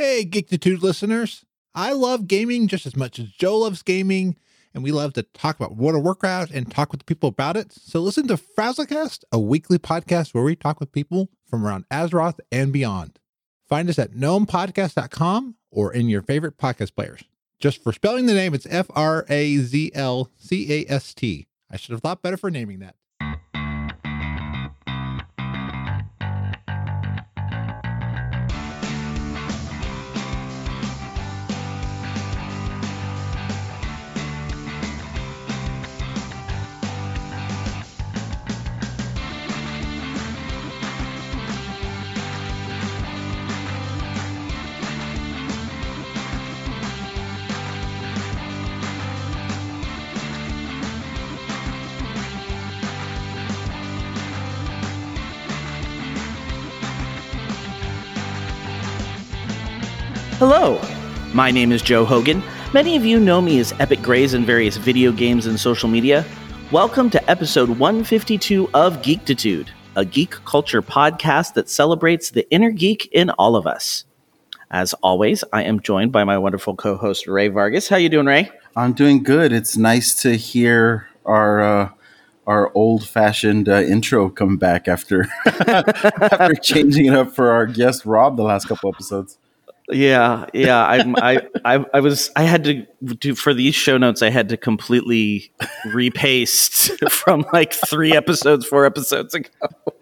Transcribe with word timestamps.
Hey, 0.00 0.24
Geektitude 0.24 0.80
listeners. 0.80 1.44
I 1.74 1.92
love 1.92 2.26
gaming 2.26 2.68
just 2.68 2.86
as 2.86 2.96
much 2.96 3.18
as 3.18 3.28
Joe 3.32 3.58
loves 3.58 3.82
gaming, 3.82 4.34
and 4.72 4.82
we 4.82 4.92
love 4.92 5.12
to 5.12 5.24
talk 5.24 5.56
about 5.56 5.76
World 5.76 5.94
of 5.98 6.02
Warcraft 6.04 6.52
and 6.52 6.70
talk 6.70 6.90
with 6.90 7.04
people 7.04 7.28
about 7.28 7.54
it. 7.54 7.70
So 7.70 8.00
listen 8.00 8.26
to 8.28 8.38
Frazzlecast, 8.38 9.24
a 9.30 9.38
weekly 9.38 9.78
podcast 9.78 10.32
where 10.32 10.42
we 10.42 10.56
talk 10.56 10.80
with 10.80 10.90
people 10.90 11.28
from 11.46 11.66
around 11.66 11.84
Azeroth 11.90 12.38
and 12.50 12.72
beyond. 12.72 13.18
Find 13.68 13.90
us 13.90 13.98
at 13.98 14.12
gnomepodcast.com 14.12 15.56
or 15.70 15.92
in 15.92 16.08
your 16.08 16.22
favorite 16.22 16.56
podcast 16.56 16.94
players. 16.94 17.22
Just 17.58 17.82
for 17.82 17.92
spelling 17.92 18.24
the 18.24 18.32
name, 18.32 18.54
it's 18.54 18.66
F 18.70 18.86
R 18.94 19.26
A 19.28 19.58
Z 19.58 19.92
L 19.94 20.30
C 20.38 20.72
A 20.72 20.90
S 20.90 21.12
T. 21.12 21.46
I 21.70 21.76
should 21.76 21.92
have 21.92 22.00
thought 22.00 22.22
better 22.22 22.38
for 22.38 22.50
naming 22.50 22.78
that. 22.78 22.94
Hello, 60.62 60.78
my 61.32 61.50
name 61.50 61.72
is 61.72 61.80
Joe 61.80 62.04
Hogan. 62.04 62.42
Many 62.74 62.94
of 62.94 63.02
you 63.02 63.18
know 63.18 63.40
me 63.40 63.60
as 63.60 63.72
Epic 63.80 64.02
Grays 64.02 64.34
in 64.34 64.44
various 64.44 64.76
video 64.76 65.10
games 65.10 65.46
and 65.46 65.58
social 65.58 65.88
media. 65.88 66.22
Welcome 66.70 67.08
to 67.08 67.30
episode 67.30 67.70
152 67.70 68.68
of 68.74 68.98
Geektitude, 68.98 69.68
a 69.96 70.04
geek 70.04 70.32
culture 70.44 70.82
podcast 70.82 71.54
that 71.54 71.70
celebrates 71.70 72.32
the 72.32 72.46
inner 72.50 72.70
geek 72.72 73.08
in 73.10 73.30
all 73.30 73.56
of 73.56 73.66
us. 73.66 74.04
As 74.70 74.92
always, 75.02 75.42
I 75.50 75.62
am 75.62 75.80
joined 75.80 76.12
by 76.12 76.24
my 76.24 76.36
wonderful 76.36 76.76
co-host 76.76 77.26
Ray 77.26 77.48
Vargas. 77.48 77.88
How 77.88 77.96
you 77.96 78.10
doing, 78.10 78.26
Ray? 78.26 78.50
I'm 78.76 78.92
doing 78.92 79.22
good. 79.22 79.54
It's 79.54 79.78
nice 79.78 80.14
to 80.16 80.36
hear 80.36 81.08
our 81.24 81.62
uh, 81.62 81.90
our 82.46 82.70
old 82.74 83.08
fashioned 83.08 83.66
uh, 83.66 83.80
intro 83.80 84.28
come 84.28 84.58
back 84.58 84.88
after 84.88 85.26
after 85.46 86.54
changing 86.56 87.06
it 87.06 87.14
up 87.14 87.34
for 87.34 87.50
our 87.50 87.64
guest 87.64 88.04
Rob 88.04 88.36
the 88.36 88.42
last 88.42 88.68
couple 88.68 88.90
episodes. 88.90 89.38
Yeah, 89.92 90.46
yeah. 90.54 90.84
I'm, 90.84 91.16
I, 91.16 91.46
I, 91.64 91.84
I 91.92 92.00
was, 92.00 92.30
I 92.36 92.42
had 92.42 92.64
to 92.64 92.86
do 93.18 93.34
for 93.34 93.54
these 93.54 93.74
show 93.74 93.98
notes. 93.98 94.22
I 94.22 94.30
had 94.30 94.48
to 94.50 94.56
completely 94.56 95.52
repaste 95.86 96.90
from 97.10 97.44
like 97.52 97.72
three 97.72 98.14
episodes, 98.14 98.66
four 98.66 98.84
episodes 98.84 99.34
ago. 99.34 99.48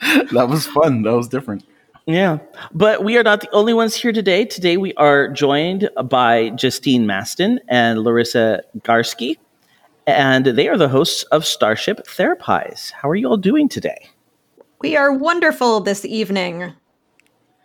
That 0.33 0.49
was 0.49 0.67
fun. 0.67 1.03
That 1.03 1.17
was 1.17 1.27
different. 1.27 1.65
Yeah, 2.07 2.39
but 2.73 3.05
we 3.05 3.19
are 3.19 3.23
not 3.23 3.41
the 3.41 3.51
only 3.51 3.75
ones 3.75 3.95
here 3.95 4.13
today. 4.13 4.45
Today 4.45 4.77
we 4.77 4.95
are 4.95 5.29
joined 5.29 5.91
by 6.05 6.51
Justine 6.51 7.05
Mastin 7.05 7.59
and 7.69 7.99
Larisa 7.99 8.61
Garski, 8.79 9.37
and 10.07 10.47
they 10.47 10.69
are 10.69 10.79
the 10.79 10.89
hosts 10.89 11.25
of 11.25 11.45
Starship 11.45 12.07
Therapise. 12.07 12.93
How 12.97 13.11
are 13.11 13.17
you 13.17 13.29
all 13.29 13.37
doing 13.37 13.69
today? 13.69 14.09
We 14.81 14.97
are 14.97 15.13
wonderful 15.13 15.81
this 15.81 16.05
evening. 16.05 16.73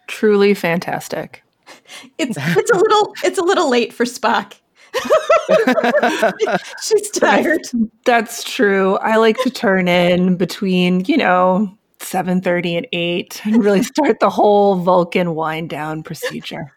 Truly 0.08 0.54
fantastic. 0.54 1.43
It's 2.18 2.38
it's 2.38 2.72
a 2.72 2.76
little 2.76 3.14
it's 3.24 3.38
a 3.38 3.44
little 3.44 3.70
late 3.70 3.94
for 3.94 4.06
Spock. 4.06 4.54
She's 6.82 7.10
tired. 7.12 7.62
That's 8.06 8.44
true. 8.44 8.98
I 8.98 9.18
like 9.18 9.38
to 9.44 9.50
turn 9.50 9.88
in 9.88 10.36
between, 10.36 11.06
you 11.06 11.18
know, 11.18 11.76
7:30 12.00 12.78
and 12.78 12.88
8 12.92 13.42
and 13.46 13.64
really 13.64 13.84
start 13.84 14.20
the 14.20 14.30
whole 14.30 14.76
Vulcan 14.76 15.36
wind 15.36 15.70
down 15.70 16.04
procedure. 16.04 16.74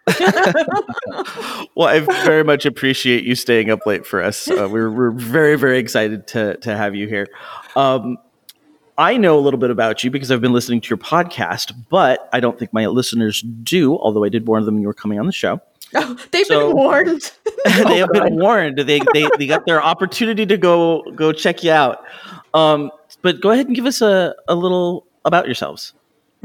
well, 1.74 1.88
I 1.88 2.00
very 2.00 2.44
much 2.44 2.64
appreciate 2.64 3.24
you 3.24 3.34
staying 3.34 3.70
up 3.70 3.80
late 3.86 4.06
for 4.06 4.22
us. 4.22 4.48
Uh, 4.48 4.68
we're, 4.70 4.90
we're 4.90 5.10
very, 5.10 5.56
very 5.56 5.78
excited 5.78 6.26
to, 6.28 6.56
to 6.58 6.76
have 6.76 6.94
you 6.94 7.08
here. 7.08 7.26
Um, 7.74 8.16
I 8.98 9.16
know 9.16 9.38
a 9.38 9.40
little 9.40 9.60
bit 9.60 9.70
about 9.70 10.02
you 10.02 10.10
because 10.10 10.30
I've 10.30 10.40
been 10.40 10.52
listening 10.52 10.80
to 10.80 10.88
your 10.88 10.96
podcast, 10.96 11.72
but 11.90 12.28
I 12.32 12.40
don't 12.40 12.58
think 12.58 12.72
my 12.72 12.86
listeners 12.86 13.42
do, 13.42 13.98
although 13.98 14.24
I 14.24 14.28
did 14.30 14.46
warn 14.46 14.64
them 14.64 14.74
when 14.74 14.82
you 14.82 14.88
were 14.88 14.94
coming 14.94 15.18
on 15.18 15.26
the 15.26 15.32
show. 15.32 15.60
Oh, 15.94 16.18
they've 16.32 16.44
so, 16.44 16.66
been 16.66 16.76
warned. 16.76 17.32
they 17.64 17.98
have 17.98 18.10
been 18.12 18.34
warned. 18.34 18.76
They, 18.76 19.00
they, 19.14 19.28
they 19.38 19.46
got 19.46 19.66
their 19.66 19.80
opportunity 19.80 20.44
to 20.44 20.56
go 20.56 21.02
go 21.14 21.32
check 21.32 21.62
you 21.62 21.70
out. 21.70 22.04
Um, 22.54 22.90
but 23.22 23.40
go 23.40 23.52
ahead 23.52 23.66
and 23.68 23.76
give 23.76 23.86
us 23.86 24.02
a, 24.02 24.34
a 24.48 24.56
little 24.56 25.06
about 25.24 25.46
yourselves. 25.46 25.94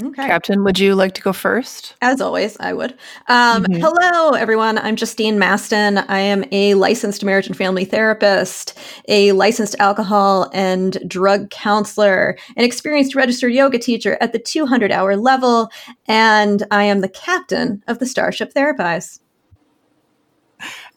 Okay. 0.03 0.25
Captain, 0.25 0.63
would 0.63 0.79
you 0.79 0.95
like 0.95 1.13
to 1.13 1.21
go 1.21 1.31
first? 1.31 1.95
As 2.01 2.21
always, 2.21 2.57
I 2.59 2.73
would. 2.73 2.91
Um, 3.27 3.63
mm-hmm. 3.63 3.81
Hello, 3.81 4.31
everyone. 4.31 4.77
I'm 4.77 4.95
Justine 4.95 5.37
Mastin. 5.37 6.03
I 6.07 6.19
am 6.19 6.43
a 6.51 6.73
licensed 6.73 7.23
marriage 7.23 7.47
and 7.47 7.55
family 7.55 7.85
therapist, 7.85 8.77
a 9.07 9.31
licensed 9.33 9.75
alcohol 9.79 10.49
and 10.53 10.97
drug 11.07 11.49
counselor, 11.51 12.37
an 12.57 12.63
experienced 12.63 13.13
registered 13.13 13.53
yoga 13.53 13.77
teacher 13.77 14.17
at 14.21 14.33
the 14.33 14.39
200 14.39 14.91
hour 14.91 15.15
level, 15.15 15.69
and 16.07 16.63
I 16.71 16.85
am 16.85 17.01
the 17.01 17.09
captain 17.09 17.83
of 17.87 17.99
the 17.99 18.05
Starship 18.07 18.53
Therapise. 18.53 19.19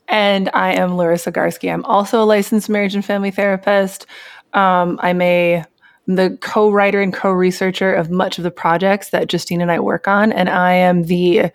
And 0.08 0.50
I 0.54 0.74
am 0.74 0.90
Larisa 0.90 1.32
Garski. 1.32 1.72
I'm 1.72 1.84
also 1.84 2.22
a 2.22 2.24
licensed 2.24 2.68
marriage 2.68 2.94
and 2.94 3.04
family 3.04 3.30
therapist. 3.30 4.06
Um, 4.52 4.98
I'm 5.02 5.20
a 5.20 5.64
the 6.06 6.36
co-writer 6.40 7.00
and 7.00 7.12
co-researcher 7.12 7.94
of 7.94 8.10
much 8.10 8.38
of 8.38 8.44
the 8.44 8.50
projects 8.50 9.10
that 9.10 9.28
Justine 9.28 9.60
and 9.60 9.70
I 9.70 9.80
work 9.80 10.06
on, 10.06 10.32
and 10.32 10.48
I 10.48 10.72
am 10.72 11.04
the 11.04 11.50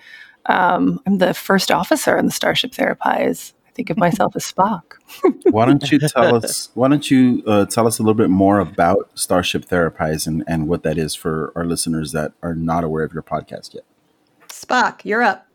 um, 0.46 1.00
I'm 1.06 1.20
the 1.20 1.34
first 1.34 1.72
officer 1.72 2.18
in 2.18 2.26
the 2.26 2.32
Starship 2.32 2.74
Therapise. 2.74 3.54
I 3.68 3.72
think 3.72 3.90
of 3.90 3.98
myself 3.98 4.36
as 4.36 4.52
Spock. 4.52 4.94
why 5.52 5.66
don't 5.66 5.92
you 5.92 6.00
tell 6.00 6.36
us? 6.36 6.70
Why 6.74 6.88
don't 6.88 7.10
you 7.10 7.44
uh, 7.46 7.66
tell 7.66 7.88
us 7.88 8.00
a 8.00 8.02
little 8.02 8.16
bit 8.16 8.30
more 8.30 8.60
about 8.60 9.10
Starship 9.14 9.66
Therapise 9.66 10.26
and 10.26 10.44
and 10.48 10.68
what 10.68 10.84
that 10.84 10.98
is 10.98 11.16
for 11.16 11.54
our 11.56 11.66
listeners 11.66 12.12
that 12.14 12.34
are 12.42 12.56
not 12.56 12.84
aware 12.84 13.04
of 13.04 13.14
your 13.14 13.24
podcast 13.24 13.74
yet? 13.74 13.84
Spock, 14.48 15.06
you're 15.06 15.22
up. 15.24 15.49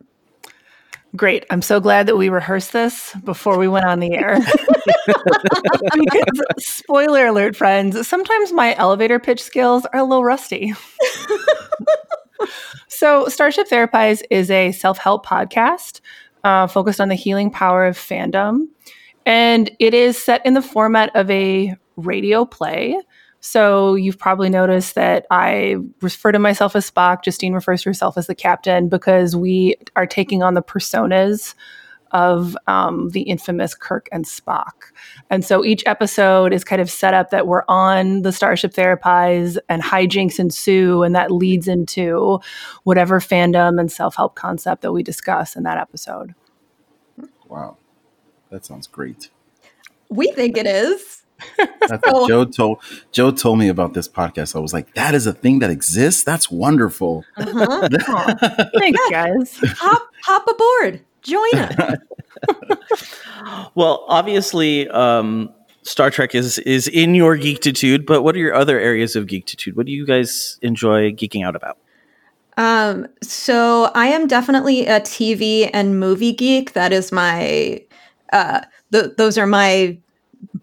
Great. 1.17 1.45
I'm 1.51 1.63
so 1.63 1.79
glad 1.79 2.07
that 2.07 2.17
we 2.17 2.29
rehearsed 2.29 2.73
this 2.73 3.15
before 3.25 3.57
we 3.57 3.69
went 3.69 3.87
on 3.87 4.01
the 4.01 4.15
air. 4.15 4.37
because, 5.95 6.43
spoiler 6.59 7.27
alert, 7.27 7.55
friends, 7.55 8.07
sometimes 8.09 8.53
my 8.53 8.75
elevator 8.75 9.21
pitch 9.21 9.41
skills 9.41 9.87
are 9.93 10.01
a 10.01 10.05
little 10.05 10.25
rusty. 10.25 10.75
so, 12.89 13.29
Starship 13.29 13.69
Therapise 13.69 14.23
is 14.29 14.51
a 14.51 14.73
self 14.73 14.99
help 14.99 15.25
podcast 15.25 16.01
uh, 16.43 16.67
focused 16.67 17.01
on 17.01 17.09
the 17.09 17.15
healing 17.15 17.51
power 17.51 17.87
of 17.87 17.97
fandom. 17.97 18.67
And 19.25 19.71
it 19.79 19.95
is 19.95 20.21
set 20.21 20.45
in 20.45 20.55
the 20.55 20.63
format 20.63 21.15
of 21.15 21.31
a 21.31 21.77
radio 21.97 22.45
play. 22.45 22.99
So 23.47 23.95
you've 23.95 24.19
probably 24.19 24.49
noticed 24.49 24.95
that 24.95 25.27
I 25.31 25.77
refer 26.01 26.33
to 26.33 26.39
myself 26.39 26.75
as 26.75 26.91
Spock. 26.91 27.23
Justine 27.23 27.53
refers 27.53 27.83
to 27.83 27.91
herself 27.91 28.17
as 28.17 28.27
the 28.27 28.35
captain 28.35 28.89
because 28.89 29.37
we 29.37 29.77
are 29.97 30.07
taking 30.07 30.43
on 30.43 30.55
the 30.55 30.63
personas 30.63 31.55
of 32.13 32.57
um, 32.69 33.11
the 33.11 33.21
infamous 33.21 33.75
Kirk 33.75 34.09
and 34.11 34.25
Spock. 34.25 34.93
And 35.29 35.45
so 35.45 35.63
each 35.63 35.83
episode 35.85 36.55
is 36.55 36.65
kind 36.65 36.81
of 36.81 36.91
set 36.91 37.13
up 37.13 37.29
that 37.33 37.47
we're 37.47 37.65
on 37.69 38.23
the 38.23 38.33
Starship 38.33 38.73
Therapise 38.73 39.59
and 39.69 39.83
hijinks 39.83 40.39
ensue, 40.39 41.03
and 41.03 41.15
that 41.15 41.31
leads 41.31 41.69
into 41.69 42.41
whatever 42.85 43.21
fandom 43.21 43.79
and 43.79 43.93
self 43.93 44.17
help 44.17 44.37
concept 44.37 44.81
that 44.81 44.93
we 44.93 45.03
discuss 45.03 45.55
in 45.55 45.65
that 45.65 45.77
episode. 45.77 46.35
Wow. 47.47 47.77
That 48.49 48.65
sounds 48.65 48.87
great. 48.87 49.29
We 50.09 50.29
think 50.29 50.57
it 50.57 50.67
is. 50.67 51.24
That's 51.57 52.03
what 52.07 52.29
Joe 52.29 52.45
told 52.45 52.83
Joe 53.13 53.31
told 53.31 53.59
me 53.59 53.69
about 53.69 53.95
this 53.95 54.09
podcast. 54.09 54.57
I 54.57 54.59
was 54.59 54.73
like, 54.73 54.95
"That 54.95 55.15
is 55.15 55.27
a 55.27 55.33
thing 55.33 55.59
that 55.61 55.71
exists. 55.71 56.23
That's 56.23 56.51
wonderful." 56.51 57.25
Uh-huh. 57.37 57.89
Thanks, 58.79 59.01
guys. 59.11 59.59
Hop 59.79 60.03
hop 60.23 60.47
aboard. 60.49 61.01
Join 61.23 61.55
us. 61.55 61.99
well, 63.75 64.05
obviously, 64.09 64.89
um, 64.89 65.53
Star 65.83 66.11
Trek 66.11 66.35
is 66.35 66.59
is 66.61 66.89
in 66.89 67.15
your 67.15 67.37
geektitude. 67.37 68.07
but 68.07 68.23
what 68.23 68.35
are 68.35 68.39
your 68.39 68.55
other 68.55 68.79
areas 68.79 69.17
of 69.17 69.27
geektitude? 69.27 69.77
What 69.77 69.87
do 69.87 69.93
you 69.93 70.07
guys 70.07 70.59
enjoy 70.63 71.13
geeking 71.13 71.47
out 71.47 71.57
about? 71.57 71.79
Um, 72.57 73.09
so 73.23 73.91
I 73.95 74.07
am 74.07 74.27
definitely 74.27 74.87
a 74.87 75.01
TV 75.01 75.71
and 75.73 75.99
movie 75.99 76.33
geek. 76.33 76.73
That 76.75 76.93
is 76.93 77.11
my 77.11 77.83
uh, 78.33 78.61
th- 78.93 79.17
those 79.17 79.39
are 79.39 79.47
my 79.47 79.99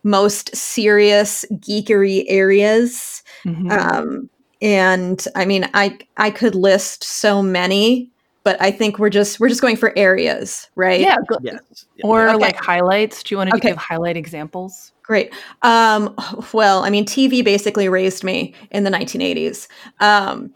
most 0.04 0.56
serious 0.56 1.46
geekery 1.54 2.26
areas. 2.28 3.24
Mm-hmm. 3.46 3.72
Um, 3.72 4.30
and 4.62 5.26
I 5.36 5.46
mean, 5.46 5.70
I 5.74 5.98
I 6.18 6.32
could 6.32 6.56
list 6.56 7.04
so 7.04 7.42
many 7.42 8.12
but 8.44 8.60
I 8.62 8.72
think 8.72 8.98
we're 8.98 9.10
just 9.10 9.40
we're 9.40 9.50
just 9.50 9.62
going 9.62 9.76
for 9.76 9.94
areas, 9.98 10.70
right? 10.76 11.00
Yeah. 11.00 11.16
go- 11.28 11.38
Yes. 11.42 11.60
Or 12.04 12.30
Okay. 12.30 12.38
like 12.38 12.56
highlights. 12.56 13.22
Do 13.24 13.34
you 13.34 13.38
want 13.38 13.52
to 13.52 13.56
Okay. 13.58 13.70
give 13.70 13.78
highlight 13.78 14.18
examples? 14.18 14.94
Great. 15.04 15.34
Um, 15.62 16.16
well, 16.54 16.84
I 16.84 16.90
mean, 16.90 17.06
TV 17.06 17.44
basically 17.44 17.90
raised 17.90 18.24
me 18.24 18.54
in 18.72 18.84
the 18.84 18.90
1980s, 18.90 19.68
um, 20.00 20.52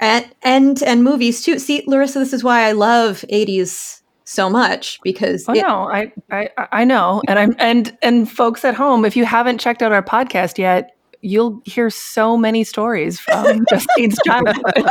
and 0.00 0.26
and 0.42 0.82
and 0.82 1.04
movies 1.04 1.42
too. 1.44 1.58
See, 1.58 1.84
Larisa, 1.86 2.14
this 2.14 2.32
is 2.32 2.42
why 2.42 2.62
I 2.62 2.72
love 2.72 3.24
80s 3.30 4.02
so 4.28 4.50
much 4.50 5.00
because 5.02 5.46
Oh 5.48 5.54
it- 5.54 5.62
no, 5.62 5.88
I, 5.90 6.12
I 6.30 6.50
I 6.70 6.84
know, 6.84 7.22
and 7.26 7.38
I'm 7.38 7.56
and 7.58 7.96
and 8.02 8.30
folks 8.30 8.62
at 8.64 8.74
home, 8.74 9.04
if 9.06 9.16
you 9.16 9.24
haven't 9.24 9.58
checked 9.58 9.82
out 9.82 9.90
our 9.90 10.02
podcast 10.02 10.58
yet, 10.58 10.94
you'll 11.22 11.62
hear 11.64 11.88
so 11.88 12.36
many 12.36 12.62
stories 12.62 13.18
from 13.18 13.64
Justine's 13.70 14.18
childhood, 14.26 14.84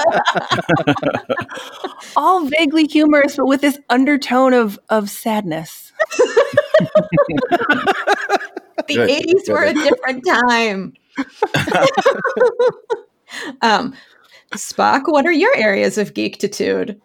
all 2.15 2.45
vaguely 2.47 2.85
humorous, 2.85 3.35
but 3.37 3.45
with 3.45 3.61
this 3.61 3.77
undertone 3.91 4.53
of 4.53 4.79
of 4.89 5.07
sadness. 5.09 5.91
the 8.87 8.95
Good, 8.95 9.09
80s 9.09 9.49
were 9.51 9.63
a 9.63 9.73
different 9.73 10.25
time. 10.25 10.93
um, 13.61 13.93
Spock, 14.53 15.03
what 15.05 15.25
are 15.25 15.31
your 15.31 15.55
areas 15.55 15.97
of 15.97 16.13
geektitude? 16.13 16.99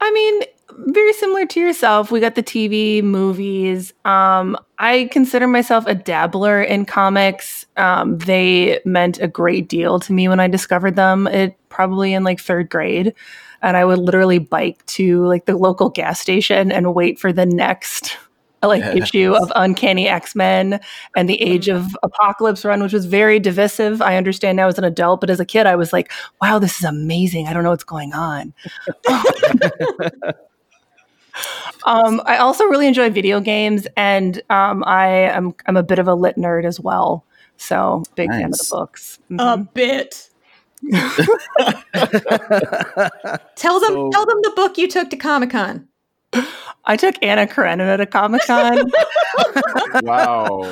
I 0.00 0.10
mean, 0.10 0.42
very 0.78 1.12
similar 1.14 1.46
to 1.46 1.60
yourself. 1.60 2.10
We 2.10 2.20
got 2.20 2.34
the 2.34 2.42
TV, 2.42 3.02
movies. 3.02 3.92
Um, 4.04 4.56
I 4.78 5.08
consider 5.10 5.46
myself 5.46 5.86
a 5.86 5.94
dabbler 5.94 6.62
in 6.62 6.84
comics. 6.84 7.66
Um, 7.76 8.18
they 8.18 8.80
meant 8.84 9.20
a 9.20 9.28
great 9.28 9.68
deal 9.68 9.98
to 10.00 10.12
me 10.12 10.28
when 10.28 10.40
I 10.40 10.48
discovered 10.48 10.96
them. 10.96 11.26
It 11.26 11.56
probably 11.68 12.12
in 12.12 12.24
like 12.24 12.40
third 12.40 12.68
grade, 12.68 13.14
and 13.62 13.76
I 13.76 13.84
would 13.84 13.98
literally 13.98 14.38
bike 14.38 14.84
to 14.86 15.24
like 15.26 15.46
the 15.46 15.56
local 15.56 15.88
gas 15.88 16.20
station 16.20 16.70
and 16.70 16.94
wait 16.94 17.18
for 17.18 17.32
the 17.32 17.46
next 17.46 18.16
like 18.68 18.82
Yeah. 18.82 18.94
issue 19.02 19.34
of 19.34 19.52
Uncanny 19.56 20.08
X 20.08 20.34
Men 20.34 20.80
and 21.16 21.28
the 21.28 21.40
Age 21.40 21.68
of 21.68 21.96
Apocalypse 22.02 22.64
run, 22.64 22.82
which 22.82 22.92
was 22.92 23.04
very 23.06 23.38
divisive. 23.38 24.00
I 24.02 24.16
understand 24.16 24.56
now 24.56 24.68
as 24.68 24.78
an 24.78 24.84
adult, 24.84 25.20
but 25.20 25.30
as 25.30 25.40
a 25.40 25.44
kid, 25.44 25.66
I 25.66 25.76
was 25.76 25.92
like, 25.92 26.10
"Wow, 26.40 26.58
this 26.58 26.78
is 26.78 26.84
amazing! 26.84 27.46
I 27.48 27.52
don't 27.52 27.62
know 27.64 27.70
what's 27.70 27.84
going 27.84 28.12
on." 28.12 28.52
Um, 31.84 32.22
I 32.24 32.38
also 32.38 32.64
really 32.64 32.86
enjoy 32.88 33.10
video 33.10 33.40
games, 33.40 33.86
and 33.96 34.40
um, 34.48 34.82
I 34.86 35.06
am 35.08 35.54
I'm 35.66 35.76
a 35.76 35.82
bit 35.82 35.98
of 35.98 36.08
a 36.08 36.14
lit 36.14 36.36
nerd 36.36 36.64
as 36.64 36.80
well. 36.80 37.24
So 37.58 38.02
big 38.14 38.30
fan 38.30 38.44
of 38.46 38.52
the 38.52 38.68
books. 38.70 39.18
A 39.30 39.34
Mhm. 39.58 39.74
bit. 39.74 40.30
Tell 43.56 43.80
them, 43.80 43.92
So- 43.92 44.10
tell 44.12 44.26
them 44.26 44.38
the 44.42 44.52
book 44.56 44.78
you 44.78 44.88
took 44.88 45.10
to 45.10 45.16
Comic 45.16 45.50
Con. 45.50 45.86
I 46.88 46.96
took 46.96 47.16
Anna 47.20 47.46
Karenina 47.46 47.96
to 47.96 48.06
Comic 48.06 48.42
Con. 48.46 48.90
Wow. 50.02 50.62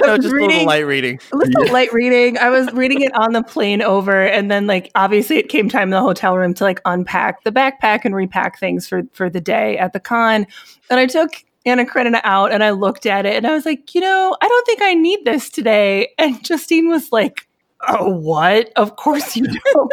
no, 0.00 0.16
just 0.16 0.32
a 0.32 0.36
little 0.36 0.66
light 0.66 0.86
reading. 0.86 1.18
It 1.32 1.34
was 1.34 1.48
a 1.68 1.72
light 1.72 1.92
reading. 1.92 2.38
I 2.38 2.50
was 2.50 2.70
reading 2.72 3.02
it 3.02 3.14
on 3.14 3.32
the 3.32 3.42
plane 3.42 3.82
over, 3.82 4.24
and 4.24 4.50
then 4.50 4.66
like 4.66 4.90
obviously 4.94 5.36
it 5.36 5.48
came 5.48 5.68
time 5.68 5.84
in 5.84 5.90
the 5.90 6.00
hotel 6.00 6.36
room 6.36 6.54
to 6.54 6.64
like 6.64 6.80
unpack 6.84 7.44
the 7.44 7.52
backpack 7.52 8.04
and 8.04 8.14
repack 8.14 8.58
things 8.58 8.86
for 8.86 9.02
for 9.12 9.30
the 9.30 9.40
day 9.40 9.78
at 9.78 9.92
the 9.92 10.00
con. 10.00 10.46
And 10.90 11.00
I 11.00 11.06
took 11.06 11.44
Anna 11.66 11.84
Karenina 11.86 12.20
out 12.24 12.52
and 12.52 12.62
I 12.62 12.70
looked 12.70 13.06
at 13.06 13.26
it 13.26 13.36
and 13.36 13.46
I 13.46 13.54
was 13.54 13.64
like, 13.64 13.94
you 13.94 14.00
know, 14.00 14.36
I 14.40 14.48
don't 14.48 14.66
think 14.66 14.82
I 14.82 14.94
need 14.94 15.24
this 15.24 15.48
today. 15.50 16.08
And 16.18 16.42
Justine 16.44 16.88
was 16.88 17.10
like, 17.12 17.46
Oh, 17.88 18.08
what? 18.10 18.70
Of 18.76 18.96
course 18.96 19.36
you 19.36 19.46
do. 19.74 19.88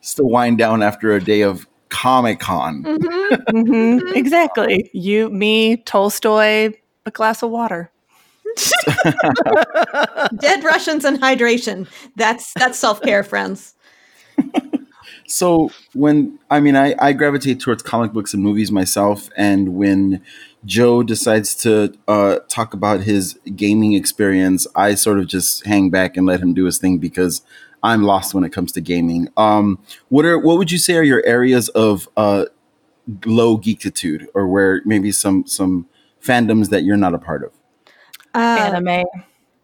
Just 0.00 0.16
to 0.16 0.24
wind 0.24 0.58
down 0.58 0.82
after 0.82 1.12
a 1.12 1.20
day 1.22 1.42
of 1.42 1.66
Comic 1.96 2.40
Con. 2.40 2.82
Mhm. 2.84 3.98
hmm 4.00 4.08
Exactly. 4.14 4.90
You, 4.92 5.30
me, 5.30 5.78
Tolstoy, 5.78 6.74
a 7.06 7.10
glass 7.10 7.42
of 7.42 7.50
water. 7.50 7.90
Dead 10.38 10.62
Russians 10.62 11.04
and 11.04 11.18
hydration. 11.20 11.88
That's 12.16 12.52
that's 12.54 12.78
self 12.78 13.00
care, 13.02 13.22
friends. 13.24 13.74
So 15.28 15.70
when 15.92 16.38
I 16.50 16.60
mean 16.60 16.76
I, 16.76 16.94
I 17.00 17.12
gravitate 17.12 17.58
towards 17.58 17.82
comic 17.82 18.12
books 18.12 18.32
and 18.32 18.42
movies 18.42 18.70
myself, 18.70 19.28
and 19.36 19.74
when 19.74 20.22
Joe 20.64 21.02
decides 21.02 21.54
to 21.56 21.92
uh, 22.06 22.38
talk 22.48 22.74
about 22.74 23.00
his 23.00 23.36
gaming 23.56 23.94
experience, 23.94 24.68
I 24.76 24.94
sort 24.94 25.18
of 25.18 25.26
just 25.26 25.66
hang 25.66 25.90
back 25.90 26.16
and 26.16 26.26
let 26.26 26.38
him 26.40 26.54
do 26.54 26.64
his 26.64 26.78
thing 26.78 26.98
because 26.98 27.42
I'm 27.86 28.02
lost 28.02 28.34
when 28.34 28.44
it 28.44 28.52
comes 28.52 28.72
to 28.72 28.80
gaming. 28.80 29.28
Um, 29.36 29.78
what 30.08 30.24
are 30.24 30.38
what 30.38 30.58
would 30.58 30.72
you 30.72 30.78
say 30.78 30.96
are 30.96 31.02
your 31.02 31.24
areas 31.24 31.68
of 31.70 32.08
uh, 32.16 32.46
low 33.24 33.58
geektitude, 33.58 34.26
or 34.34 34.48
where 34.48 34.82
maybe 34.84 35.12
some 35.12 35.46
some 35.46 35.86
fandoms 36.22 36.70
that 36.70 36.82
you're 36.82 36.96
not 36.96 37.14
a 37.14 37.18
part 37.18 37.44
of? 37.44 37.52
Uh, 38.34 38.72
Anime. 38.74 39.04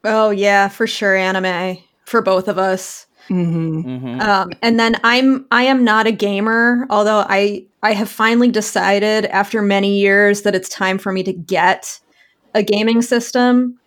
oh 0.05 0.31
yeah, 0.31 0.69
for 0.69 0.87
sure, 0.87 1.17
anime 1.17 1.79
for 2.07 2.23
both 2.23 2.49
of 2.49 2.59
us. 2.59 3.07
hmm 3.29 3.83
Mhm. 3.83 4.21
Um, 4.21 4.51
and 4.63 4.79
then 4.79 4.97
I'm 5.05 5.47
I 5.51 5.65
am 5.65 5.85
not 5.85 6.07
a 6.07 6.13
gamer, 6.13 6.87
although 6.91 7.25
I 7.29 7.67
I 7.83 7.93
have 7.93 8.09
finally 8.09 8.51
decided 8.51 9.27
after 9.27 9.63
many 9.63 9.99
years 9.99 10.43
that 10.43 10.55
it's 10.55 10.69
time 10.69 10.99
for 10.99 11.13
me 11.13 11.23
to 11.25 11.33
get 11.33 11.99
a 12.55 12.63
gaming 12.63 13.03
system. 13.03 13.79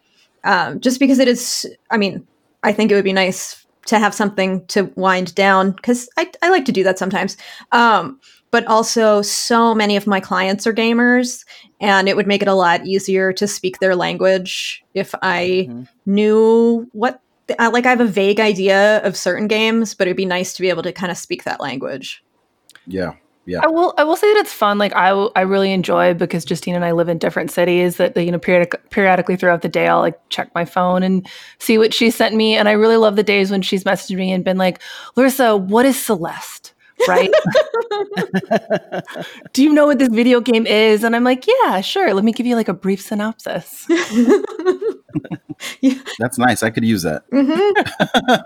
Um, 0.44 0.80
just 0.80 1.00
because 1.00 1.20
it 1.20 1.28
is, 1.28 1.66
I 1.90 1.98
mean, 1.98 2.28
I 2.62 2.72
think 2.74 2.92
it 2.92 2.96
would 2.96 3.04
be 3.04 3.14
nice 3.14 3.65
to 3.86 4.00
have 4.00 4.14
something 4.14 4.66
to 4.68 4.92
wind 4.96 5.36
down 5.36 5.72
because 5.72 6.10
I, 6.18 6.32
I 6.42 6.50
like 6.50 6.66
to 6.66 6.72
do 6.72 6.84
that 6.84 7.00
sometimes. 7.00 7.38
Um, 7.72 8.20
but 8.52 8.66
also, 8.68 9.22
so 9.22 9.76
many 9.76 9.98
of 9.98 10.08
my 10.08 10.20
clients 10.20 10.66
are 10.66 10.74
gamers, 10.74 11.44
and 11.82 12.08
it 12.08 12.16
would 12.16 12.28
make 12.28 12.42
it 12.42 12.48
a 12.48 12.54
lot 12.54 12.86
easier 12.86 13.34
to 13.34 13.48
speak 13.48 13.80
their 13.80 13.96
language 13.96 14.84
if 14.94 15.14
I 15.22 15.68
Mhm. 15.70 15.88
knew 16.06 16.88
what 16.94 17.20
I 17.60 17.68
like 17.68 17.86
I 17.86 17.90
have 17.90 18.02
a 18.02 18.06
vague 18.06 18.40
idea 18.40 19.04
of 19.04 19.18
certain 19.18 19.48
games, 19.48 19.94
but 19.94 20.08
it'd 20.08 20.18
be 20.18 20.26
nice 20.26 20.54
to 20.54 20.62
be 20.62 20.70
able 20.70 20.84
to 20.84 20.94
kind 20.94 21.12
of 21.12 21.18
speak 21.18 21.44
that 21.44 21.60
language. 21.60 22.24
Yeah, 22.88 23.14
yeah. 23.46 23.60
I 23.64 23.68
will. 23.68 23.94
I 23.98 24.04
will 24.04 24.16
say 24.16 24.32
that 24.34 24.42
it's 24.42 24.54
fun. 24.54 24.78
Like 24.78 24.94
I, 24.96 25.10
I 25.36 25.42
really 25.42 25.72
enjoy 25.72 26.14
because 26.14 26.46
Justine 26.46 26.76
and 26.76 26.86
I 26.86 26.92
live 26.92 27.10
in 27.10 27.18
different 27.18 27.52
cities. 27.52 27.98
That 27.98 28.16
you 28.18 28.32
know, 28.32 28.40
periodic, 28.40 28.90
periodically 28.90 29.36
throughout 29.36 29.62
the 29.62 29.70
day, 29.70 29.88
I'll 29.88 30.00
like 30.00 30.20
check 30.30 30.54
my 30.56 30.66
phone 30.66 31.04
and 31.04 31.28
see 31.60 31.78
what 31.78 31.94
she 31.94 32.10
sent 32.10 32.36
me. 32.36 32.56
And 32.56 32.68
I 32.68 32.74
really 32.74 32.98
love 32.98 33.16
the 33.16 33.24
days 33.24 33.52
when 33.52 33.62
she's 33.62 33.84
messaged 33.84 34.16
me 34.16 34.32
and 34.32 34.44
been 34.44 34.58
like, 34.58 34.82
"Larisa, 35.16 35.60
what 35.60 35.86
is 35.86 36.04
Celeste?" 36.04 36.74
Right? 37.08 37.30
Do 39.54 39.64
you 39.64 39.74
know 39.74 39.86
what 39.86 40.00
this 40.00 40.10
video 40.10 40.42
game 40.42 40.66
is? 40.66 41.04
And 41.04 41.16
I'm 41.16 41.24
like, 41.24 41.46
"Yeah, 41.48 41.82
sure. 41.82 42.14
Let 42.14 42.24
me 42.24 42.32
give 42.32 42.46
you 42.46 42.56
like 42.56 42.70
a 42.70 42.74
brief 42.74 43.02
synopsis." 43.02 43.86
That's 46.20 46.38
nice. 46.38 46.64
I 46.64 46.70
could 46.70 46.86
use 46.86 47.04
that. 47.04 47.24
Mhm. 47.32 48.44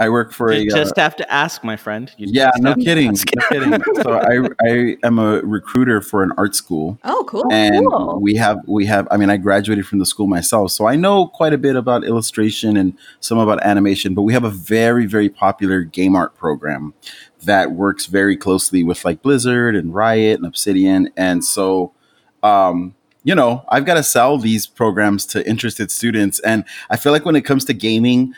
I 0.00 0.08
work 0.08 0.32
for 0.32 0.50
You 0.50 0.70
a 0.70 0.72
uh, 0.72 0.76
just 0.76 0.96
have 0.96 1.14
to 1.16 1.30
ask, 1.30 1.62
my 1.62 1.76
friend. 1.76 2.10
You 2.16 2.28
Yeah, 2.30 2.50
no 2.58 2.74
kidding. 2.74 3.12
No 3.12 3.42
kidding. 3.50 3.82
So 4.02 4.18
I 4.18 4.48
I 4.66 4.96
am 5.04 5.18
a 5.18 5.42
recruiter 5.42 6.00
for 6.00 6.22
an 6.22 6.32
art 6.38 6.54
school. 6.54 6.98
Oh, 7.04 7.22
cool. 7.28 7.52
And 7.52 7.86
cool. 7.86 8.18
we 8.18 8.34
have 8.36 8.60
we 8.66 8.86
have 8.86 9.06
I 9.10 9.18
mean 9.18 9.28
I 9.28 9.36
graduated 9.36 9.86
from 9.86 9.98
the 9.98 10.06
school 10.06 10.26
myself, 10.26 10.70
so 10.72 10.86
I 10.86 10.96
know 10.96 11.26
quite 11.26 11.52
a 11.52 11.58
bit 11.58 11.76
about 11.76 12.02
illustration 12.04 12.78
and 12.78 12.96
some 13.20 13.38
about 13.38 13.62
animation, 13.62 14.14
but 14.14 14.22
we 14.22 14.32
have 14.32 14.44
a 14.44 14.50
very 14.50 15.04
very 15.04 15.28
popular 15.28 15.82
game 15.82 16.16
art 16.16 16.34
program 16.34 16.94
that 17.44 17.72
works 17.72 18.06
very 18.06 18.38
closely 18.38 18.82
with 18.82 19.04
like 19.04 19.20
Blizzard 19.20 19.76
and 19.76 19.94
Riot 19.94 20.38
and 20.38 20.46
Obsidian 20.46 21.10
and 21.16 21.44
so 21.44 21.92
um 22.42 22.94
you 23.22 23.34
know, 23.34 23.66
I've 23.68 23.84
got 23.84 23.94
to 23.94 24.02
sell 24.02 24.38
these 24.38 24.66
programs 24.66 25.26
to 25.26 25.46
interested 25.46 25.90
students 25.90 26.40
and 26.40 26.64
I 26.88 26.96
feel 26.96 27.12
like 27.12 27.26
when 27.26 27.36
it 27.36 27.42
comes 27.42 27.66
to 27.66 27.74
gaming 27.74 28.34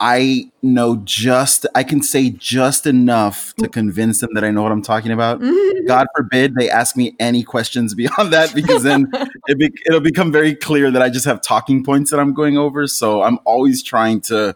I 0.00 0.50
know 0.62 0.96
just 1.04 1.66
I 1.74 1.82
can 1.82 2.02
say 2.02 2.30
just 2.30 2.86
enough 2.86 3.52
to 3.56 3.68
convince 3.68 4.20
them 4.20 4.30
that 4.34 4.44
I 4.44 4.50
know 4.50 4.62
what 4.62 4.70
I'm 4.70 4.82
talking 4.82 5.10
about. 5.10 5.40
God 5.86 6.06
forbid 6.16 6.54
they 6.54 6.70
ask 6.70 6.96
me 6.96 7.16
any 7.18 7.42
questions 7.42 7.94
beyond 7.94 8.32
that 8.32 8.54
because 8.54 8.84
then 8.84 9.10
it 9.48 9.58
be, 9.58 9.72
it'll 9.86 10.00
become 10.00 10.30
very 10.30 10.54
clear 10.54 10.90
that 10.92 11.02
I 11.02 11.08
just 11.08 11.24
have 11.24 11.40
talking 11.40 11.82
points 11.82 12.10
that 12.12 12.20
I'm 12.20 12.32
going 12.32 12.56
over. 12.56 12.86
So 12.86 13.22
I'm 13.22 13.38
always 13.44 13.82
trying 13.82 14.20
to 14.22 14.54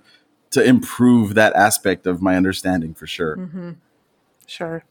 to 0.51 0.63
improve 0.63 1.35
that 1.35 1.55
aspect 1.55 2.07
of 2.07 2.21
my 2.23 2.37
understanding 2.37 2.95
for 2.95 3.07
sure. 3.07 3.37
Mhm. 3.37 3.77
Sure. 4.47 4.85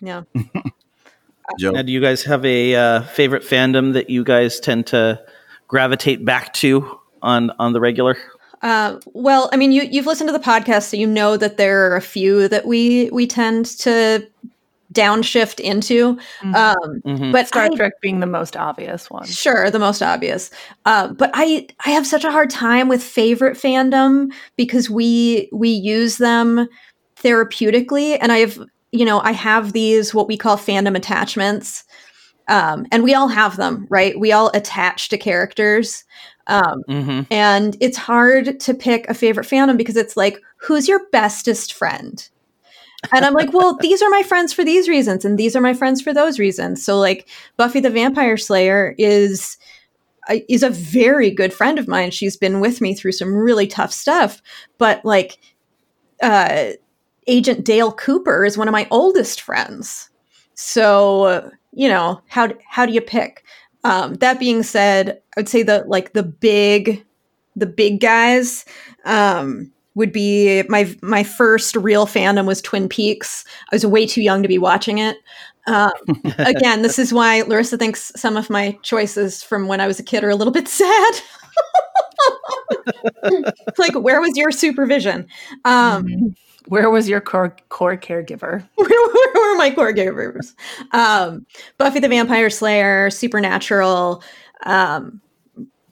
Yeah. 0.00 0.22
Joe, 1.58 1.72
Now, 1.72 1.82
do 1.82 1.92
you 1.92 2.00
guys 2.00 2.24
have 2.24 2.44
a 2.44 2.74
uh, 2.74 3.02
favorite 3.02 3.42
fandom 3.42 3.92
that 3.92 4.08
you 4.08 4.24
guys 4.24 4.58
tend 4.58 4.86
to 4.88 5.22
gravitate 5.68 6.24
back 6.24 6.54
to 6.54 6.98
on 7.22 7.50
on 7.58 7.72
the 7.74 7.80
regular? 7.80 8.16
Uh, 8.64 8.98
well, 9.12 9.48
I 9.52 9.56
mean, 9.56 9.70
you 9.72 9.82
you've 9.82 10.06
listened 10.06 10.28
to 10.28 10.32
the 10.32 10.38
podcast, 10.42 10.84
so 10.88 10.96
you 10.96 11.06
know 11.06 11.36
that 11.36 11.58
there 11.58 11.90
are 11.92 11.96
a 11.96 12.00
few 12.00 12.48
that 12.48 12.66
we 12.66 13.10
we 13.12 13.26
tend 13.26 13.66
to 13.80 14.26
downshift 14.92 15.60
into. 15.60 16.16
Mhm. 16.42 16.54
Um, 16.54 17.00
Mhm. 17.04 17.32
but 17.32 17.46
Star 17.48 17.64
I- 17.64 17.76
Trek 17.76 17.92
being 18.00 18.20
the 18.20 18.26
most 18.26 18.56
obvious 18.56 19.10
one. 19.10 19.26
Sure, 19.26 19.70
the 19.70 19.78
most 19.78 20.02
obvious. 20.02 20.50
Uh, 20.86 21.08
but 21.08 21.30
I 21.34 21.66
I 21.84 21.90
have 21.90 22.06
such 22.06 22.24
a 22.24 22.30
hard 22.32 22.48
time 22.50 22.88
with 22.88 23.02
favorite 23.02 23.56
fandom 23.56 24.32
because 24.56 24.88
we 24.88 25.48
we 25.52 25.68
use 25.68 26.16
them 26.18 26.66
therapeutically, 27.22 28.18
and 28.20 28.32
I 28.32 28.38
have 28.38 28.58
you 28.92 29.04
know, 29.04 29.20
I 29.20 29.32
have 29.32 29.72
these 29.72 30.14
what 30.14 30.28
we 30.28 30.36
call 30.36 30.56
fandom 30.56 30.96
attachments. 30.96 31.84
Um, 32.46 32.86
and 32.92 33.02
we 33.02 33.14
all 33.14 33.28
have 33.28 33.56
them, 33.56 33.86
right? 33.88 34.18
We 34.20 34.30
all 34.30 34.50
attach 34.54 35.08
to 35.08 35.16
characters. 35.18 36.04
Um, 36.46 36.82
Mm-hmm. 36.88 37.20
and 37.30 37.76
it's 37.80 37.96
hard 37.96 38.60
to 38.60 38.74
pick 38.74 39.08
a 39.08 39.14
favorite 39.14 39.46
fandom 39.46 39.76
because 39.78 39.96
it's 39.96 40.16
like, 40.16 40.38
who's 40.58 40.86
your 40.86 41.08
bestest 41.10 41.72
friend? 41.72 42.28
And 43.12 43.24
I'm 43.24 43.34
like, 43.34 43.52
well, 43.52 43.76
these 43.80 44.00
are 44.02 44.08
my 44.10 44.22
friends 44.22 44.52
for 44.54 44.64
these 44.64 44.88
reasons, 44.88 45.24
and 45.24 45.38
these 45.38 45.54
are 45.54 45.60
my 45.60 45.74
friends 45.74 46.00
for 46.00 46.14
those 46.14 46.38
reasons. 46.38 46.82
So, 46.84 46.98
like, 46.98 47.28
Buffy 47.58 47.80
the 47.80 47.90
Vampire 47.90 48.36
Slayer 48.36 48.94
is 48.98 49.58
is 50.48 50.62
a 50.62 50.70
very 50.70 51.30
good 51.30 51.52
friend 51.52 51.78
of 51.78 51.86
mine. 51.86 52.10
She's 52.10 52.36
been 52.36 52.60
with 52.60 52.80
me 52.80 52.94
through 52.94 53.12
some 53.12 53.34
really 53.34 53.66
tough 53.66 53.92
stuff, 53.92 54.40
but 54.78 55.04
like, 55.04 55.38
uh, 56.22 56.70
Agent 57.26 57.64
Dale 57.64 57.92
Cooper 57.92 58.44
is 58.46 58.56
one 58.56 58.68
of 58.68 58.72
my 58.72 58.86
oldest 58.90 59.42
friends. 59.42 60.08
So, 60.54 61.50
you 61.72 61.88
know, 61.88 62.22
how 62.28 62.48
how 62.68 62.86
do 62.86 62.92
you 62.92 63.02
pick? 63.02 63.44
Um, 63.84 64.14
that 64.14 64.40
being 64.40 64.62
said, 64.62 65.20
I 65.36 65.40
would 65.40 65.48
say 65.48 65.62
the 65.62 65.84
like 65.86 66.12
the 66.12 66.22
big 66.22 67.04
the 67.56 67.66
big 67.66 68.00
guys 68.00 68.64
um, 69.04 69.70
would 69.94 70.12
be 70.12 70.62
my 70.64 70.94
my 71.02 71.22
first 71.22 71.76
real 71.76 72.06
fandom 72.06 72.46
was 72.46 72.60
Twin 72.60 72.88
Peaks. 72.88 73.44
I 73.70 73.74
was 73.74 73.86
way 73.86 74.06
too 74.06 74.22
young 74.22 74.42
to 74.42 74.48
be 74.48 74.58
watching 74.58 74.98
it. 74.98 75.18
Um, 75.66 75.92
again, 76.38 76.82
this 76.82 76.98
is 76.98 77.12
why 77.12 77.42
Larisa 77.42 77.78
thinks 77.78 78.12
some 78.16 78.36
of 78.36 78.50
my 78.50 78.78
choices 78.82 79.42
from 79.42 79.68
when 79.68 79.80
I 79.80 79.86
was 79.86 79.98
a 79.98 80.02
kid 80.02 80.24
are 80.24 80.30
a 80.30 80.36
little 80.36 80.52
bit 80.52 80.68
sad. 80.68 81.14
like, 83.78 83.94
where 83.94 84.20
was 84.20 84.36
your 84.36 84.50
supervision? 84.50 85.26
Um, 85.64 86.34
Where 86.66 86.90
was 86.90 87.08
your 87.08 87.20
core 87.20 87.54
core 87.68 87.96
caregiver? 87.96 88.66
where, 88.74 88.88
where 88.88 89.52
were 89.52 89.58
my 89.58 89.70
core 89.74 89.92
givers? 89.92 90.54
Um, 90.92 91.46
Buffy 91.78 92.00
the 92.00 92.08
Vampire 92.08 92.50
Slayer, 92.50 93.10
Supernatural, 93.10 94.22
um, 94.64 95.20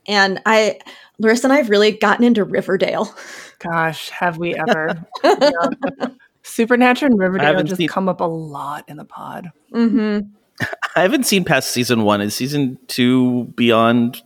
and 0.06 0.40
I, 0.46 0.78
Larisa 1.20 1.44
and 1.44 1.52
I 1.52 1.56
have 1.56 1.70
really 1.70 1.92
gotten 1.92 2.24
into 2.24 2.44
Riverdale. 2.44 3.14
Gosh, 3.58 4.08
have 4.10 4.38
we 4.38 4.54
ever? 4.54 5.04
Yeah. 5.24 6.08
Supernatural 6.44 7.12
and 7.12 7.20
Riverdale 7.20 7.46
haven't 7.46 7.66
just 7.66 7.78
seen- 7.78 7.88
come 7.88 8.08
up 8.08 8.20
a 8.20 8.24
lot 8.24 8.84
in 8.88 8.96
the 8.96 9.04
pod. 9.04 9.50
Mm-hmm. 9.72 10.26
I 10.96 11.00
haven't 11.00 11.24
seen 11.24 11.44
past 11.44 11.70
season 11.70 12.02
one. 12.02 12.20
Is 12.20 12.34
season 12.34 12.78
two 12.88 13.44
beyond 13.56 14.20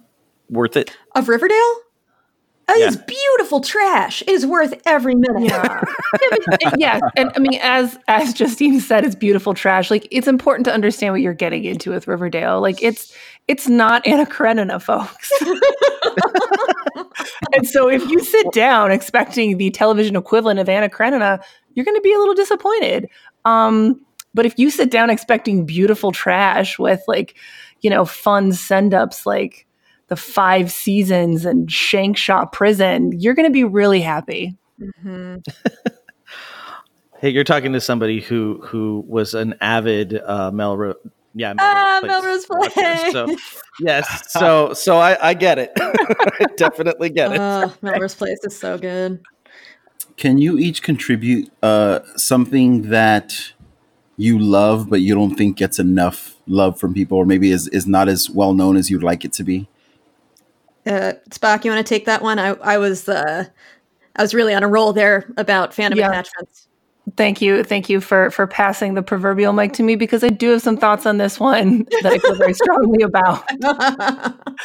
worth 0.48 0.76
it? 0.76 0.96
Of 1.14 1.28
Riverdale. 1.28 1.74
It 2.68 2.78
is 2.88 2.96
Yeah. 2.96 3.02
beautiful 3.06 3.60
trash. 3.60 4.22
It 4.22 4.28
is 4.30 4.44
worth 4.44 4.74
every 4.86 5.14
minute. 5.14 5.44
Yeah. 5.44 5.80
yeah, 6.76 7.00
and 7.16 7.30
I 7.36 7.38
mean, 7.38 7.58
as 7.62 7.96
as 8.08 8.34
Justine 8.34 8.80
said, 8.80 9.04
it's 9.04 9.14
beautiful 9.14 9.54
trash. 9.54 9.90
Like, 9.90 10.08
it's 10.10 10.26
important 10.26 10.64
to 10.66 10.72
understand 10.74 11.12
what 11.14 11.20
you're 11.20 11.32
getting 11.34 11.64
into 11.64 11.90
with 11.92 12.08
Riverdale. 12.08 12.60
Like, 12.60 12.82
it's 12.82 13.14
it's 13.46 13.68
not 13.68 14.04
Anna 14.06 14.26
Karenina, 14.26 14.80
folks. 14.80 15.30
and 17.54 17.66
so, 17.66 17.88
if 17.88 18.08
you 18.08 18.20
sit 18.22 18.50
down 18.52 18.90
expecting 18.90 19.56
the 19.58 19.70
television 19.70 20.16
equivalent 20.16 20.58
of 20.58 20.68
Anna 20.68 20.88
Karenina, 20.88 21.40
you're 21.74 21.84
going 21.84 21.96
to 21.96 22.00
be 22.02 22.12
a 22.12 22.18
little 22.18 22.34
disappointed. 22.34 23.08
Um, 23.44 24.00
but 24.34 24.46
if 24.46 24.58
you 24.58 24.70
sit 24.70 24.90
down 24.90 25.08
expecting 25.10 25.64
beautiful 25.64 26.12
trash 26.12 26.78
with 26.78 27.00
like, 27.06 27.36
you 27.80 27.90
know, 27.90 28.04
fun 28.04 28.52
send 28.52 28.92
ups 28.92 29.24
like 29.24 29.65
the 30.08 30.16
five 30.16 30.70
seasons 30.70 31.44
and 31.44 31.68
Shankshaw 31.70 32.46
Prison, 32.52 33.12
you're 33.18 33.34
going 33.34 33.48
to 33.48 33.52
be 33.52 33.64
really 33.64 34.00
happy. 34.00 34.56
Mhm. 34.80 35.44
Hey, 37.18 37.30
you're 37.30 37.44
talking 37.44 37.72
to 37.72 37.80
somebody 37.80 38.20
who 38.20 38.60
who 38.62 39.02
was 39.08 39.32
an 39.32 39.54
avid 39.62 40.20
uh, 40.22 40.50
Melrose. 40.50 40.96
Yeah, 41.34 41.54
Ah, 41.58 41.98
Place 42.00 42.10
Melrose 42.10 42.46
watcher. 42.50 42.70
Place. 42.72 43.12
So 43.12 43.36
yes, 43.80 44.30
so 44.32 44.74
so 44.74 44.98
I, 44.98 45.30
I 45.30 45.34
get 45.34 45.58
it. 45.58 45.72
I 45.80 46.44
definitely 46.58 47.08
get 47.08 47.32
it. 47.32 47.40
Oh, 47.40 47.72
Melrose 47.80 48.14
Place 48.14 48.38
is 48.44 48.58
so 48.58 48.76
good. 48.76 49.22
Can 50.18 50.36
you 50.36 50.58
each 50.58 50.82
contribute 50.82 51.50
uh, 51.62 52.00
something 52.16 52.90
that 52.90 53.52
you 54.18 54.38
love 54.38 54.88
but 54.90 55.00
you 55.00 55.14
don't 55.14 55.36
think 55.36 55.56
gets 55.56 55.78
enough 55.78 56.36
love 56.46 56.78
from 56.78 56.92
people, 56.92 57.16
or 57.16 57.24
maybe 57.24 57.50
is, 57.50 57.66
is 57.68 57.86
not 57.86 58.08
as 58.10 58.28
well 58.28 58.52
known 58.52 58.76
as 58.76 58.90
you'd 58.90 59.02
like 59.02 59.24
it 59.24 59.32
to 59.34 59.42
be? 59.44 59.68
Uh, 60.86 61.14
Spock, 61.30 61.64
you 61.64 61.70
want 61.70 61.84
to 61.84 61.88
take 61.94 62.04
that 62.06 62.22
one? 62.22 62.38
I, 62.38 62.50
I 62.62 62.78
was 62.78 63.08
uh, 63.08 63.44
I 64.16 64.22
was 64.22 64.34
really 64.34 64.54
on 64.54 64.62
a 64.62 64.68
roll 64.68 64.92
there 64.92 65.32
about 65.36 65.72
fandom 65.72 65.96
Yeah. 65.96 66.08
attachments. 66.10 66.68
Thank 67.16 67.40
you, 67.40 67.62
thank 67.62 67.88
you 67.88 68.00
for 68.00 68.30
for 68.30 68.46
passing 68.46 68.94
the 68.94 69.02
proverbial 69.02 69.52
mic 69.52 69.72
to 69.74 69.82
me 69.84 69.94
because 69.96 70.24
I 70.24 70.28
do 70.28 70.50
have 70.50 70.62
some 70.62 70.76
thoughts 70.76 71.06
on 71.06 71.18
this 71.18 71.38
one 71.38 71.84
that 72.02 72.12
I 72.12 72.18
feel 72.18 72.34
very 72.34 72.54
strongly 72.54 73.02
about. 73.02 73.44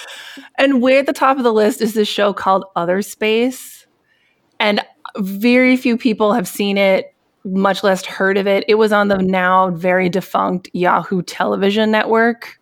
And 0.57 0.81
way 0.81 0.97
at 0.99 1.05
the 1.07 1.13
top 1.13 1.37
of 1.37 1.43
the 1.43 1.53
list 1.53 1.81
is 1.81 1.93
this 1.93 2.07
show 2.07 2.33
called 2.33 2.65
Other 2.75 3.01
Space, 3.01 3.85
and 4.59 4.81
very 5.17 5.75
few 5.75 5.97
people 5.97 6.33
have 6.33 6.47
seen 6.47 6.77
it, 6.77 7.13
much 7.43 7.83
less 7.83 8.05
heard 8.05 8.37
of 8.37 8.47
it. 8.47 8.63
It 8.67 8.75
was 8.75 8.91
on 8.91 9.07
the 9.07 9.17
now 9.17 9.71
very 9.71 10.07
defunct 10.09 10.69
Yahoo 10.73 11.21
Television 11.23 11.89
Network. 11.91 12.59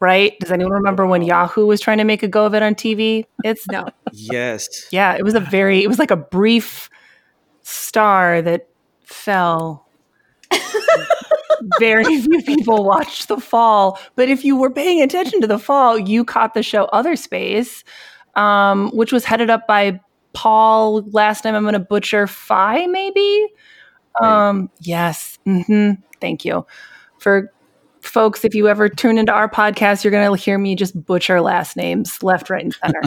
Right? 0.00 0.38
Does 0.40 0.50
anyone 0.50 0.72
remember 0.74 1.06
when 1.06 1.22
Yahoo 1.22 1.66
was 1.66 1.80
trying 1.80 1.98
to 1.98 2.04
make 2.04 2.22
a 2.22 2.28
go 2.28 2.44
of 2.44 2.54
it 2.54 2.62
on 2.62 2.74
TV? 2.74 3.24
It's 3.42 3.66
no, 3.68 3.86
Yes. 4.12 4.68
yeah, 4.90 5.14
it 5.16 5.22
was 5.24 5.34
a 5.34 5.40
very 5.40 5.82
it 5.82 5.88
was 5.88 5.98
like 5.98 6.10
a 6.10 6.16
brief 6.16 6.90
star 7.62 8.42
that 8.42 8.68
fell. 9.04 9.88
very 11.78 12.04
few 12.20 12.42
people 12.42 12.84
watched 12.84 13.28
The 13.28 13.38
Fall, 13.38 13.98
but 14.16 14.28
if 14.28 14.44
you 14.44 14.56
were 14.56 14.70
paying 14.70 15.00
attention 15.02 15.40
to 15.40 15.46
The 15.46 15.58
Fall, 15.58 15.98
you 15.98 16.24
caught 16.24 16.54
the 16.54 16.62
show 16.62 16.84
Other 16.86 17.16
Space, 17.16 17.84
um, 18.34 18.90
which 18.90 19.12
was 19.12 19.24
headed 19.24 19.50
up 19.50 19.66
by 19.66 20.00
Paul. 20.34 21.02
Last 21.12 21.44
name 21.44 21.54
I'm 21.54 21.62
going 21.62 21.72
to 21.74 21.78
butcher. 21.78 22.26
Phi 22.26 22.86
maybe. 22.86 23.46
Um, 24.22 24.70
yes. 24.80 25.38
hmm 25.44 25.92
Thank 26.20 26.44
you 26.44 26.66
for 27.18 27.50
folks. 28.06 28.44
If 28.44 28.54
you 28.54 28.68
ever 28.68 28.88
tune 28.88 29.18
into 29.18 29.32
our 29.32 29.48
podcast, 29.48 30.04
you're 30.04 30.10
going 30.10 30.30
to 30.30 30.42
hear 30.42 30.58
me 30.58 30.74
just 30.74 31.04
butcher 31.04 31.40
last 31.40 31.76
names 31.76 32.22
left, 32.22 32.50
right, 32.50 32.64
and 32.64 32.74
center. 32.74 33.02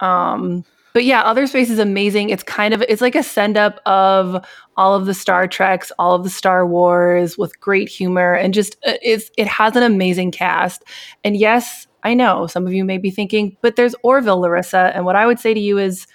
um, 0.00 0.64
but 0.92 1.04
yeah, 1.04 1.22
Other 1.22 1.46
Space 1.46 1.70
is 1.70 1.78
amazing. 1.78 2.30
It's 2.30 2.42
kind 2.42 2.74
of 2.74 2.82
it's 2.82 3.00
like 3.00 3.14
a 3.14 3.22
send 3.22 3.56
up 3.56 3.80
of 3.86 4.44
all 4.76 4.94
of 4.94 5.06
the 5.06 5.14
Star 5.14 5.46
Treks, 5.46 5.92
all 5.98 6.14
of 6.14 6.24
the 6.24 6.30
Star 6.30 6.66
Wars 6.66 7.38
with 7.38 7.58
great 7.60 7.88
humor 7.88 8.34
and 8.34 8.52
just 8.52 8.76
uh, 8.84 8.94
it's 9.02 9.30
it 9.36 9.46
has 9.46 9.76
an 9.76 9.82
amazing 9.82 10.32
cast. 10.32 10.84
And 11.22 11.36
yes, 11.36 11.86
I 12.02 12.14
know 12.14 12.46
some 12.46 12.66
of 12.66 12.72
you 12.72 12.84
may 12.84 12.98
be 12.98 13.10
thinking, 13.10 13.56
but 13.60 13.76
there's 13.76 13.94
Orville, 14.02 14.40
Larisa, 14.40 14.90
and 14.94 15.04
what 15.04 15.16
I 15.16 15.26
would 15.26 15.38
say 15.38 15.54
to 15.54 15.60
you 15.60 15.78
is 15.78 16.06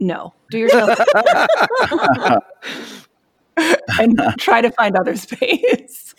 no. 0.00 0.34
Do 0.50 0.58
yourself 0.58 0.98
and 3.56 4.20
try 4.38 4.60
to 4.60 4.70
find 4.72 4.96
other 4.96 5.16
space. 5.16 6.14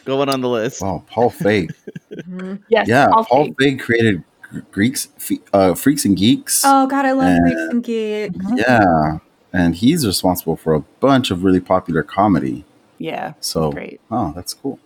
It's 0.00 0.06
going 0.06 0.28
on 0.30 0.40
the 0.40 0.48
list. 0.48 0.80
Wow, 0.80 1.04
Paul 1.10 1.30
Feig. 1.30 1.72
Mhm. 2.12 2.62
Yes, 2.68 2.88
yeah, 2.88 3.08
I'll 3.12 3.24
Paul 3.24 3.46
take- 3.46 3.56
Feig 3.58 3.80
created 3.80 4.24
Greeks, 4.72 5.08
uh, 5.52 5.74
Freaks 5.74 6.04
and 6.04 6.16
Geeks. 6.16 6.62
Oh 6.64 6.86
God, 6.86 7.04
I 7.04 7.12
love 7.12 7.36
Uh, 7.36 7.40
Freaks 7.42 7.60
and 7.70 7.82
Geeks. 7.84 8.36
Yeah, 8.56 9.18
and 9.52 9.74
he's 9.76 10.06
responsible 10.06 10.56
for 10.56 10.74
a 10.74 10.80
bunch 11.00 11.30
of 11.30 11.44
really 11.44 11.60
popular 11.60 12.02
comedy. 12.02 12.64
Yeah, 12.98 13.34
So, 13.40 13.70
great. 13.72 14.00
oh, 14.10 14.32
that's 14.34 14.52
cool. 14.54 14.78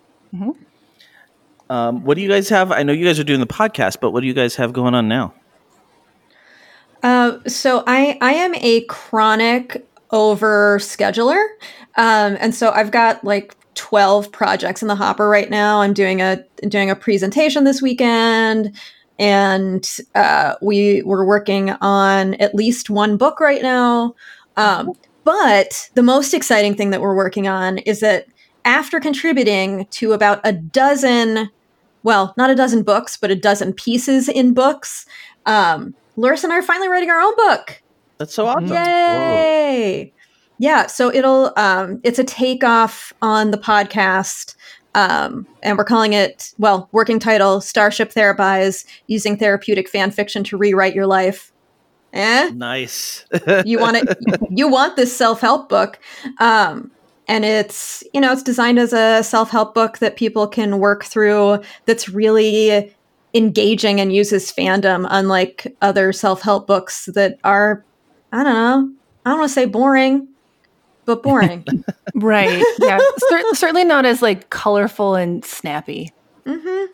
Um, 1.71 2.05
what 2.05 2.17
do 2.17 2.21
you 2.23 2.29
guys 2.29 2.49
have? 2.51 2.71
I 2.73 2.83
know 2.83 2.93
you 2.93 3.05
guys 3.07 3.19
are 3.19 3.25
doing 3.25 3.41
the 3.41 3.47
podcast, 3.47 3.97
but 4.01 4.11
what 4.11 4.21
do 4.21 4.27
you 4.27 4.35
guys 4.35 4.57
have 4.57 4.73
going 4.73 4.95
on 4.95 5.09
now? 5.09 5.33
Uh, 7.03 7.39
so 7.47 7.83
I 7.87 8.19
I 8.21 8.35
am 8.35 8.55
a 8.57 8.83
chronic 8.83 9.87
over 10.11 10.79
scheduler, 10.79 11.43
um, 11.97 12.37
and 12.41 12.55
so 12.55 12.71
I've 12.71 12.91
got 12.91 13.25
like 13.25 13.55
twelve 13.75 14.31
projects 14.33 14.83
in 14.83 14.89
the 14.89 14.95
hopper 14.95 15.29
right 15.29 15.51
now. 15.51 15.81
I'm 15.81 15.93
doing 15.93 16.21
a 16.21 16.45
doing 16.69 16.91
a 16.91 16.97
presentation 16.97 17.65
this 17.65 17.83
weekend, 17.83 18.75
and 19.19 19.99
uh, 20.15 20.55
we 20.63 21.03
we're 21.03 21.25
working 21.25 21.71
on 21.81 22.35
at 22.35 22.55
least 22.55 22.91
one 22.91 23.17
book 23.17 23.41
right 23.41 23.63
now. 23.63 24.15
Um, 24.57 24.93
but 25.25 25.91
the 25.95 26.03
most 26.03 26.35
exciting 26.35 26.75
thing 26.75 26.91
that 26.91 27.01
we're 27.01 27.17
working 27.17 27.49
on 27.49 27.79
is 27.79 28.01
that 28.01 28.27
after 28.65 29.01
contributing 29.01 29.87
to 29.91 30.13
about 30.13 30.41
a 30.45 30.53
dozen, 30.53 31.51
well, 32.03 32.35
not 32.37 32.51
a 32.51 32.55
dozen 32.55 32.83
books, 32.83 33.17
but 33.17 33.31
a 33.31 33.37
dozen 33.37 33.73
pieces 33.73 34.29
in 34.29 34.55
books, 34.55 35.07
um, 35.47 35.95
Larisa 36.17 36.45
and 36.45 36.53
I 36.53 36.59
are 36.59 36.63
finally 36.63 36.89
writing 36.89 37.11
our 37.11 37.21
own 37.21 37.35
book. 37.37 37.83
That's 38.19 38.35
so 38.35 38.47
awesome. 38.47 38.69
Yay! 38.69 40.14
Yeah, 40.59 40.87
so 40.87 41.13
it'll 41.13 41.53
um 41.57 42.01
it's 42.05 42.19
a 42.19 42.25
takeoff 42.25 43.13
on 43.23 43.51
the 43.51 43.59
podcast. 43.59 44.55
Um, 44.97 45.45
and 45.65 45.77
we're 45.77 45.85
calling 45.85 46.13
it, 46.13 46.53
well, 46.57 46.89
working 46.93 47.19
title, 47.19 47.61
Starship 47.61 48.13
Therapise, 48.13 48.85
using 49.09 49.37
therapeutic 49.37 49.89
fan 49.89 50.13
fiction 50.13 50.45
to 50.45 50.57
rewrite 50.57 50.95
your 50.95 51.09
life. 51.09 51.53
Eh? 52.13 52.51
Nice. 52.55 53.25
You 53.65 53.81
want 53.81 53.97
it 53.97 54.19
you 54.51 54.69
want 54.69 54.97
this 54.97 55.15
self-help 55.15 55.69
book. 55.69 55.99
Um, 56.39 56.93
and 57.27 57.45
it's 57.45 58.05
you 58.13 58.21
know 58.21 58.33
it's 58.33 58.43
designed 58.43 58.79
as 58.79 58.93
a 58.93 59.23
self-help 59.23 59.75
book 59.75 59.99
that 59.99 60.17
people 60.17 60.47
can 60.47 60.79
work 60.79 61.05
through 61.05 61.61
that's 61.87 62.09
really 62.09 62.95
engaging 63.35 64.01
and 64.01 64.15
uses 64.15 64.53
fandom 64.53 65.07
unlike 65.11 65.75
other 65.83 66.13
self-help 66.13 66.67
books 66.67 67.07
that 67.15 67.39
are 67.45 67.85
i 68.33 68.45
don't 68.45 68.55
know 68.55 68.93
i 69.25 69.31
don't 69.31 69.39
want 69.39 69.49
to 69.49 69.55
say 69.55 69.65
boring 69.65 70.29
but 71.05 71.23
boring 71.23 71.65
right 72.15 72.65
yeah 72.79 72.99
Cer- 73.29 73.55
certainly 73.55 73.85
not 73.85 74.07
as 74.07 74.23
like 74.23 74.51
colorful 74.51 75.15
and 75.15 75.45
snappy 75.45 76.13
mm-hmm. 76.45 76.93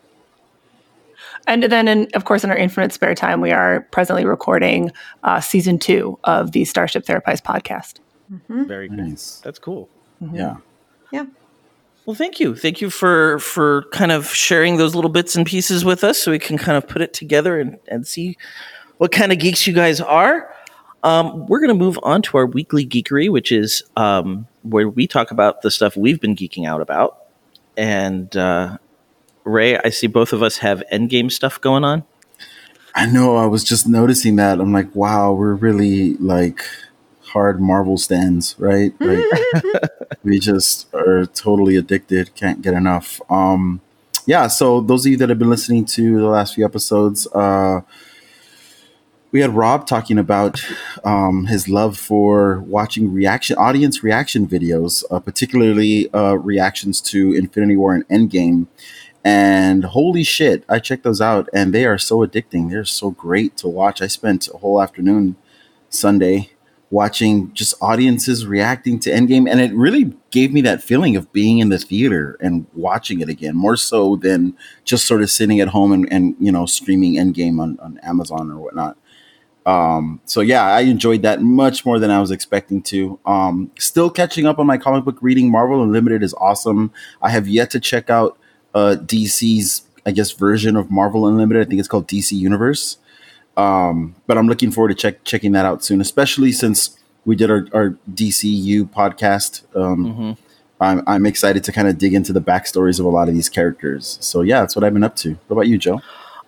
and 1.47 1.63
then 1.63 1.87
in, 1.87 2.07
of 2.13 2.25
course 2.25 2.43
in 2.43 2.49
our 2.49 2.57
infinite 2.57 2.91
spare 2.91 3.15
time 3.15 3.41
we 3.41 3.51
are 3.51 3.87
presently 3.91 4.25
recording 4.25 4.91
uh, 5.23 5.39
season 5.39 5.79
two 5.79 6.17
of 6.23 6.51
the 6.51 6.65
starship 6.65 7.05
Therapise 7.05 7.41
podcast 7.41 7.99
mm-hmm. 8.31 8.65
very 8.65 8.87
good 8.87 8.97
nice 8.97 9.41
that's 9.43 9.59
cool 9.59 9.89
mm-hmm. 10.21 10.35
yeah 10.35 10.57
yeah 11.11 11.25
well, 12.05 12.15
thank 12.15 12.39
you. 12.39 12.55
Thank 12.55 12.81
you 12.81 12.89
for 12.89 13.37
for 13.39 13.83
kind 13.91 14.11
of 14.11 14.33
sharing 14.33 14.77
those 14.77 14.95
little 14.95 15.09
bits 15.09 15.35
and 15.35 15.45
pieces 15.45 15.85
with 15.85 16.03
us 16.03 16.17
so 16.17 16.31
we 16.31 16.39
can 16.39 16.57
kind 16.57 16.75
of 16.75 16.87
put 16.87 17.01
it 17.01 17.13
together 17.13 17.59
and, 17.59 17.77
and 17.87 18.07
see 18.07 18.37
what 18.97 19.11
kind 19.11 19.31
of 19.31 19.39
geeks 19.39 19.67
you 19.67 19.73
guys 19.73 20.01
are. 20.01 20.53
Um, 21.03 21.47
we're 21.47 21.59
going 21.59 21.69
to 21.69 21.83
move 21.83 21.99
on 22.03 22.21
to 22.23 22.37
our 22.37 22.45
weekly 22.45 22.85
geekery, 22.85 23.29
which 23.29 23.51
is 23.51 23.83
um, 23.97 24.47
where 24.63 24.87
we 24.87 25.07
talk 25.07 25.31
about 25.31 25.61
the 25.61 25.71
stuff 25.71 25.97
we've 25.97 26.21
been 26.21 26.35
geeking 26.35 26.67
out 26.67 26.81
about. 26.81 27.17
And 27.75 28.35
uh, 28.35 28.77
Ray, 29.43 29.77
I 29.77 29.89
see 29.89 30.07
both 30.07 30.33
of 30.33 30.43
us 30.43 30.57
have 30.57 30.83
endgame 30.91 31.31
stuff 31.31 31.59
going 31.59 31.83
on. 31.83 32.03
I 32.93 33.05
know. 33.05 33.37
I 33.37 33.45
was 33.45 33.63
just 33.63 33.87
noticing 33.87 34.35
that. 34.35 34.59
I'm 34.59 34.73
like, 34.73 34.93
wow, 34.95 35.33
we're 35.33 35.55
really 35.55 36.15
like 36.15 36.65
hard 37.23 37.61
Marvel 37.61 37.97
stands, 37.97 38.55
right? 38.59 38.93
Like 39.01 39.89
we 40.23 40.39
just 40.39 40.93
are 40.93 41.25
totally 41.25 41.75
addicted, 41.77 42.35
can't 42.35 42.61
get 42.61 42.73
enough. 42.73 43.19
Um, 43.29 43.81
yeah, 44.25 44.47
so 44.47 44.81
those 44.81 45.05
of 45.05 45.11
you 45.11 45.17
that 45.17 45.29
have 45.29 45.39
been 45.39 45.49
listening 45.49 45.85
to 45.85 46.19
the 46.19 46.27
last 46.27 46.53
few 46.53 46.65
episodes, 46.65 47.27
uh, 47.33 47.81
we 49.31 49.39
had 49.39 49.55
Rob 49.55 49.87
talking 49.87 50.17
about 50.17 50.61
um, 51.03 51.45
his 51.45 51.69
love 51.69 51.97
for 51.97 52.59
watching 52.61 53.13
reaction 53.13 53.57
audience 53.57 54.03
reaction 54.03 54.47
videos, 54.47 55.03
uh, 55.09 55.19
particularly 55.19 56.13
uh, 56.13 56.33
reactions 56.33 56.99
to 57.01 57.33
Infinity 57.33 57.77
War 57.77 57.93
and 57.93 58.07
Endgame. 58.09 58.67
And 59.23 59.85
holy 59.85 60.23
shit, 60.23 60.65
I 60.67 60.79
checked 60.79 61.03
those 61.03 61.21
out, 61.21 61.47
and 61.53 61.73
they 61.73 61.85
are 61.85 61.97
so 61.97 62.25
addicting. 62.25 62.69
They're 62.69 62.85
so 62.85 63.11
great 63.11 63.55
to 63.57 63.67
watch. 63.67 64.01
I 64.01 64.07
spent 64.07 64.49
a 64.53 64.57
whole 64.57 64.81
afternoon 64.81 65.35
Sunday 65.89 66.51
watching 66.89 67.53
just 67.53 67.73
audiences 67.81 68.45
reacting 68.45 68.99
to 68.99 69.11
Endgame, 69.11 69.49
and 69.49 69.61
it 69.61 69.73
really 69.73 70.13
gave 70.31 70.51
me 70.51 70.59
that 70.61 70.83
feeling 70.83 71.15
of 71.15 71.31
being 71.31 71.59
in 71.59 71.69
the 71.69 71.77
theater 71.77 72.35
and 72.41 72.65
watching 72.73 73.21
it 73.21 73.29
again, 73.29 73.55
more 73.55 73.77
so 73.77 74.17
than 74.17 74.57
just 74.83 75.05
sort 75.05 75.21
of 75.21 75.29
sitting 75.29 75.61
at 75.61 75.69
home 75.69 75.93
and, 75.93 76.11
and 76.11 76.35
you 76.39 76.51
know 76.51 76.65
streaming 76.65 77.15
Endgame 77.15 77.61
on, 77.61 77.79
on 77.79 77.97
Amazon 77.99 78.51
or 78.51 78.57
whatnot. 78.57 78.97
Um, 79.65 80.21
so 80.25 80.41
yeah, 80.41 80.63
I 80.63 80.81
enjoyed 80.81 81.21
that 81.21 81.41
much 81.41 81.85
more 81.85 81.99
than 81.99 82.09
I 82.09 82.19
was 82.19 82.31
expecting 82.31 82.81
to. 82.83 83.19
Um, 83.25 83.71
still 83.77 84.09
catching 84.09 84.45
up 84.45 84.59
on 84.59 84.65
my 84.65 84.77
comic 84.77 85.05
book 85.05 85.17
reading. 85.21 85.51
Marvel 85.51 85.83
Unlimited 85.83 86.23
is 86.23 86.33
awesome. 86.35 86.91
I 87.21 87.29
have 87.29 87.47
yet 87.47 87.69
to 87.71 87.79
check 87.79 88.09
out 88.09 88.37
uh, 88.73 88.95
DC's, 88.99 89.83
I 90.05 90.11
guess, 90.11 90.31
version 90.31 90.75
of 90.75 90.89
Marvel 90.89 91.27
Unlimited. 91.27 91.65
I 91.65 91.69
think 91.69 91.79
it's 91.79 91.87
called 91.87 92.07
DC 92.07 92.31
Universe. 92.31 92.97
Um, 93.57 94.15
but 94.27 94.37
I'm 94.37 94.47
looking 94.47 94.71
forward 94.71 94.89
to 94.89 94.95
check 94.95 95.23
checking 95.23 95.51
that 95.51 95.65
out 95.65 95.83
soon, 95.83 96.01
especially 96.01 96.51
since 96.51 96.97
we 97.25 97.35
did 97.35 97.51
our, 97.51 97.67
our 97.73 97.97
DCU 98.11 98.89
podcast. 98.89 99.63
Um, 99.75 100.05
mm-hmm. 100.05 100.31
I'm, 100.79 101.03
I'm 101.05 101.25
excited 101.27 101.63
to 101.65 101.71
kind 101.71 101.87
of 101.87 101.99
dig 101.99 102.15
into 102.15 102.33
the 102.33 102.41
backstories 102.41 102.99
of 102.99 103.05
a 103.05 103.09
lot 103.09 103.29
of 103.29 103.35
these 103.35 103.49
characters. 103.49 104.17
So 104.21 104.41
yeah, 104.41 104.61
that's 104.61 104.75
what 104.75 104.83
I've 104.83 104.93
been 104.93 105.03
up 105.03 105.15
to. 105.17 105.37
What 105.47 105.55
about 105.55 105.67
you, 105.67 105.77
Joe? 105.77 106.01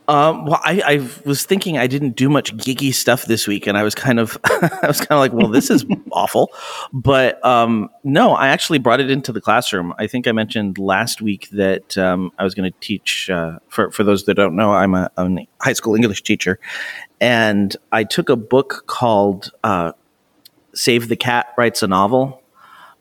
Um, 0.07 0.45
well, 0.45 0.59
I, 0.63 0.81
I, 0.85 1.09
was 1.25 1.45
thinking 1.45 1.77
I 1.77 1.87
didn't 1.87 2.17
do 2.17 2.29
much 2.29 2.55
geeky 2.57 2.93
stuff 2.93 3.23
this 3.25 3.47
week, 3.47 3.67
and 3.67 3.77
I 3.77 3.83
was 3.83 3.95
kind 3.95 4.19
of, 4.19 4.37
I 4.43 4.85
was 4.85 4.99
kind 4.99 5.11
of 5.11 5.19
like, 5.19 5.31
well, 5.31 5.47
this 5.47 5.69
is 5.69 5.85
awful. 6.11 6.51
But 6.91 7.43
um, 7.45 7.89
no, 8.03 8.33
I 8.33 8.49
actually 8.49 8.79
brought 8.79 8.99
it 8.99 9.09
into 9.09 9.31
the 9.31 9.39
classroom. 9.39 9.93
I 9.97 10.07
think 10.07 10.27
I 10.27 10.33
mentioned 10.33 10.77
last 10.77 11.21
week 11.21 11.49
that 11.51 11.97
um, 11.97 12.31
I 12.37 12.43
was 12.43 12.53
going 12.53 12.69
to 12.69 12.79
teach. 12.81 13.29
Uh, 13.29 13.59
for 13.69 13.91
for 13.91 14.03
those 14.03 14.25
that 14.25 14.33
don't 14.33 14.57
know, 14.57 14.73
I'm 14.73 14.93
a, 14.93 15.09
I'm 15.15 15.37
a, 15.37 15.47
high 15.61 15.73
school 15.73 15.95
English 15.95 16.23
teacher, 16.23 16.59
and 17.21 17.75
I 17.93 18.03
took 18.03 18.27
a 18.27 18.35
book 18.35 18.83
called 18.87 19.51
uh, 19.63 19.93
"Save 20.73 21.07
the 21.07 21.15
Cat 21.15 21.47
Writes 21.57 21.81
a 21.81 21.87
Novel." 21.87 22.41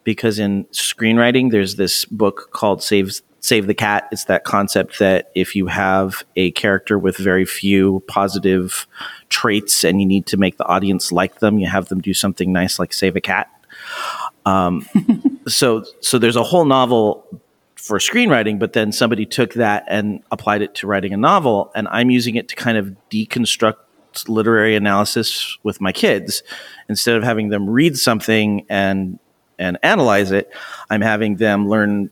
Because 0.05 0.41
in 0.41 0.65
screenwriting, 0.67 1.53
there's 1.53 1.77
this 1.77 2.05
book 2.05 2.51
called 2.53 2.83
"Saves 2.83 3.23
Save 3.43 3.67
the 3.67 3.75
Cat, 3.75 4.09
it's 4.13 4.25
that 4.27 4.45
concept 4.45 5.01
that 5.01 5.33
if 5.35 5.57
you 5.57 5.67
have 5.67 6.25
a 6.37 6.53
character 6.53 6.97
with 6.97 7.17
very 7.17 7.45
few 7.45 8.03
positive 8.07 8.87
traits 9.31 9.83
and 9.83 10.01
you 10.01 10.07
need 10.07 10.27
to 10.27 10.37
make 10.37 10.59
the 10.59 10.67
audience 10.67 11.11
like 11.11 11.41
them, 11.41 11.59
you 11.59 11.67
have 11.67 11.89
them 11.89 12.01
do 12.01 12.15
something 12.15 12.53
nice 12.53 12.79
like 12.79 12.93
save 12.93 13.17
a 13.17 13.21
cat. 13.21 13.51
Um, 14.47 14.87
so, 15.49 15.85
so 16.01 16.21
there's 16.21 16.37
a 16.37 16.45
whole 16.45 16.65
novel 16.65 17.27
for 17.75 17.99
screenwriting, 17.99 18.61
but 18.61 18.75
then 18.75 18.93
somebody 18.93 19.27
took 19.27 19.55
that 19.55 19.85
and 19.89 20.23
applied 20.31 20.63
it 20.63 20.77
to 20.77 20.87
writing 20.87 21.13
a 21.13 21.17
novel, 21.17 21.73
and 21.75 21.89
I'm 21.89 22.11
using 22.11 22.37
it 22.37 22.47
to 22.49 22.55
kind 22.55 22.79
of 22.79 22.95
deconstruct 23.11 23.75
literary 24.29 24.77
analysis 24.77 25.59
with 25.65 25.81
my 25.81 25.91
kids 25.91 26.45
instead 26.89 27.17
of 27.17 27.25
having 27.25 27.49
them 27.49 27.69
read 27.69 27.97
something 27.97 28.65
and 28.69 29.19
and 29.59 29.79
analyze 29.83 30.31
it 30.31 30.51
i'm 30.91 31.01
having 31.01 31.37
them 31.37 31.67
learn 31.67 32.11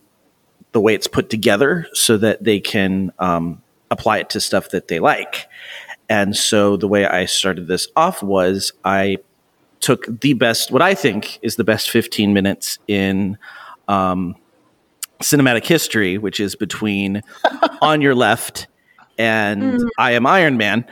the 0.71 0.81
way 0.81 0.93
it's 0.93 1.07
put 1.07 1.29
together 1.29 1.87
so 1.93 2.17
that 2.17 2.43
they 2.43 2.59
can 2.59 3.11
um, 3.19 3.61
apply 3.89 4.19
it 4.19 4.29
to 4.31 4.41
stuff 4.41 4.69
that 4.69 4.87
they 4.87 4.99
like. 4.99 5.47
And 6.09 6.35
so 6.35 6.77
the 6.77 6.87
way 6.87 7.05
I 7.05 7.25
started 7.25 7.67
this 7.67 7.87
off 7.95 8.21
was 8.21 8.73
I 8.83 9.17
took 9.79 10.21
the 10.21 10.33
best, 10.33 10.71
what 10.71 10.81
I 10.81 10.93
think 10.93 11.39
is 11.41 11.55
the 11.55 11.63
best 11.63 11.89
15 11.89 12.33
minutes 12.33 12.79
in 12.87 13.37
um, 13.87 14.35
cinematic 15.21 15.65
history, 15.65 16.17
which 16.17 16.39
is 16.39 16.55
between 16.55 17.21
On 17.81 18.01
Your 18.01 18.15
Left 18.15 18.67
and 19.17 19.61
mm. 19.61 19.89
I 19.97 20.11
Am 20.11 20.25
Iron 20.25 20.57
Man. 20.57 20.85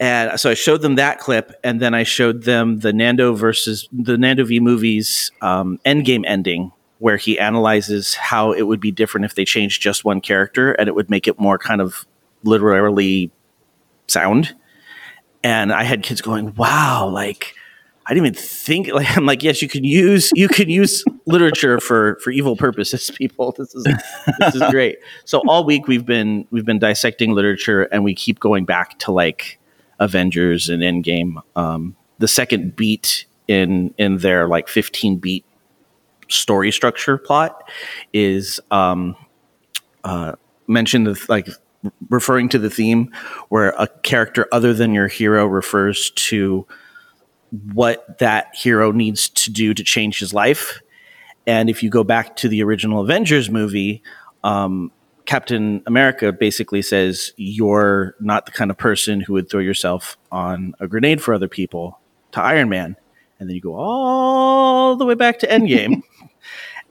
And 0.00 0.38
so 0.38 0.50
I 0.50 0.54
showed 0.54 0.82
them 0.82 0.96
that 0.96 1.20
clip, 1.20 1.52
and 1.62 1.80
then 1.80 1.94
I 1.94 2.02
showed 2.02 2.42
them 2.42 2.80
the 2.80 2.92
Nando 2.92 3.32
versus 3.34 3.88
the 3.92 4.18
Nando 4.18 4.44
V 4.44 4.58
movies 4.58 5.30
um, 5.40 5.78
Endgame 5.86 6.24
ending, 6.26 6.72
where 7.04 7.18
he 7.18 7.38
analyzes 7.38 8.14
how 8.14 8.50
it 8.52 8.62
would 8.62 8.80
be 8.80 8.90
different 8.90 9.26
if 9.26 9.34
they 9.34 9.44
changed 9.44 9.82
just 9.82 10.06
one 10.06 10.22
character 10.22 10.72
and 10.72 10.88
it 10.88 10.94
would 10.94 11.10
make 11.10 11.28
it 11.28 11.38
more 11.38 11.58
kind 11.58 11.82
of 11.82 12.06
literally 12.44 13.30
sound. 14.06 14.54
And 15.42 15.70
I 15.70 15.82
had 15.82 16.02
kids 16.02 16.22
going, 16.22 16.54
"Wow, 16.54 17.10
like 17.12 17.52
I 18.06 18.14
didn't 18.14 18.28
even 18.28 18.38
think 18.42 18.88
like 18.94 19.14
I'm 19.18 19.26
like, 19.26 19.42
yes, 19.42 19.60
you 19.60 19.68
can 19.68 19.84
use 19.84 20.30
you 20.34 20.48
can 20.48 20.70
use 20.70 21.04
literature 21.26 21.78
for 21.78 22.18
for 22.24 22.30
evil 22.30 22.56
purposes, 22.56 23.10
people. 23.18 23.52
This 23.52 23.74
is 23.74 23.84
this 24.38 24.54
is 24.54 24.62
great. 24.70 24.96
So 25.26 25.42
all 25.46 25.62
week 25.62 25.86
we've 25.86 26.06
been 26.06 26.46
we've 26.50 26.64
been 26.64 26.78
dissecting 26.78 27.32
literature 27.32 27.82
and 27.82 28.02
we 28.02 28.14
keep 28.14 28.40
going 28.40 28.64
back 28.64 28.98
to 29.00 29.12
like 29.12 29.60
Avengers 29.98 30.70
and 30.70 30.82
Endgame. 30.82 31.42
Um, 31.54 31.96
the 32.18 32.28
second 32.28 32.76
beat 32.76 33.26
in 33.46 33.92
in 33.98 34.16
their 34.16 34.48
like 34.48 34.68
15 34.68 35.18
beat 35.18 35.44
story 36.28 36.72
structure 36.72 37.18
plot 37.18 37.68
is 38.12 38.60
um, 38.70 39.16
uh, 40.04 40.32
mentioned 40.66 41.16
like 41.28 41.48
referring 42.08 42.48
to 42.48 42.58
the 42.58 42.70
theme 42.70 43.12
where 43.48 43.70
a 43.78 43.86
character 44.02 44.48
other 44.52 44.72
than 44.72 44.94
your 44.94 45.08
hero 45.08 45.46
refers 45.46 46.10
to 46.10 46.66
what 47.72 48.18
that 48.18 48.54
hero 48.54 48.90
needs 48.90 49.28
to 49.28 49.52
do 49.52 49.74
to 49.74 49.84
change 49.84 50.18
his 50.18 50.32
life. 50.32 50.80
And 51.46 51.68
if 51.68 51.82
you 51.82 51.90
go 51.90 52.04
back 52.04 52.36
to 52.36 52.48
the 52.48 52.62
original 52.62 53.02
Avengers 53.02 53.50
movie, 53.50 54.02
um, 54.42 54.90
Captain 55.26 55.82
America 55.86 56.32
basically 56.32 56.82
says, 56.82 57.32
You're 57.36 58.14
not 58.20 58.46
the 58.46 58.52
kind 58.52 58.70
of 58.70 58.78
person 58.78 59.20
who 59.20 59.34
would 59.34 59.48
throw 59.48 59.60
yourself 59.60 60.16
on 60.32 60.74
a 60.80 60.88
grenade 60.88 61.22
for 61.22 61.34
other 61.34 61.48
people 61.48 61.98
to 62.32 62.40
Iron 62.40 62.68
Man. 62.68 62.96
And 63.38 63.48
then 63.48 63.54
you 63.56 63.62
go 63.62 63.74
all 63.74 64.96
the 64.96 65.04
way 65.04 65.14
back 65.14 65.38
to 65.40 65.46
Endgame. 65.46 66.02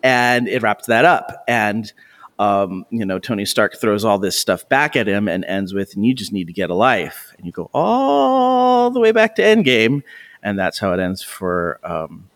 and 0.04 0.48
it 0.48 0.62
wraps 0.62 0.86
that 0.88 1.06
up. 1.06 1.44
And 1.48 1.92
um, 2.40 2.86
you 2.90 3.06
know, 3.06 3.20
Tony 3.20 3.46
Stark 3.46 3.80
throws 3.80 4.04
all 4.04 4.20
this 4.20 4.38
stuff 4.38 4.68
back 4.68 4.96
at 4.96 5.08
him 5.08 5.28
and 5.28 5.46
ends 5.46 5.74
with, 5.74 5.96
"And 5.96 6.06
you 6.06 6.14
just 6.14 6.34
need 6.34 6.48
to 6.48 6.54
get 6.54 6.70
a 6.70 6.76
life." 6.76 7.34
And 7.38 7.46
you 7.46 7.52
go 7.52 7.70
all 7.74 8.92
the 8.92 9.00
way 9.00 9.12
back 9.12 9.36
to 9.36 9.42
Endgame, 9.42 10.04
and 10.42 10.58
that's 10.58 10.80
how 10.80 10.94
it 10.94 11.00
ends 11.00 11.22
for 11.24 11.80
um, 11.84 12.30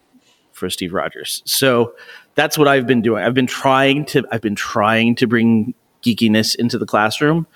for 0.51 0.69
Steve 0.69 0.93
Rogers. 0.93 1.41
So 1.45 1.93
that's 2.36 2.58
what 2.58 2.67
I've 2.67 2.88
been 2.88 3.01
doing. 3.01 3.23
I've 3.23 3.34
been 3.34 3.47
trying 3.47 4.06
to 4.06 4.23
I've 4.32 4.41
been 4.41 4.56
trying 4.56 5.15
to 5.15 5.27
bring 5.27 5.73
geekiness 6.03 6.56
into 6.56 6.77
the 6.77 6.86
classroom. 6.86 7.47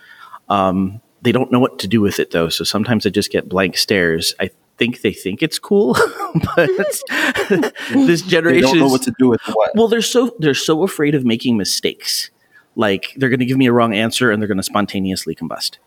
Um, 0.50 1.00
they 1.22 1.32
don't 1.32 1.52
know 1.52 1.60
what 1.60 1.78
to 1.80 1.88
do 1.88 2.02
with 2.02 2.20
it 2.20 2.32
though, 2.32 2.50
so 2.50 2.64
sometimes 2.64 3.06
I 3.06 3.12
just 3.12 3.32
get 3.32 3.48
blank 3.48 3.78
stares. 3.78 4.34
I 4.40 4.50
think 4.82 5.02
they 5.02 5.14
think 5.14 5.44
it's 5.44 5.60
cool 5.60 5.94
but 6.56 6.70
this 7.92 8.22
generation 8.24 8.62
They 8.62 8.62
don't 8.62 8.80
know 8.80 8.86
is- 8.88 8.92
what 8.92 9.04
to 9.04 9.14
do 9.20 9.30
with 9.30 9.42
what. 9.54 9.76
well, 9.76 9.88
they're 9.88 10.02
so 10.02 10.36
they're 10.40 10.56
so 10.56 10.82
afraid 10.82 11.14
of 11.14 11.24
making 11.24 11.56
mistakes. 11.56 12.32
Like 12.76 13.14
they're 13.18 13.30
going 13.30 13.40
to 13.42 13.46
give 13.46 13.58
me 13.58 13.68
a 13.68 13.74
wrong 13.74 13.94
answer 13.94 14.32
and 14.32 14.42
they're 14.42 14.48
going 14.48 14.58
to 14.58 14.64
spontaneously 14.64 15.36
combust. 15.36 15.78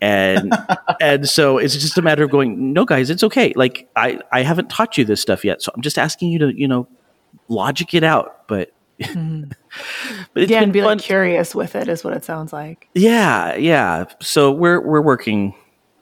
And 0.00 0.52
and 1.00 1.28
so 1.28 1.58
it's 1.58 1.74
just 1.74 1.98
a 1.98 2.02
matter 2.02 2.22
of 2.22 2.30
going, 2.30 2.72
no, 2.72 2.84
guys, 2.84 3.10
it's 3.10 3.24
okay. 3.24 3.52
Like 3.56 3.88
I 3.96 4.20
I 4.30 4.42
haven't 4.42 4.70
taught 4.70 4.96
you 4.96 5.04
this 5.04 5.20
stuff 5.20 5.44
yet, 5.44 5.60
so 5.62 5.72
I'm 5.74 5.82
just 5.82 5.98
asking 5.98 6.30
you 6.30 6.38
to 6.40 6.48
you 6.56 6.68
know 6.68 6.86
logic 7.48 7.94
it 7.94 8.04
out. 8.04 8.46
But 8.46 8.72
but 8.98 9.08
it's 9.08 9.12
Mm-hmm. 9.14 9.50
yeah, 10.36 10.46
been 10.46 10.62
and 10.64 10.72
be 10.72 10.80
fun. 10.80 10.98
like 10.98 11.00
curious 11.00 11.54
with 11.54 11.74
it 11.74 11.88
is 11.88 12.04
what 12.04 12.12
it 12.12 12.24
sounds 12.24 12.52
like. 12.52 12.88
Yeah, 12.94 13.56
yeah. 13.56 14.04
So 14.20 14.52
we're 14.52 14.80
we're 14.80 15.02
working 15.02 15.54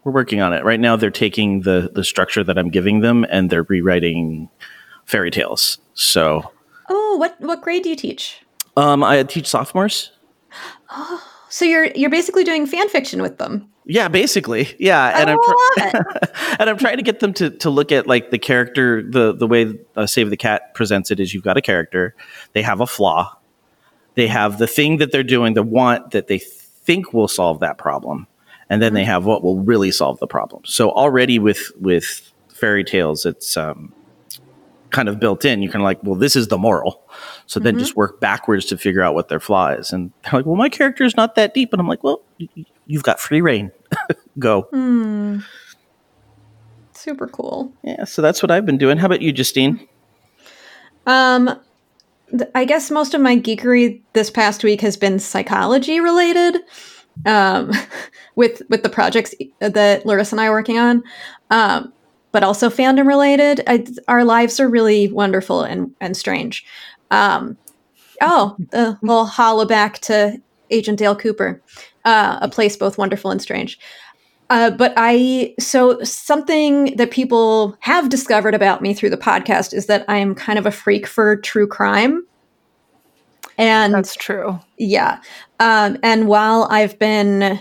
we're 0.05 0.13
working 0.13 0.41
on 0.41 0.53
it 0.53 0.65
right 0.65 0.79
now. 0.81 0.97
They're 0.97 1.11
taking 1.11 1.63
the 1.63 1.91
the 1.93 2.05
structure 2.05 2.45
that 2.45 2.59
I'm 2.59 2.71
giving 2.71 3.01
them 3.01 3.25
and 3.29 3.51
they're 3.51 3.63
rewriting 3.65 4.49
fairy 5.07 5.31
tales. 5.31 5.79
So 5.95 6.51
Oh, 6.89 7.17
what 7.17 7.41
what 7.41 7.63
grade 7.63 7.83
do 7.83 7.89
you 7.89 7.97
teach? 7.97 8.41
um, 8.77 9.03
I 9.05 9.23
teach 9.23 9.47
sophomores. 9.47 10.11
Oh, 10.91 11.23
so 11.49 11.65
you're 11.65 11.87
you're 11.95 12.11
basically 12.11 12.45
doing 12.45 12.67
fan 12.67 12.89
fiction 12.89 13.23
with 13.23 13.39
them. 13.39 13.69
Yeah, 13.87 14.09
basically. 14.09 14.75
Yeah, 14.79 15.21
and 15.21 15.31
I'm 15.31 15.39
and 16.59 16.71
I'm 16.71 16.79
trying 16.79 16.97
to 16.97 17.03
get 17.03 17.21
them 17.21 17.33
to 17.35 17.51
to 17.51 17.71
look 17.71 17.93
at 17.93 18.07
like 18.07 18.31
the 18.31 18.39
character 18.39 19.03
the 19.03 19.35
the 19.35 19.47
way 19.47 19.79
uh, 19.97 20.07
Save 20.07 20.31
the 20.31 20.37
Cat 20.37 20.75
presents 20.75 21.11
it 21.11 21.21
is 21.21 21.35
you've 21.35 21.45
got 21.45 21.57
a 21.57 21.63
character, 21.63 22.15
they 22.55 22.63
have 22.63 22.81
a 22.81 22.87
flaw, 22.87 23.37
they 24.15 24.27
have 24.27 24.59
the 24.59 24.67
thing 24.67 24.97
that 24.99 25.13
they're 25.13 25.23
doing, 25.23 25.55
the 25.55 25.63
want 25.63 26.13
that 26.13 26.29
they 26.29 26.39
think 26.39 27.13
will 27.13 27.29
solve 27.29 27.61
that 27.61 27.77
problem, 27.79 28.27
and 28.75 28.83
then 28.83 28.93
they 28.93 29.05
have 29.05 29.25
what 29.25 29.45
will 29.45 29.61
really 29.61 29.93
solve 29.93 30.19
the 30.19 30.27
problem. 30.27 30.61
So 30.65 30.91
already 30.91 31.39
with 31.39 31.71
with 31.79 32.33
fairy 32.49 32.83
tales, 32.83 33.25
it's 33.25 33.57
um, 33.57 33.93
kind 34.91 35.09
of 35.09 35.21
built 35.21 35.45
in. 35.45 35.63
You 35.63 35.69
can 35.69 35.81
like, 35.81 36.03
well, 36.03 36.17
this 36.17 36.35
is 36.35 36.49
the 36.49 36.59
moral. 36.59 37.01
So 37.47 37.61
then 37.61 37.79
just 37.79 37.95
work 37.95 38.19
backwards 38.19 38.65
to 38.67 38.77
figure 38.77 39.01
out 39.01 39.15
what 39.15 39.29
their 39.29 39.39
flaw 39.39 39.69
is. 39.69 39.93
And 39.93 40.11
they're 40.25 40.41
like, 40.41 40.45
well, 40.45 40.57
my 40.57 40.69
character 40.69 41.05
is 41.05 41.17
not 41.17 41.37
that 41.37 41.55
deep. 41.55 41.73
And 41.73 41.79
I'm 41.79 41.87
like, 41.87 42.03
well, 42.03 42.23
you've 42.87 43.05
got 43.05 43.21
free 43.21 43.41
reign. 43.41 43.71
Go. 44.41 44.63
Hmm. 44.63 45.39
Super 46.95 47.29
cool. 47.29 47.73
Yeah, 47.85 48.03
so 48.03 48.23
that's 48.23 48.43
what 48.43 48.51
I've 48.51 48.67
been 48.67 48.79
doing. 48.79 48.99
How 48.99 49.07
about 49.07 49.23
you, 49.23 49.31
Justine? 49.31 49.87
Um, 51.07 51.61
th- 52.37 52.51
I 52.57 52.65
guess 52.65 52.91
most 52.91 53.15
of 53.15 53.21
my 53.21 53.37
geekery 53.37 54.01
this 54.15 54.31
past 54.31 54.65
week 54.65 54.81
has 54.81 54.97
been 54.97 55.21
psychology 55.21 56.01
related. 56.01 56.57
Um, 57.27 57.73
with 58.37 58.63
with 58.69 58.83
the 58.83 58.89
projects 58.89 59.35
that 59.61 60.05
Larisa 60.05 60.33
and 60.33 60.41
I 60.41 60.47
are 60.47 60.53
working 60.53 60.79
on, 60.79 61.03
um, 61.51 61.93
but 62.33 62.43
also 62.43 62.69
fandom 62.69 63.07
related. 63.07 63.63
I, 63.67 63.87
our 64.09 64.25
lives 64.25 64.59
are 64.59 64.69
really 64.69 65.09
wonderful 65.09 65.63
and 65.63 65.95
and 66.01 66.17
strange. 66.17 66.65
Um, 67.11 67.57
oh, 68.21 68.57
a 68.73 68.99
little 69.03 69.27
holla 69.27 69.67
back 69.67 70.01
to 70.01 70.41
Agent 70.71 70.99
Dale 70.99 71.17
Cooper, 71.17 71.63
uh, 72.05 72.39
a 72.41 72.49
place 72.49 72.77
both 72.77 72.99
wonderful 72.99 73.31
and 73.31 73.41
strange. 73.41 73.79
Uh, 74.51 74.71
but 74.71 74.93
I, 74.97 75.55
so 75.59 76.03
something 76.05 76.97
that 76.97 77.11
people 77.11 77.77
have 77.81 78.11
discovered 78.11 78.55
about 78.55 78.83
me 78.83 78.93
through 78.93 79.11
the 79.11 79.17
podcast 79.17 79.73
is 79.73 79.87
that 79.87 80.05
I 80.07 80.19
am 80.19 80.35
kind 80.35 80.59
of 80.59 80.67
a 80.67 80.71
freak 80.71 81.07
for 81.07 81.37
true 81.37 81.67
crime. 81.67 82.27
And 83.59 83.95
That's 83.95 84.15
true. 84.17 84.59
yeah. 84.79 85.21
Um, 85.61 85.99
and 86.03 86.27
while 86.29 86.67
I've 86.71 86.99
been 86.99 87.61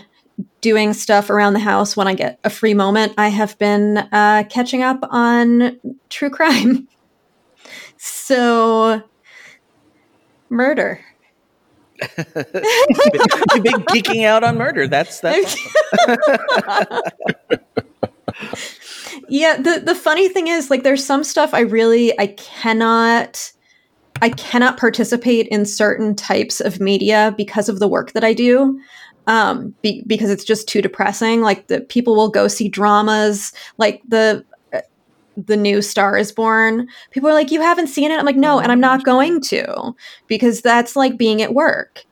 doing 0.61 0.93
stuff 0.93 1.29
around 1.29 1.53
the 1.53 1.59
house 1.59 1.95
when 1.95 2.07
I 2.07 2.15
get 2.15 2.39
a 2.43 2.49
free 2.49 2.73
moment, 2.73 3.13
I 3.17 3.27
have 3.29 3.57
been 3.59 3.97
uh, 3.97 4.43
catching 4.49 4.81
up 4.81 4.99
on 5.11 5.79
true 6.09 6.29
crime. 6.31 6.87
So, 7.97 9.01
murder. 10.49 10.99
You've 12.17 13.63
been 13.63 13.83
geeking 13.85 14.25
out 14.25 14.43
on 14.43 14.57
murder. 14.57 14.87
That's 14.87 15.19
that's 15.21 15.55
yeah 19.29 19.55
the 19.57 19.81
the 19.85 19.95
funny 19.95 20.27
thing 20.27 20.47
is 20.47 20.69
like 20.69 20.83
there's 20.83 21.05
some 21.05 21.23
stuff 21.23 21.53
i 21.53 21.61
really 21.61 22.17
i 22.19 22.27
cannot 22.27 23.52
i 24.23 24.29
cannot 24.29 24.77
participate 24.77 25.47
in 25.49 25.65
certain 25.65 26.15
types 26.15 26.59
of 26.59 26.79
media 26.79 27.33
because 27.37 27.69
of 27.69 27.79
the 27.79 27.87
work 27.87 28.13
that 28.13 28.23
i 28.23 28.33
do 28.33 28.79
um 29.27 29.73
be, 29.81 30.03
because 30.05 30.29
it's 30.29 30.43
just 30.43 30.67
too 30.67 30.81
depressing. 30.81 31.41
Like 31.41 31.67
the 31.67 31.81
people 31.81 32.15
will 32.15 32.29
go 32.29 32.47
see 32.47 32.67
dramas 32.67 33.53
like 33.77 34.01
the 34.07 34.43
uh, 34.73 34.81
the 35.37 35.55
new 35.57 35.81
star 35.81 36.17
is 36.17 36.31
born. 36.31 36.87
People 37.11 37.29
are 37.29 37.33
like 37.33 37.51
you 37.51 37.61
haven't 37.61 37.87
seen 37.87 38.11
it? 38.11 38.19
I'm 38.19 38.25
like 38.25 38.35
no 38.35 38.59
and 38.59 38.71
i'm 38.71 38.79
not 38.81 39.05
going 39.05 39.41
to 39.43 39.93
because 40.27 40.61
that's 40.61 40.95
like 40.95 41.17
being 41.17 41.41
at 41.41 41.53
work. 41.53 42.03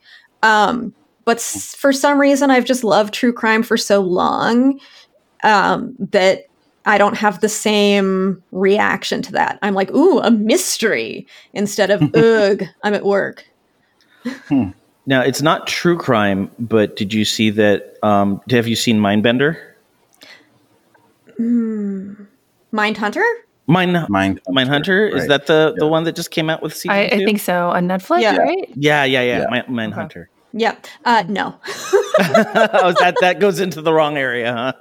Um 0.43 0.93
but 1.25 1.37
s- 1.37 1.75
for 1.75 1.93
some 1.93 2.19
reason 2.19 2.49
i've 2.49 2.65
just 2.65 2.83
loved 2.83 3.13
true 3.13 3.33
crime 3.33 3.63
for 3.63 3.77
so 3.77 3.99
long 4.01 4.79
um, 5.43 5.95
that 6.11 6.50
I 6.85 6.97
don't 6.97 7.15
have 7.17 7.41
the 7.41 7.49
same 7.49 8.41
reaction 8.51 9.21
to 9.23 9.31
that. 9.33 9.59
I'm 9.61 9.73
like, 9.73 9.91
ooh, 9.91 10.19
a 10.19 10.31
mystery 10.31 11.27
instead 11.53 11.89
of 11.91 12.01
ugh, 12.15 12.63
I'm 12.83 12.93
at 12.93 13.05
work. 13.05 13.45
now 15.05 15.21
it's 15.21 15.41
not 15.41 15.67
true 15.67 15.97
crime, 15.97 16.49
but 16.59 16.95
did 16.95 17.13
you 17.13 17.25
see 17.25 17.49
that? 17.51 17.97
Um, 18.03 18.41
have 18.49 18.67
you 18.67 18.75
seen 18.75 18.99
Mindbender? 18.99 19.57
Mindhunter? 22.73 23.23
Mine 23.67 24.05
Mind 24.09 24.41
Mindhunter 24.49 25.07
is 25.13 25.21
Right. 25.21 25.29
that 25.29 25.45
the 25.47 25.73
the 25.77 25.87
one 25.87 26.03
that 26.03 26.15
just 26.15 26.31
came 26.31 26.49
out 26.49 26.61
with 26.61 26.75
season 26.75 26.91
I, 26.91 27.05
I 27.05 27.17
think 27.23 27.39
so. 27.39 27.69
On 27.69 27.87
Netflix, 27.87 28.21
Yeah. 28.21 28.37
right? 28.37 28.69
Yeah, 28.75 29.03
yeah, 29.05 29.21
yeah. 29.21 29.39
Yeah. 29.41 29.45
Mind, 29.49 29.93
Mindhunter. 29.93 30.25
Yeah. 30.53 30.75
Uh, 31.05 31.23
no. 31.27 31.55
oh, 32.19 32.93
that 32.99 33.15
that 33.21 33.39
goes 33.39 33.59
into 33.59 33.81
the 33.81 33.93
wrong 33.93 34.17
area, 34.17 34.53
huh? 34.53 34.73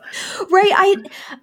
right. 0.51 0.73
I 0.75 0.97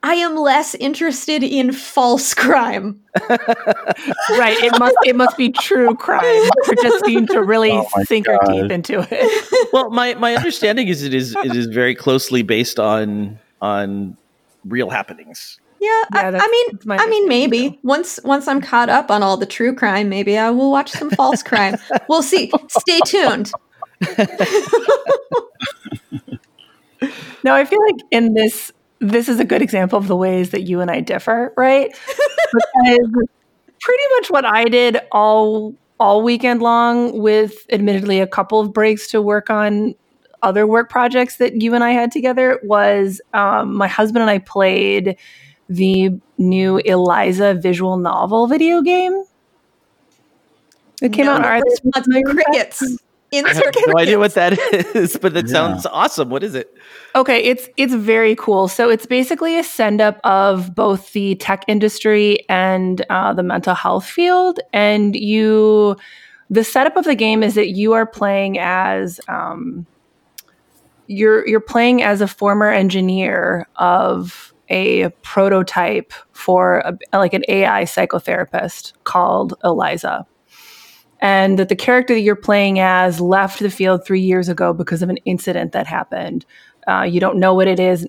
I 0.04 0.16
am 0.16 0.36
less 0.36 0.76
interested 0.76 1.44
in 1.44 1.72
false 1.72 2.34
crime. 2.34 3.00
right. 3.30 4.58
It 4.62 4.78
must 4.80 4.96
it 5.06 5.16
must 5.16 5.38
be 5.38 5.50
true 5.50 5.96
crime 5.96 6.50
for 6.66 6.76
Justine 6.76 7.28
to 7.28 7.42
really 7.44 7.72
Oh 7.72 7.88
my 7.96 8.04
sink 8.04 8.28
her 8.28 8.38
God. 8.46 8.52
teeth 8.54 8.72
into 8.72 9.08
it. 9.10 9.68
Well, 9.74 9.90
my 9.90 10.14
my 10.16 10.36
understanding 10.36 10.88
is 10.88 11.04
it 11.04 11.14
is 11.14 11.36
it 11.44 11.56
is 11.56 11.68
very 11.68 11.96
closely 11.96 12.42
based 12.42 12.80
on 12.80 13.40
on 13.62 14.18
real 14.66 14.90
happenings. 14.90 15.60
Yeah, 15.80 15.90
Yeah, 16.14 16.22
I, 16.32 16.38
I 16.40 16.48
mean, 16.48 17.00
I 17.00 17.08
mean, 17.08 17.28
maybe 17.28 17.70
too. 17.72 17.78
once 17.84 18.20
once 18.24 18.48
I'm 18.48 18.62
caught 18.62 18.90
up 18.90 19.12
on 19.12 19.22
all 19.24 19.38
the 19.38 19.46
true 19.46 19.76
crime, 19.76 20.10
maybe 20.10 20.38
I 20.38 20.50
will 20.50 20.72
watch 20.72 20.92
some 20.92 21.10
false 21.12 21.44
crime. 21.44 21.78
We'll 22.10 22.24
see. 22.24 22.52
Stay 22.70 23.00
tuned. 23.06 23.52
No, 27.44 27.54
I 27.54 27.66
feel 27.66 27.80
like 27.82 28.02
in 28.12 28.34
this 28.34 28.72
this 29.00 29.30
is 29.30 29.40
a 29.40 29.46
good 29.46 29.62
example 29.62 29.98
of 29.98 30.08
the 30.08 30.16
ways 30.16 30.50
that 30.50 30.64
you 30.64 30.82
and 30.82 30.90
I 30.90 31.00
differ, 31.02 31.54
right? 31.56 31.88
because 32.54 33.28
pretty 33.80 34.04
much 34.16 34.30
what 34.30 34.44
I 34.44 34.66
did 34.66 35.00
all 35.12 35.74
all 36.00 36.22
weekend 36.24 36.62
long 36.62 37.20
with 37.20 37.66
admittedly 37.72 38.20
a 38.20 38.28
couple 38.28 38.60
of 38.60 38.74
breaks 38.74 39.08
to 39.12 39.22
work 39.22 39.50
on 39.50 39.96
other 40.44 40.68
work 40.68 40.90
projects 40.90 41.38
that 41.38 41.62
you 41.62 41.74
and 41.74 41.84
I 41.84 41.92
had 41.92 42.12
together 42.12 42.60
was 42.64 43.22
um, 43.34 43.76
my 43.76 43.88
husband 43.88 44.22
and 44.22 44.30
I 44.30 44.40
played 44.40 45.18
the 45.70 46.12
new 46.38 46.78
Eliza 46.80 47.56
visual 47.56 47.98
novel 47.98 48.48
video 48.48 48.82
game. 48.82 49.24
It 51.02 51.14
came 51.14 51.28
out. 51.28 51.42
No, 51.42 51.48
Are 51.48 51.60
let's 51.60 51.82
you 52.82 52.98
not 53.32 53.44
familiar 53.44 53.54
with 53.54 53.54
that? 53.54 53.54
crickets. 53.54 53.54
I 53.54 53.54
have 53.54 53.74
Insert 53.76 53.76
no 53.86 53.98
idea 53.98 54.20
what 54.20 54.34
that 54.36 54.60
is, 54.96 55.18
but 55.18 55.36
it 55.38 55.50
Yeah. 55.50 55.54
sounds 55.54 55.86
awesome. 55.86 56.30
What 56.30 56.44
is 56.44 56.56
it? 56.56 56.70
Okay, 57.16 57.44
it's 57.44 57.68
it's 57.78 57.94
very 57.94 58.36
cool. 58.36 58.68
So 58.68 58.90
it's 58.90 59.06
basically 59.06 59.58
a 59.58 59.64
send 59.64 60.02
up 60.02 60.20
of 60.24 60.76
both 60.76 61.14
the 61.14 61.36
tech 61.36 61.64
industry 61.68 62.40
and 62.50 63.04
uh, 63.10 63.34
the 63.34 63.44
mental 63.44 63.76
health 63.76 64.06
field, 64.06 64.60
and 64.74 65.16
you. 65.16 65.96
The 66.50 66.64
setup 66.64 66.96
of 66.96 67.04
the 67.04 67.16
game 67.16 67.44
is 67.44 67.56
that 67.56 67.70
you 67.72 67.92
are 67.94 68.06
playing 68.06 68.58
as 68.58 69.20
um, 69.28 69.86
you're 71.08 71.48
you're 71.48 71.60
playing 71.60 72.04
as 72.04 72.22
a 72.22 72.28
former 72.28 72.70
engineer 72.70 73.68
of 73.76 74.54
a 74.70 75.10
prototype 75.24 76.14
for 76.32 76.80
a, 76.80 76.98
like 77.18 77.34
an 77.34 77.44
AI 77.48 77.84
psychotherapist 77.84 78.94
called 79.04 79.54
Eliza 79.64 80.26
and 81.20 81.58
that 81.58 81.70
the 81.70 81.76
character 81.76 82.14
that 82.14 82.22
you're 82.22 82.36
playing 82.36 82.80
as 82.80 83.20
left 83.20 83.60
the 83.60 83.70
field 83.70 84.06
three 84.06 84.22
years 84.22 84.50
ago 84.50 84.74
because 84.74 85.02
of 85.02 85.10
an 85.10 85.18
incident 85.26 85.72
that 85.72 85.88
happened. 85.88 86.46
Uh, 86.88 87.04
you 87.04 87.20
don't 87.20 87.38
know 87.38 87.54
what 87.54 87.68
it 87.68 87.80
is 87.80 88.08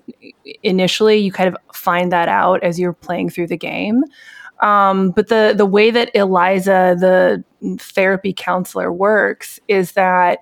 initially. 0.63 1.17
You 1.17 1.31
kind 1.31 1.49
of 1.49 1.75
find 1.75 2.11
that 2.11 2.29
out 2.29 2.63
as 2.63 2.79
you're 2.79 2.93
playing 2.93 3.29
through 3.29 3.47
the 3.47 3.57
game. 3.57 4.03
Um, 4.61 5.11
but 5.11 5.27
the 5.27 5.53
the 5.55 5.65
way 5.65 5.91
that 5.91 6.11
Eliza, 6.13 6.95
the 6.99 7.43
therapy 7.77 8.33
counselor, 8.33 8.91
works 8.91 9.59
is 9.67 9.93
that 9.93 10.39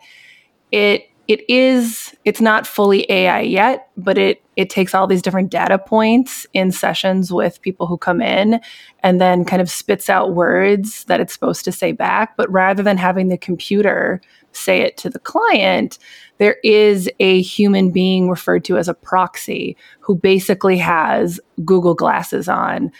it 0.71 1.06
it 1.27 1.47
is 1.49 2.15
it's 2.23 2.39
not 2.39 2.65
fully 2.65 3.09
AI 3.11 3.41
yet, 3.41 3.89
but 3.97 4.17
it 4.17 4.41
it 4.55 4.69
takes 4.69 4.95
all 4.95 5.07
these 5.07 5.21
different 5.21 5.51
data 5.51 5.77
points 5.77 6.47
in 6.53 6.71
sessions 6.71 7.31
with 7.31 7.61
people 7.61 7.85
who 7.85 7.97
come 7.97 8.21
in 8.21 8.59
and 9.03 9.21
then 9.21 9.45
kind 9.45 9.61
of 9.61 9.69
spits 9.69 10.09
out 10.09 10.33
words 10.33 11.03
that 11.05 11.19
it's 11.19 11.33
supposed 11.33 11.63
to 11.65 11.71
say 11.71 11.91
back. 11.91 12.35
But 12.37 12.51
rather 12.51 12.81
than 12.81 12.97
having 12.97 13.27
the 13.27 13.37
computer 13.37 14.21
say 14.53 14.81
it 14.81 14.97
to 14.97 15.09
the 15.09 15.19
client, 15.19 15.99
there 16.39 16.57
is 16.63 17.09
a 17.19 17.41
human 17.41 17.91
being 17.91 18.29
referred 18.29 18.63
to 18.65 18.77
as 18.77 18.87
a 18.87 18.93
proxy 18.93 19.75
who 19.99 20.15
basically 20.15 20.77
has 20.77 21.39
Google 21.63 21.93
glasses 21.93 22.47
on. 22.49 22.91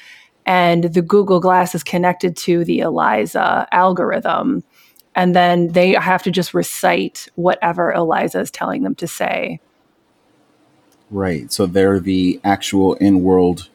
And 0.46 0.86
the 0.86 1.02
Google 1.02 1.42
Glass 1.42 1.76
is 1.76 1.84
connected 1.84 2.38
to 2.38 2.64
the 2.64 2.80
Eliza 2.80 3.68
algorithm 3.72 4.64
and 5.18 5.36
then 5.36 5.70
they 5.70 5.94
have 5.94 6.22
to 6.24 6.32
just 6.32 6.54
recite 6.54 7.28
whatever 7.36 7.92
Eliza 7.92 8.40
is 8.40 8.52
telling 8.52 8.84
them 8.84 8.94
to 8.96 9.08
say. 9.08 9.60
Right. 11.10 11.52
So 11.52 11.66
they're 11.66 12.00
the 12.00 12.40
actual 12.44 12.94
in-world 12.96 13.68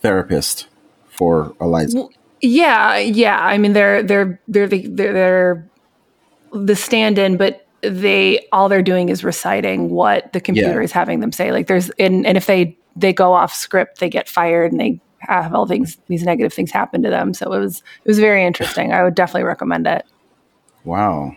therapist 0.00 0.66
for 1.06 1.54
Eliza. 1.60 1.98
Well, 1.98 2.12
yeah, 2.40 2.98
yeah. 2.98 3.38
I 3.38 3.56
mean, 3.56 3.72
they're 3.72 4.02
they're 4.02 4.40
they're 4.48 4.66
the 4.66 4.88
they're, 4.88 5.12
they're 5.12 5.70
the 6.52 6.74
stand-in, 6.74 7.36
but 7.36 7.66
they 7.82 8.44
all 8.50 8.68
they're 8.68 8.82
doing 8.82 9.10
is 9.10 9.22
reciting 9.22 9.90
what 9.90 10.32
the 10.32 10.40
computer 10.40 10.80
yeah. 10.80 10.84
is 10.84 10.90
having 10.90 11.20
them 11.20 11.30
say. 11.30 11.52
Like 11.52 11.68
there's 11.68 11.90
and 11.90 12.26
and 12.26 12.36
if 12.36 12.46
they 12.46 12.76
they 12.96 13.12
go 13.12 13.32
off 13.32 13.54
script, 13.54 14.00
they 14.00 14.10
get 14.10 14.28
fired 14.28 14.72
and 14.72 14.80
they 14.80 15.00
have 15.20 15.54
all 15.54 15.66
things 15.66 15.98
these 16.08 16.24
negative 16.24 16.52
things 16.52 16.72
happen 16.72 17.02
to 17.02 17.10
them. 17.10 17.32
So 17.32 17.52
it 17.52 17.60
was 17.60 17.78
it 18.04 18.08
was 18.08 18.18
very 18.18 18.44
interesting. 18.44 18.92
I 18.92 19.04
would 19.04 19.14
definitely 19.14 19.44
recommend 19.44 19.86
it. 19.86 20.04
Wow. 20.84 21.36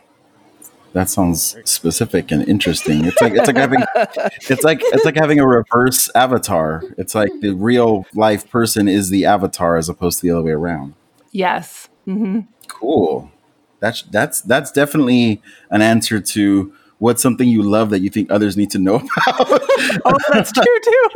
That 0.93 1.09
sounds 1.09 1.55
specific 1.65 2.31
and 2.31 2.47
interesting. 2.47 3.05
It's 3.05 3.21
like 3.21 3.33
it's 3.33 3.47
like 3.47 3.57
having 3.57 3.83
it's 3.95 4.63
like 4.63 4.79
it's 4.81 5.05
like 5.05 5.15
having 5.15 5.39
a 5.39 5.45
reverse 5.45 6.09
avatar. 6.15 6.81
It's 6.97 7.13
like 7.13 7.29
the 7.41 7.51
real 7.51 8.05
life 8.15 8.49
person 8.49 8.87
is 8.87 9.09
the 9.09 9.25
avatar 9.25 9.77
as 9.77 9.89
opposed 9.89 10.19
to 10.19 10.27
the 10.27 10.31
other 10.31 10.43
way 10.43 10.51
around. 10.51 10.95
Yes. 11.31 11.87
Mm-hmm. 12.07 12.41
Cool. 12.67 13.31
That's 13.79 14.01
that's 14.03 14.41
that's 14.41 14.71
definitely 14.71 15.41
an 15.69 15.81
answer 15.81 16.19
to 16.19 16.73
what's 16.99 17.21
something 17.21 17.47
you 17.47 17.61
love 17.61 17.91
that 17.91 17.99
you 17.99 18.09
think 18.09 18.31
others 18.31 18.57
need 18.57 18.71
to 18.71 18.79
know 18.79 18.95
about. 19.27 19.61
oh, 20.05 20.17
that's 20.31 20.51
true 20.51 20.79
too. 20.83 21.09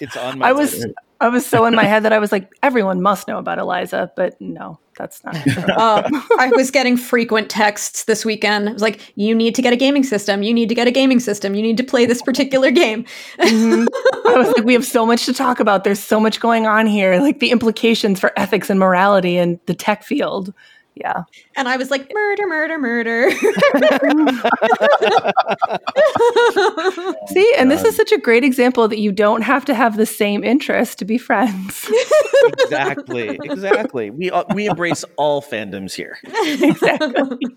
it's 0.00 0.16
on 0.16 0.40
my. 0.40 0.48
I 0.48 0.52
was 0.52 0.84
I 1.20 1.28
was 1.28 1.46
so 1.46 1.66
in 1.66 1.74
my 1.76 1.84
head 1.84 2.02
that 2.02 2.12
I 2.12 2.18
was 2.18 2.32
like, 2.32 2.52
everyone 2.64 3.00
must 3.00 3.28
know 3.28 3.38
about 3.38 3.58
Eliza, 3.58 4.10
but 4.16 4.40
no, 4.40 4.80
that's 4.96 5.22
not. 5.24 5.36
um, 5.78 6.24
I 6.38 6.50
was 6.54 6.70
getting 6.70 6.96
frequent 6.96 7.50
texts 7.50 8.04
this 8.04 8.24
weekend. 8.24 8.68
It 8.68 8.72
was 8.72 8.82
like, 8.82 9.12
you 9.16 9.34
need 9.34 9.54
to 9.54 9.62
get 9.62 9.72
a 9.72 9.76
gaming 9.76 10.04
system. 10.04 10.42
You 10.42 10.54
need 10.54 10.68
to 10.68 10.74
get 10.74 10.86
a 10.86 10.90
gaming 10.90 11.20
system. 11.20 11.54
You 11.54 11.62
need 11.62 11.76
to 11.76 11.84
play 11.84 12.06
this 12.06 12.22
particular 12.22 12.70
game. 12.70 13.04
mm-hmm. 13.38 13.86
I 14.28 14.36
was 14.36 14.48
like, 14.56 14.64
we 14.64 14.72
have 14.74 14.86
so 14.86 15.04
much 15.04 15.26
to 15.26 15.34
talk 15.34 15.60
about. 15.60 15.84
There's 15.84 16.00
so 16.00 16.20
much 16.20 16.40
going 16.40 16.66
on 16.66 16.86
here, 16.86 17.18
like 17.20 17.40
the 17.40 17.50
implications 17.50 18.20
for 18.20 18.32
ethics 18.36 18.70
and 18.70 18.78
morality 18.78 19.36
in 19.36 19.60
the 19.66 19.74
tech 19.74 20.04
field 20.04 20.54
yeah. 20.94 21.24
And 21.56 21.68
I 21.68 21.76
was 21.76 21.90
like, 21.90 22.10
murder, 22.12 22.46
murder, 22.46 22.78
murder. 22.78 23.30
See, 27.28 27.54
and 27.56 27.70
this 27.70 27.84
is 27.84 27.96
such 27.96 28.12
a 28.12 28.18
great 28.18 28.44
example 28.44 28.88
that 28.88 28.98
you 28.98 29.10
don't 29.10 29.42
have 29.42 29.64
to 29.66 29.74
have 29.74 29.96
the 29.96 30.06
same 30.06 30.44
interest 30.44 30.98
to 30.98 31.04
be 31.04 31.18
friends. 31.18 31.90
exactly, 32.44 33.38
exactly. 33.42 34.10
We 34.10 34.30
uh, 34.30 34.44
we 34.54 34.66
embrace 34.66 35.04
all 35.16 35.40
fandoms 35.40 35.94
here. 35.94 36.18
exactly. 36.24 37.46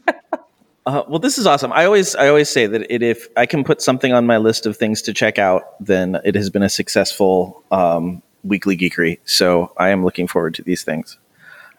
Uh, 0.88 1.02
well, 1.08 1.18
this 1.18 1.40
is 1.40 1.48
awesome. 1.48 1.74
I 1.74 1.86
always 1.86 2.16
I 2.16 2.28
always 2.28 2.48
say 2.48 2.68
that 2.68 2.86
it, 2.92 3.02
if 3.02 3.28
I 3.36 3.48
can 3.48 3.64
put 3.64 3.82
something 3.82 4.14
on 4.14 4.28
my 4.28 4.38
list 4.38 4.68
of 4.68 4.78
things 4.78 5.02
to 5.02 5.16
check 5.16 5.40
out, 5.40 5.84
then 5.84 6.20
it 6.24 6.36
has 6.36 6.52
been 6.52 6.62
a 6.62 6.70
successful 6.70 7.64
um, 7.72 8.22
weekly 8.44 8.78
geekery. 8.78 9.18
So 9.26 9.74
I 9.78 9.90
am 9.90 10.06
looking 10.06 10.28
forward 10.28 10.54
to 10.54 10.62
these 10.62 10.84
things. 10.84 11.18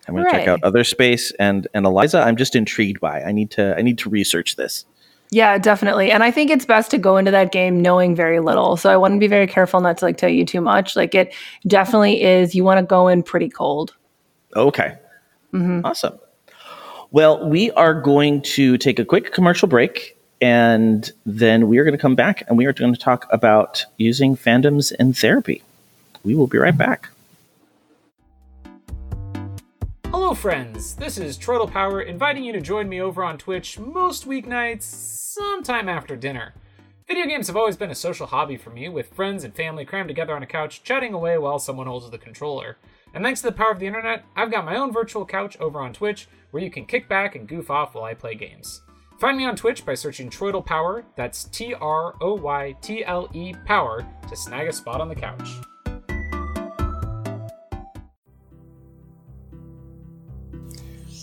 I'm 0.09 0.15
going 0.15 0.27
to 0.27 0.31
check 0.31 0.49
out 0.49 0.61
Otherspace 0.63 1.33
and 1.39 1.67
and 1.75 1.87
Eliza. 1.87 2.21
I'm 2.21 2.37
just 2.37 2.55
intrigued 2.55 3.01
by. 3.01 3.23
I 3.23 3.33
need 3.33 3.51
to 3.53 3.77
I 3.77 3.83
need 3.83 3.99
to 3.99 4.11
research 4.11 4.57
this. 4.57 4.85
Yeah, 5.31 5.59
definitely. 5.59 6.13
And 6.13 6.23
I 6.23 6.31
think 6.31 6.51
it's 6.51 6.65
best 6.65 6.91
to 6.93 6.99
go 6.99 7.17
into 7.17 7.31
that 7.33 7.51
game 7.51 7.83
knowing 7.83 8.15
very 8.15 8.39
little. 8.39 8.77
So 8.77 8.91
I 8.91 8.97
want 8.97 9.15
to 9.15 9.19
be 9.19 9.27
very 9.27 9.47
careful 9.47 9.81
not 9.81 9.99
to 9.99 10.05
like 10.05 10.17
tell 10.17 10.29
you 10.29 10.45
too 10.45 10.61
much. 10.61 10.95
Like 10.95 11.15
it 11.15 11.35
definitely 11.67 12.23
is. 12.23 12.55
You 12.55 12.63
want 12.63 12.79
to 12.79 12.87
go 12.87 13.09
in 13.09 13.23
pretty 13.23 13.49
cold. 13.49 13.95
Okay. 14.55 14.97
Mm-hmm. 15.53 15.85
Awesome. 15.85 16.19
Well, 17.11 17.49
we 17.49 17.71
are 17.73 18.01
going 18.01 18.43
to 18.43 18.79
take 18.79 18.99
a 18.99 19.05
quick 19.05 19.33
commercial 19.33 19.69
break 19.69 20.17
and 20.41 21.11
then 21.25 21.69
we 21.69 21.79
are 21.79 21.85
going 21.85 21.97
to 21.97 22.01
come 22.01 22.15
back 22.15 22.45
and 22.49 22.59
we 22.59 22.67
are 22.67 22.73
going 22.73 22.93
to 22.93 23.01
talk 23.01 23.27
about 23.31 23.85
using 23.97 24.37
fandoms 24.37 24.93
in 24.99 25.13
therapy. 25.13 25.63
We 26.25 26.35
will 26.35 26.47
be 26.47 26.59
right 26.59 26.77
back. 26.77 27.09
Hello, 30.27 30.35
friends! 30.35 30.97
This 30.97 31.19
is 31.19 31.39
Troytle 31.39 31.71
Power 31.71 32.01
inviting 32.01 32.43
you 32.43 32.53
to 32.53 32.61
join 32.61 32.89
me 32.89 33.01
over 33.01 33.23
on 33.23 33.39
Twitch 33.39 33.79
most 33.79 34.27
weeknights, 34.27 34.83
sometime 34.83 35.89
after 35.89 36.17
dinner. 36.17 36.53
Video 37.07 37.27
games 37.27 37.47
have 37.47 37.57
always 37.57 37.77
been 37.77 37.93
a 37.93 37.95
social 37.95 38.27
hobby 38.27 38.57
for 38.57 38.71
me, 38.71 38.89
with 38.89 39.15
friends 39.15 39.45
and 39.45 39.55
family 39.55 39.85
crammed 39.85 40.09
together 40.09 40.35
on 40.35 40.43
a 40.43 40.47
couch, 40.47 40.83
chatting 40.83 41.15
away 41.15 41.39
while 41.39 41.61
someone 41.61 41.87
holds 41.87 42.11
the 42.11 42.19
controller. 42.19 42.77
And 43.15 43.23
thanks 43.23 43.41
to 43.43 43.47
the 43.47 43.57
power 43.57 43.71
of 43.71 43.79
the 43.79 43.87
internet, 43.87 44.25
I've 44.35 44.51
got 44.51 44.65
my 44.65 44.75
own 44.75 44.93
virtual 44.93 45.25
couch 45.25 45.57
over 45.61 45.81
on 45.81 45.93
Twitch 45.93 46.27
where 46.51 46.61
you 46.61 46.73
can 46.73 46.87
kick 46.87 47.09
back 47.09 47.37
and 47.37 47.47
goof 47.47 47.71
off 47.71 47.95
while 47.95 48.03
I 48.03 48.15
play 48.15 48.35
games. 48.35 48.83
Find 49.21 49.39
me 49.39 49.45
on 49.45 49.55
Twitch 49.55 49.87
by 49.87 49.95
searching 49.95 50.29
Troytle 50.29 50.67
Power, 50.67 51.05
that's 51.15 51.45
T 51.45 51.73
R 51.73 52.17
O 52.21 52.35
Y 52.35 52.75
T 52.83 53.05
L 53.05 53.31
E 53.33 53.55
Power, 53.65 54.05
to 54.29 54.35
snag 54.35 54.67
a 54.67 54.73
spot 54.73 55.01
on 55.01 55.09
the 55.09 55.15
couch. 55.15 55.51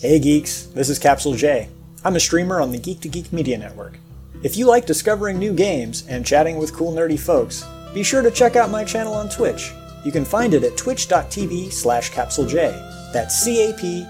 Hey 0.04 0.20
geeks, 0.20 0.66
this 0.66 0.89
is 0.89 1.00
Capsule 1.00 1.34
Jay. 1.34 1.70
I'm 2.04 2.18
a 2.18 2.20
streamer 2.20 2.60
on 2.60 2.74
the 2.74 2.78
Geek 2.78 3.00
to 3.00 3.08
Geek 3.08 3.32
Media 3.32 3.58
Network. 3.58 4.00
If 4.44 4.58
you 4.58 4.68
like 4.68 4.86
discovering 4.86 5.39
new 5.39 5.54
games 5.54 6.06
and 6.10 6.26
chatting 6.26 6.58
with 6.58 6.74
cool 6.74 6.92
nerdy 6.92 7.18
folks, 7.18 7.66
be 7.94 8.04
sure 8.04 8.22
to 8.22 8.30
check 8.30 8.58
out 8.58 8.70
my 8.70 8.84
channel 8.84 9.13
on 9.13 9.30
Twitch. 9.30 9.72
You 10.04 10.12
can 10.12 10.26
find 10.26 10.54
it 10.54 10.66
at 10.66 10.76
twitch.tv 10.76 11.72
slash 11.72 12.12
capsulejay. 12.12 13.13
That's 13.13 13.34
C-A-P-S-U-L-E-J-A-Y. 13.46 14.10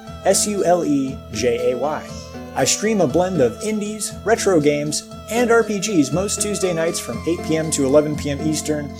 I 2.55 2.65
stream 2.65 3.01
a 3.01 3.07
blend 3.07 3.39
of 3.39 3.61
indies, 3.61 4.13
retro 4.25 4.59
games, 4.59 5.07
and 5.29 5.51
RPGs 5.51 6.11
most 6.11 6.41
Tuesday 6.41 6.73
nights 6.73 6.99
from 6.99 7.23
8 7.27 7.45
p.m. 7.45 7.69
to 7.69 7.85
11 7.85 8.15
p.m. 8.15 8.41
Eastern, 8.41 8.91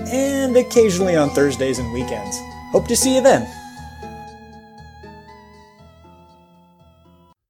and 0.00 0.54
occasionally 0.54 1.16
on 1.16 1.30
Thursdays 1.30 1.78
and 1.78 1.90
weekends. 1.94 2.38
Hope 2.72 2.88
to 2.88 2.96
see 2.96 3.14
you 3.14 3.22
then! 3.22 3.50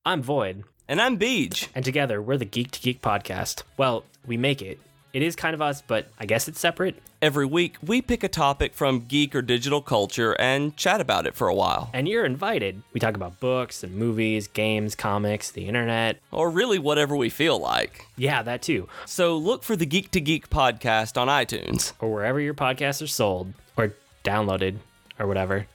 I'm 0.04 0.20
Void. 0.20 0.64
And 0.88 1.00
I'm 1.00 1.16
Beej. 1.16 1.68
And 1.76 1.84
together, 1.84 2.20
we're 2.20 2.36
the 2.36 2.44
Geek 2.44 2.72
to 2.72 2.80
Geek 2.80 3.00
podcast. 3.00 3.62
Well, 3.76 4.02
we 4.26 4.36
make 4.36 4.60
it. 4.60 4.80
It 5.12 5.22
is 5.22 5.36
kind 5.36 5.54
of 5.54 5.62
us, 5.62 5.80
but 5.80 6.08
I 6.18 6.26
guess 6.26 6.48
it's 6.48 6.58
separate. 6.58 7.00
Every 7.20 7.46
week, 7.46 7.76
we 7.86 8.02
pick 8.02 8.24
a 8.24 8.28
topic 8.28 8.74
from 8.74 9.04
geek 9.06 9.32
or 9.32 9.42
digital 9.42 9.80
culture 9.80 10.32
and 10.40 10.76
chat 10.76 11.00
about 11.00 11.26
it 11.26 11.36
for 11.36 11.46
a 11.46 11.54
while. 11.54 11.88
And 11.92 12.08
you're 12.08 12.24
invited. 12.24 12.82
We 12.92 12.98
talk 12.98 13.14
about 13.14 13.38
books 13.38 13.84
and 13.84 13.94
movies, 13.94 14.48
games, 14.48 14.96
comics, 14.96 15.52
the 15.52 15.68
internet. 15.68 16.18
Or 16.32 16.50
really 16.50 16.80
whatever 16.80 17.14
we 17.14 17.28
feel 17.28 17.60
like. 17.60 18.04
Yeah, 18.16 18.42
that 18.42 18.62
too. 18.62 18.88
So 19.06 19.36
look 19.36 19.62
for 19.62 19.76
the 19.76 19.86
Geek 19.86 20.10
to 20.12 20.20
Geek 20.20 20.50
podcast 20.50 21.16
on 21.16 21.28
iTunes. 21.28 21.92
Or 22.00 22.12
wherever 22.12 22.40
your 22.40 22.54
podcasts 22.54 23.02
are 23.02 23.06
sold, 23.06 23.52
or 23.76 23.94
downloaded, 24.24 24.78
or 25.20 25.28
whatever. 25.28 25.68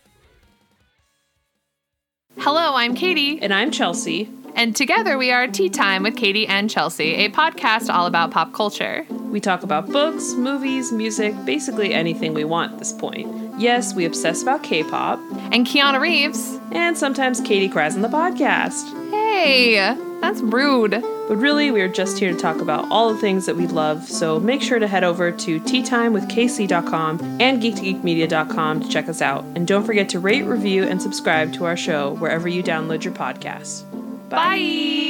Hello, 2.39 2.75
I'm 2.75 2.95
Katie. 2.95 3.41
And 3.41 3.53
I'm 3.53 3.71
Chelsea. 3.71 4.29
And 4.55 4.75
together 4.75 5.17
we 5.17 5.31
are 5.31 5.47
Tea 5.47 5.69
Time 5.69 6.03
with 6.03 6.15
Katie 6.15 6.47
and 6.47 6.69
Chelsea, 6.69 7.15
a 7.15 7.29
podcast 7.29 7.93
all 7.93 8.05
about 8.05 8.31
pop 8.31 8.53
culture. 8.53 9.05
We 9.09 9.39
talk 9.39 9.63
about 9.63 9.87
books, 9.91 10.33
movies, 10.33 10.91
music, 10.91 11.33
basically 11.45 11.93
anything 11.93 12.33
we 12.33 12.43
want 12.43 12.73
at 12.73 12.79
this 12.79 12.93
point. 12.93 13.59
Yes, 13.59 13.93
we 13.95 14.05
obsess 14.05 14.41
about 14.43 14.63
K 14.63 14.83
pop. 14.83 15.19
And 15.51 15.65
Keanu 15.65 15.99
Reeves. 15.99 16.59
And 16.71 16.97
sometimes 16.97 17.41
Katie 17.41 17.69
cries 17.69 17.95
on 17.95 18.01
the 18.01 18.07
podcast. 18.07 18.85
Hey! 19.11 20.06
That's 20.21 20.41
rude. 20.41 20.91
But 21.27 21.37
really, 21.37 21.71
we 21.71 21.81
are 21.81 21.87
just 21.87 22.17
here 22.17 22.31
to 22.31 22.37
talk 22.37 22.61
about 22.61 22.89
all 22.89 23.13
the 23.13 23.19
things 23.19 23.45
that 23.45 23.55
we 23.55 23.67
love, 23.67 24.07
so 24.07 24.39
make 24.39 24.61
sure 24.61 24.79
to 24.79 24.87
head 24.87 25.03
over 25.03 25.31
to 25.31 25.59
teatimewithkc.com 25.59 27.19
and 27.41 27.61
geek2geekmedia.com 27.61 28.79
to 28.81 28.89
check 28.89 29.09
us 29.09 29.21
out. 29.21 29.43
And 29.55 29.67
don't 29.67 29.83
forget 29.83 30.07
to 30.09 30.19
rate, 30.19 30.43
review, 30.43 30.83
and 30.83 31.01
subscribe 31.01 31.51
to 31.53 31.65
our 31.65 31.75
show 31.75 32.13
wherever 32.15 32.47
you 32.47 32.63
download 32.63 33.03
your 33.03 33.13
podcasts. 33.13 33.83
Bye! 34.29 35.07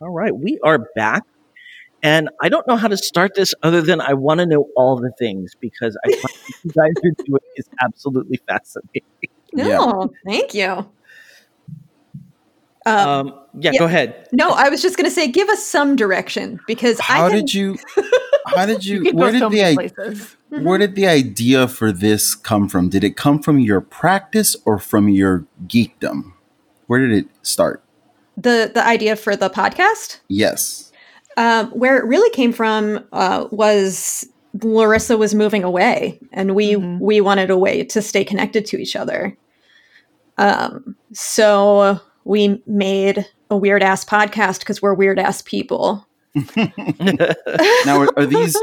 All 0.00 0.10
right, 0.10 0.34
we 0.34 0.58
are 0.64 0.78
back. 0.96 1.22
And 2.02 2.30
I 2.40 2.48
don't 2.48 2.66
know 2.66 2.76
how 2.76 2.88
to 2.88 2.96
start 2.96 3.34
this 3.34 3.54
other 3.62 3.82
than 3.82 4.00
I 4.00 4.14
want 4.14 4.40
to 4.40 4.46
know 4.46 4.68
all 4.74 4.96
the 4.96 5.12
things 5.18 5.52
because 5.60 5.96
I 6.04 6.12
find 6.14 6.34
you 6.64 6.70
guys 6.70 6.92
are 7.04 7.24
doing 7.24 7.42
is 7.56 7.68
absolutely 7.82 8.40
fascinating. 8.48 9.02
No, 9.52 9.64
yeah. 9.66 10.06
thank 10.24 10.54
you. 10.54 10.86
Um, 12.86 13.34
yeah, 13.58 13.72
go 13.78 13.84
ahead. 13.84 14.26
No, 14.32 14.50
I 14.50 14.68
was 14.70 14.80
just 14.80 14.96
going 14.96 15.04
to 15.04 15.10
say, 15.10 15.28
give 15.28 15.48
us 15.50 15.64
some 15.64 15.96
direction 15.96 16.58
because 16.66 16.98
How 16.98 17.26
I 17.26 17.28
can, 17.30 17.38
did 17.40 17.54
you? 17.54 17.76
How 18.46 18.64
did 18.66 18.84
you? 18.86 19.04
You 19.04 19.12
where 19.12 19.32
did 19.32 19.40
so 19.40 19.48
the 19.50 19.56
many 19.62 19.72
i- 19.72 19.88
places. 19.88 20.36
where 20.48 20.78
did 20.78 20.94
the 20.94 21.06
idea 21.06 21.68
for 21.68 21.92
this 21.92 22.34
come 22.34 22.68
from? 22.68 22.88
Did 22.88 23.04
it 23.04 23.16
come 23.16 23.42
from 23.42 23.58
your 23.58 23.80
practice 23.80 24.56
or 24.64 24.78
from 24.78 25.08
your 25.08 25.44
geekdom? 25.66 26.32
Where 26.86 27.00
did 27.06 27.12
it 27.12 27.26
start? 27.42 27.82
the 28.36 28.70
the 28.72 28.86
idea 28.86 29.16
for 29.16 29.36
the 29.36 29.50
podcast. 29.50 30.20
Yes. 30.28 30.90
Um, 31.36 31.66
where 31.72 31.98
it 31.98 32.04
really 32.06 32.30
came 32.30 32.52
from 32.52 33.04
uh, 33.12 33.46
was 33.50 34.26
Larissa 34.62 35.18
was 35.18 35.34
moving 35.34 35.62
away, 35.64 36.18
and 36.32 36.54
we 36.54 36.76
we 36.76 37.20
wanted 37.20 37.50
a 37.50 37.58
way 37.58 37.84
to 37.84 38.00
stay 38.00 38.24
connected 38.24 38.64
to 38.66 38.78
each 38.78 38.96
other. 38.96 39.36
Um, 40.38 40.96
so 41.12 42.00
we 42.24 42.62
made 42.66 43.26
a 43.50 43.56
weird 43.56 43.82
ass 43.82 44.04
podcast 44.04 44.60
because 44.60 44.80
we're 44.80 44.94
weird 44.94 45.18
ass 45.18 45.42
people. 45.42 46.06
Now, 46.56 48.02
are, 48.02 48.08
are 48.16 48.26
these? 48.26 48.56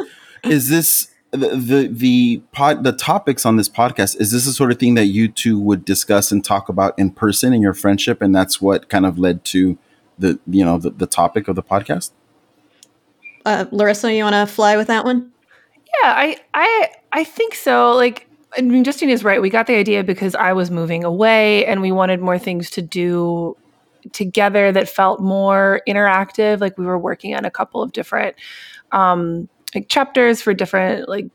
Is 0.44 0.70
this 0.70 1.10
the, 1.32 1.50
the 1.50 1.90
the 1.92 2.42
pod 2.52 2.84
the 2.84 2.94
topics 2.94 3.46
on 3.46 3.58
this 3.58 3.68
podcast? 3.68 4.20
Is 4.22 4.32
this 4.32 4.46
the 4.46 4.52
sort 4.52 4.72
of 4.72 4.80
thing 4.80 4.94
that 4.96 5.08
you 5.08 5.28
two 5.28 5.60
would 5.60 5.84
discuss 5.84 6.32
and 6.32 6.44
talk 6.44 6.70
about 6.70 6.98
in 6.98 7.12
person 7.12 7.54
in 7.54 7.62
your 7.62 7.74
friendship, 7.74 8.22
and 8.22 8.34
that's 8.34 8.62
what 8.62 8.90
kind 8.90 9.06
of 9.06 9.18
led 9.18 9.44
to 9.46 9.78
the 10.18 10.40
you 10.48 10.64
know 10.64 10.78
the, 10.78 10.92
the 10.92 11.08
topic 11.08 11.48
of 11.48 11.56
the 11.56 11.64
podcast? 11.64 12.12
Uh, 13.46 13.66
Larisa, 13.72 14.16
you 14.16 14.24
want 14.24 14.34
to 14.34 14.54
fly 14.54 14.78
with 14.78 14.88
that 14.88 15.04
one? 15.04 15.32
Yeah, 16.02 16.14
I 16.14 16.38
I 16.54 16.90
I 17.12 17.24
think 17.24 17.56
so. 17.56 17.94
Like 17.94 18.27
I 18.56 18.62
mean 18.62 18.84
Justine 18.84 19.10
is 19.10 19.24
right. 19.24 19.42
We 19.42 19.50
got 19.50 19.68
the 19.68 19.76
idea 19.76 20.04
because 20.04 20.36
I 20.36 20.54
was 20.54 20.72
moving 20.72 21.04
away 21.04 21.66
and 21.66 21.82
we 21.82 21.92
wanted 21.92 22.22
more 22.22 22.40
things 22.40 22.70
to 22.72 22.82
do 22.82 23.58
together 24.14 24.72
that 24.72 24.88
felt 24.88 25.20
more 25.22 25.82
interactive. 25.88 26.62
Like 26.62 26.78
we 26.78 26.86
were 26.86 26.98
working 27.00 27.36
on 27.36 27.46
a 27.46 27.52
couple 27.52 27.82
of 27.82 27.92
different 27.92 28.36
um 28.92 29.50
like 29.76 29.90
chapters 29.90 30.42
for 30.42 30.54
different 30.54 31.10
like 31.10 31.28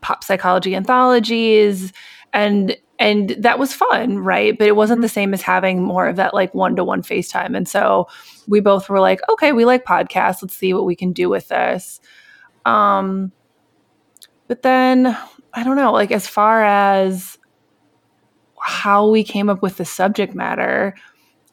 pop 0.00 0.22
psychology 0.22 0.74
anthologies 0.74 1.92
and 2.32 2.76
and 3.00 3.30
that 3.38 3.58
was 3.60 3.72
fun, 3.72 4.18
right? 4.18 4.58
But 4.58 4.66
it 4.66 4.76
wasn't 4.76 5.02
the 5.02 5.08
same 5.08 5.32
as 5.32 5.40
having 5.40 5.82
more 5.82 6.08
of 6.08 6.16
that 6.16 6.34
like 6.34 6.52
one-to-one 6.52 7.02
FaceTime. 7.02 7.56
And 7.56 7.68
so 7.68 8.08
we 8.48 8.58
both 8.58 8.88
were 8.88 8.98
like, 8.98 9.20
okay, 9.30 9.52
we 9.52 9.64
like 9.64 9.84
podcasts. 9.84 10.42
Let's 10.42 10.54
see 10.54 10.74
what 10.74 10.84
we 10.84 10.96
can 10.96 11.12
do 11.12 11.28
with 11.28 11.48
this. 11.48 12.00
Um 12.64 13.32
but 14.48 14.62
then 14.62 15.16
I 15.54 15.64
don't 15.64 15.76
know, 15.76 15.92
like 15.92 16.12
as 16.12 16.26
far 16.26 16.62
as 16.64 17.38
how 18.60 19.08
we 19.08 19.24
came 19.24 19.48
up 19.48 19.62
with 19.62 19.76
the 19.76 19.84
subject 19.84 20.34
matter, 20.34 20.94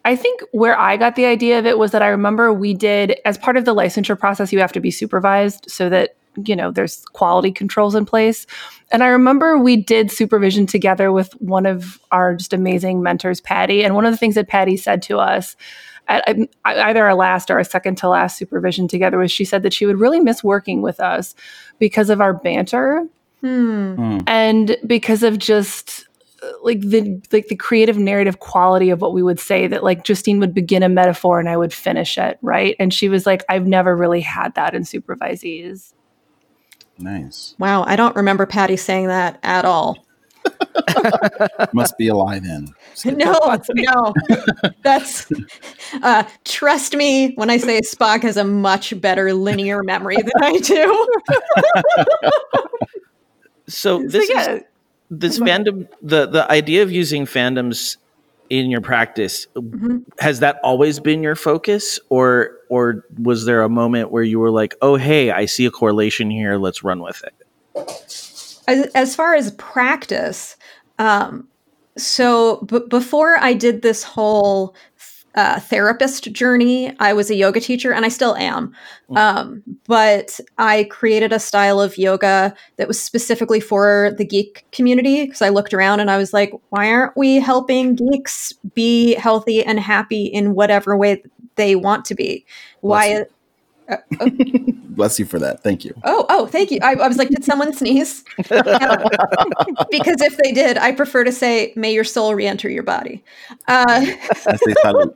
I 0.03 0.15
think 0.15 0.41
where 0.51 0.77
I 0.77 0.97
got 0.97 1.15
the 1.15 1.25
idea 1.25 1.58
of 1.58 1.65
it 1.65 1.79
was 1.79 1.91
that 1.91 2.03
I 2.03 2.10
remember 2.10 2.53
we 2.53 2.73
did 2.73 3.19
as 3.25 3.38
part 3.38 3.58
of 3.58 3.65
the 3.65 3.73
licensure 3.73 4.17
process, 4.17 4.53
you 4.53 4.60
have 4.60 4.73
to 4.73 4.79
be 4.79 4.91
supervised 4.91 5.65
so 5.69 5.89
that 5.89 6.15
you 6.43 6.55
know 6.55 6.69
there's 6.69 7.03
quality 7.13 7.51
controls 7.51 7.95
in 7.95 8.05
place. 8.05 8.45
And 8.91 9.03
I 9.03 9.08
remember 9.08 9.58
we 9.58 9.77
did 9.77 10.12
supervision 10.12 10.67
together 10.67 11.12
with 11.12 11.31
one 11.41 11.65
of 11.65 11.99
our 12.12 12.36
just 12.36 12.53
amazing 12.53 13.01
mentors, 13.01 13.41
Patty. 13.41 13.84
And 13.84 13.95
one 13.95 14.05
of 14.05 14.12
the 14.12 14.17
things 14.17 14.36
that 14.36 14.47
Patty 14.47 14.77
said 14.77 15.01
to 15.03 15.17
us 15.17 15.55
at 16.08 16.27
at 16.27 16.38
um, 16.38 16.47
either 16.65 17.03
our 17.03 17.15
last 17.15 17.49
or 17.49 17.58
our 17.58 17.63
second 17.63 17.95
to 17.95 18.10
last 18.10 18.38
supervision 18.38 18.88
together 18.88 19.17
was 19.17 19.31
she 19.31 19.45
said 19.45 19.63
that 19.63 19.73
she 19.73 19.86
would 19.86 19.99
really 19.99 20.19
miss 20.19 20.43
working 20.43 20.81
with 20.81 20.99
us 20.99 21.34
because 21.79 22.10
of 22.10 22.21
our 22.21 22.34
banter 22.34 23.08
Hmm. 23.41 24.19
and 24.28 24.78
because 24.88 25.21
of 25.21 25.38
just 25.38 26.08
uh, 26.41 26.52
like 26.63 26.82
the 26.82 27.21
like 27.32 27.48
the 27.48 27.56
creative 27.56 27.98
narrative 27.98 28.39
quality 28.39 28.89
of 28.89 29.02
what 29.02 29.13
we 29.13 29.21
would 29.21 29.39
say 29.39 29.67
that 29.67 29.84
like 29.84 30.04
Justine 30.04 30.39
would 30.39 30.54
begin 30.54 30.82
a 30.84 30.89
metaphor 30.89 31.39
and 31.39 31.48
I 31.48 31.58
would 31.58 31.74
finish 31.74 32.17
it 32.17 32.39
right 32.41 32.76
and 32.80 32.93
she 32.93 33.10
was 33.10 33.26
like 33.26 33.43
I've 33.50 33.67
never 33.67 33.95
really 33.95 34.21
had 34.21 34.56
that 34.56 34.74
in 34.74 34.84
supervisees 34.84 35.93
Nice. 36.98 37.56
Wow, 37.60 37.84
I 37.84 37.95
don't 37.95 38.15
remember 38.15 38.45
Patty 38.45 38.78
saying 38.78 39.08
that 39.08 39.39
at 39.43 39.65
all. 39.65 39.98
Must 41.74 41.98
be 41.98 42.08
a 42.08 42.15
lie 42.15 42.39
then. 42.39 42.67
No, 43.06 43.58
no. 43.76 44.13
That's 44.82 45.30
uh 46.02 46.24
trust 46.45 46.95
me 46.95 47.34
when 47.36 47.50
I 47.50 47.58
say 47.58 47.82
Spock 47.82 48.21
has 48.21 48.38
a 48.38 48.45
much 48.45 49.00
better 49.02 49.34
linear 49.34 49.84
memory 49.84 50.15
than 50.15 50.32
I 50.41 50.58
do. 50.60 51.08
So 53.67 54.04
this 54.04 54.30
is 54.30 54.63
this 55.10 55.39
fandom 55.39 55.88
the 56.01 56.28
the 56.28 56.49
idea 56.51 56.84
of 56.84 56.91
using 56.91 57.25
fandoms 57.25 57.97
in 58.49 58.69
your 58.69 58.82
practice 58.82 59.47
Mm-hmm. 59.56 59.97
has 60.19 60.39
that 60.39 60.60
always 60.63 60.99
been 60.99 61.23
your 61.23 61.36
focus? 61.36 61.99
Or 62.10 62.51
or 62.69 63.06
was 63.17 63.45
there 63.45 63.62
a 63.63 63.69
moment 63.69 64.12
where 64.12 64.23
you 64.23 64.39
were 64.39 64.51
like 64.51 64.75
oh 64.82 64.95
hey 64.95 65.30
i 65.32 65.45
see 65.45 65.65
a 65.65 65.71
correlation 65.71 66.32
here 66.32 66.58
let's 66.58 66.84
run 66.84 66.99
with 67.01 67.23
it 67.23 67.34
as, 68.67 68.86
as 68.95 69.15
far 69.15 69.36
as 69.36 69.51
practice, 69.51 70.58
um, 70.99 71.47
so 71.97 72.58
b- 72.62 72.82
before 72.89 73.38
I 73.38 73.54
did 73.54 73.82
this 73.82 74.04
whole 74.04 74.75
uh, 75.36 75.60
therapist 75.60 76.32
journey, 76.32 76.95
I 77.00 77.13
was 77.13 77.30
a 77.30 77.36
yoga 77.36 77.60
teacher 77.60 77.91
and 77.91 78.06
I 78.06 78.10
still 78.10 78.36
am. 78.36 78.74
Um, 79.15 79.63
but 79.86 80.39
I 80.58 80.86
created 80.86 81.34
a 81.34 81.39
style 81.39 81.82
of 81.82 81.98
yoga 81.98 82.56
that 82.78 82.88
was 82.88 83.02
specifically 83.02 83.60
for 83.60 84.13
the 84.17 84.26
geek 84.26 84.65
community 84.71 85.26
because 85.26 85.41
I 85.41 85.50
looked 85.50 85.74
around 85.74 86.00
and 86.00 86.10
I 86.10 86.17
was 86.17 86.34
like, 86.34 86.54
why 86.69 86.89
aren't 86.89 87.17
we 87.17 87.36
helping 87.36 87.95
geeks 87.95 88.54
be 88.74 89.15
healthy 89.15 89.63
and 89.63 89.80
happy 89.80 90.26
in 90.26 90.56
whatever 90.56 90.95
way 90.95 91.21
they 91.56 91.76
want 91.76 92.06
to 92.06 92.15
be? 92.15 92.45
Why? 92.82 93.26
Bless 94.95 95.19
you 95.19 95.26
for 95.26 95.39
that. 95.39 95.62
Thank 95.63 95.86
you. 95.86 95.93
Oh, 96.04 96.26
oh, 96.30 96.48
thank 96.48 96.71
you. 96.71 96.80
I, 96.82 96.93
I 96.93 97.08
was 97.08 97.17
like, 97.17 97.30
did 97.30 97.43
someone 97.43 97.74
sneeze? 97.74 98.24
Uh, 98.50 99.10
because 99.91 100.21
if 100.21 100.38
they 100.38 100.52
did, 100.52 100.78
I 100.78 100.91
prefer 100.91 101.24
to 101.24 101.32
say, 101.32 101.74
may 101.76 101.93
your 101.93 102.04
soul 102.04 102.34
re-enter 102.36 102.69
your 102.69 102.84
body. 102.84 103.24
Uh, 103.67 104.06
I 104.48 104.56
say 104.56 104.74
salute. 104.82 105.13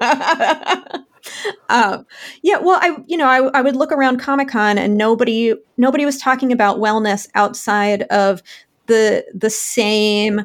um, 1.68 2.06
yeah, 2.42 2.58
well, 2.58 2.78
I, 2.80 2.96
you 3.06 3.16
know, 3.16 3.28
I, 3.28 3.58
I 3.58 3.60
would 3.60 3.76
look 3.76 3.92
around 3.92 4.18
Comic 4.18 4.48
Con 4.48 4.78
and 4.78 4.96
nobody, 4.96 5.54
nobody 5.76 6.04
was 6.04 6.18
talking 6.18 6.52
about 6.52 6.78
wellness 6.78 7.28
outside 7.34 8.02
of 8.04 8.42
the 8.86 9.24
the 9.32 9.50
same 9.50 10.44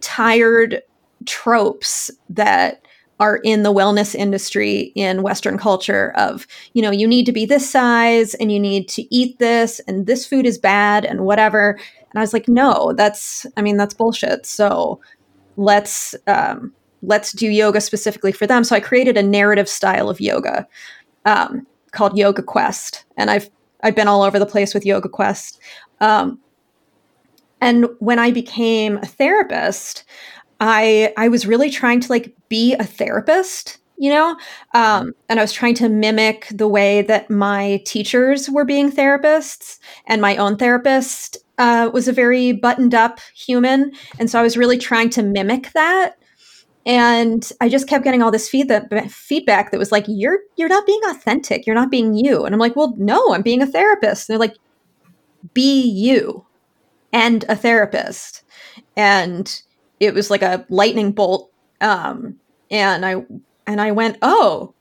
tired 0.00 0.82
tropes 1.24 2.10
that 2.28 2.84
are 3.20 3.36
in 3.44 3.62
the 3.62 3.72
wellness 3.72 4.14
industry 4.14 4.92
in 4.96 5.22
Western 5.22 5.58
culture 5.58 6.12
of, 6.16 6.46
you 6.72 6.80
know, 6.80 6.90
you 6.90 7.06
need 7.06 7.26
to 7.26 7.32
be 7.32 7.44
this 7.44 7.68
size 7.68 8.34
and 8.34 8.50
you 8.50 8.58
need 8.58 8.88
to 8.88 9.14
eat 9.14 9.38
this 9.38 9.78
and 9.80 10.06
this 10.06 10.26
food 10.26 10.46
is 10.46 10.56
bad 10.56 11.04
and 11.04 11.20
whatever. 11.20 11.78
And 12.10 12.18
I 12.18 12.20
was 12.20 12.32
like, 12.32 12.48
no, 12.48 12.94
that's, 12.96 13.46
I 13.58 13.62
mean, 13.62 13.76
that's 13.76 13.92
bullshit. 13.92 14.46
So 14.46 15.00
let's, 15.58 16.14
um, 16.26 16.72
let's 17.02 17.32
do 17.32 17.46
yoga 17.46 17.82
specifically 17.82 18.32
for 18.32 18.46
them. 18.46 18.64
So 18.64 18.74
I 18.74 18.80
created 18.80 19.18
a 19.18 19.22
narrative 19.22 19.68
style 19.68 20.08
of 20.08 20.18
yoga 20.20 20.66
um, 21.26 21.66
called 21.92 22.16
Yoga 22.16 22.42
Quest. 22.42 23.04
And 23.18 23.30
I've, 23.30 23.50
I've 23.82 23.94
been 23.94 24.08
all 24.08 24.22
over 24.22 24.38
the 24.38 24.46
place 24.46 24.72
with 24.72 24.86
Yoga 24.86 25.10
Quest. 25.10 25.60
Um, 26.00 26.40
and 27.60 27.86
when 27.98 28.18
I 28.18 28.30
became 28.30 28.96
a 28.96 29.06
therapist, 29.06 30.04
I 30.60 31.12
I 31.16 31.28
was 31.28 31.46
really 31.46 31.70
trying 31.70 32.00
to 32.00 32.08
like 32.12 32.34
be 32.48 32.74
a 32.74 32.84
therapist, 32.84 33.78
you 33.98 34.10
know, 34.10 34.36
um, 34.74 35.14
and 35.28 35.40
I 35.40 35.42
was 35.42 35.52
trying 35.52 35.74
to 35.76 35.88
mimic 35.88 36.48
the 36.50 36.68
way 36.68 37.02
that 37.02 37.30
my 37.30 37.82
teachers 37.86 38.48
were 38.50 38.64
being 38.64 38.90
therapists, 38.90 39.78
and 40.06 40.20
my 40.22 40.36
own 40.36 40.56
therapist 40.56 41.38
uh, 41.58 41.90
was 41.92 42.08
a 42.08 42.12
very 42.12 42.52
buttoned 42.52 42.94
up 42.94 43.20
human, 43.34 43.92
and 44.18 44.30
so 44.30 44.38
I 44.38 44.42
was 44.42 44.56
really 44.56 44.78
trying 44.78 45.10
to 45.10 45.22
mimic 45.22 45.72
that. 45.72 46.16
And 46.86 47.50
I 47.60 47.68
just 47.68 47.88
kept 47.88 48.04
getting 48.04 48.22
all 48.22 48.30
this 48.30 48.48
feedback 48.48 48.90
feedback 49.10 49.70
that 49.70 49.78
was 49.78 49.92
like, 49.92 50.04
"You're 50.08 50.40
you're 50.56 50.68
not 50.68 50.86
being 50.86 51.00
authentic. 51.08 51.66
You're 51.66 51.74
not 51.76 51.90
being 51.90 52.14
you." 52.14 52.44
And 52.44 52.54
I'm 52.54 52.60
like, 52.60 52.76
"Well, 52.76 52.94
no, 52.98 53.34
I'm 53.34 53.42
being 53.42 53.62
a 53.62 53.66
therapist." 53.66 54.28
And 54.28 54.34
they're 54.34 54.48
like, 54.48 54.56
"Be 55.54 55.82
you." 55.82 56.46
and 57.12 57.44
a 57.48 57.56
therapist 57.56 58.42
and 58.96 59.62
it 60.00 60.14
was 60.14 60.30
like 60.30 60.42
a 60.42 60.66
lightning 60.68 61.12
bolt 61.12 61.52
um 61.80 62.34
and 62.70 63.06
i 63.06 63.14
and 63.66 63.80
i 63.80 63.92
went 63.92 64.16
oh 64.22 64.74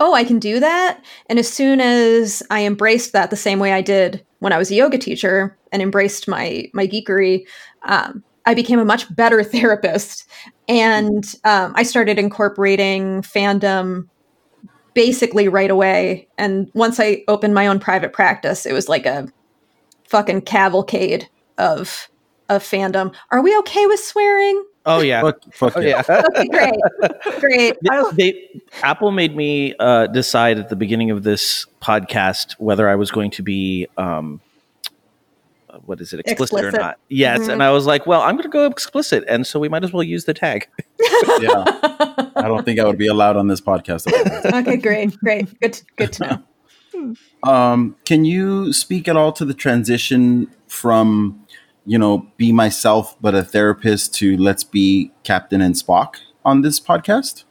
oh 0.00 0.14
i 0.14 0.24
can 0.24 0.38
do 0.38 0.60
that? 0.60 1.02
And 1.28 1.38
as 1.38 1.48
soon 1.48 1.80
as 1.80 2.42
i 2.50 2.64
embraced 2.64 3.12
that 3.12 3.30
the 3.30 3.36
same 3.36 3.58
way 3.58 3.72
i 3.72 3.80
did 3.80 4.24
when 4.38 4.52
i 4.52 4.58
was 4.58 4.70
a 4.70 4.74
yoga 4.74 4.98
teacher 4.98 5.56
and 5.72 5.82
embraced 5.82 6.28
my 6.28 6.70
my 6.72 6.86
geekery 6.86 7.46
um, 7.82 8.22
i 8.46 8.54
became 8.54 8.78
a 8.78 8.84
much 8.84 9.14
better 9.14 9.42
therapist. 9.54 10.28
And 10.68 11.24
um, 11.44 11.72
i 11.76 11.82
started 11.82 12.18
incorporating 12.18 13.22
fandom 13.22 14.08
basically 14.94 15.48
right 15.48 15.70
away. 15.70 16.28
And 16.38 16.70
once 16.74 16.98
i 17.00 17.22
opened 17.28 17.54
my 17.54 17.66
own 17.66 17.80
private 17.80 18.12
practice 18.12 18.66
it 18.66 18.72
was 18.72 18.88
like 18.88 19.06
a 19.06 19.28
fucking 20.08 20.42
cavalcade 20.42 21.28
of 21.58 22.08
of 22.48 22.62
fandom. 22.62 23.14
Are 23.30 23.42
we 23.42 23.56
okay 23.58 23.86
with 23.86 24.00
swearing? 24.00 24.64
Oh 24.86 25.00
yeah. 25.00 25.22
Fuck, 25.22 25.40
fuck 25.54 25.72
Oh, 25.76 25.80
yeah. 25.80 26.02
yeah. 26.08 26.22
Okay, 26.28 26.48
great. 26.48 26.74
Great. 27.40 27.76
They, 27.82 28.02
they- 28.32 28.60
Apple 28.82 29.10
made 29.12 29.34
me 29.34 29.74
uh, 29.78 30.06
decide 30.08 30.58
at 30.58 30.68
the 30.68 30.76
beginning 30.76 31.10
of 31.10 31.22
this 31.22 31.66
podcast 31.80 32.52
whether 32.58 32.88
I 32.88 32.94
was 32.96 33.10
going 33.10 33.30
to 33.32 33.42
be 33.42 33.86
um, 33.96 34.40
uh, 35.70 35.78
what 35.86 36.00
is 36.02 36.12
it 36.12 36.20
explicit, 36.20 36.42
Explicit. 36.58 36.74
or 36.74 36.78
not. 36.78 36.98
Yes, 37.08 37.40
Mhm. 37.40 37.54
and 37.54 37.62
I 37.62 37.70
was 37.70 37.86
like, 37.86 38.06
well, 38.06 38.20
I'm 38.20 38.34
going 38.34 38.42
to 38.42 38.48
go 38.50 38.66
explicit, 38.66 39.24
and 39.26 39.46
so 39.46 39.58
we 39.58 39.68
might 39.70 39.84
as 39.84 39.92
well 39.92 40.02
use 40.02 40.24
the 40.26 40.34
tag. 40.34 40.68
yeah. 41.40 41.64
I 42.36 42.42
don't 42.48 42.64
think 42.64 42.78
I 42.78 42.84
would 42.84 42.98
be 42.98 43.06
allowed 43.06 43.36
on 43.36 43.48
this 43.48 43.60
podcast. 43.62 44.06
okay, 44.52 44.76
great. 44.76 45.16
Great. 45.20 45.58
Good 45.60 45.80
good 45.96 46.12
to 46.14 46.26
know. 46.26 46.42
Um, 47.42 47.96
can 48.04 48.24
you 48.24 48.72
speak 48.72 49.08
at 49.08 49.16
all 49.16 49.32
to 49.32 49.44
the 49.44 49.54
transition 49.54 50.48
from, 50.68 51.43
you 51.86 51.98
know, 51.98 52.26
be 52.36 52.52
myself 52.52 53.16
but 53.20 53.34
a 53.34 53.44
therapist 53.44 54.14
to 54.16 54.36
let's 54.36 54.64
be 54.64 55.12
Captain 55.22 55.60
and 55.60 55.74
Spock 55.74 56.16
on 56.44 56.62
this 56.62 56.80
podcast? 56.80 57.44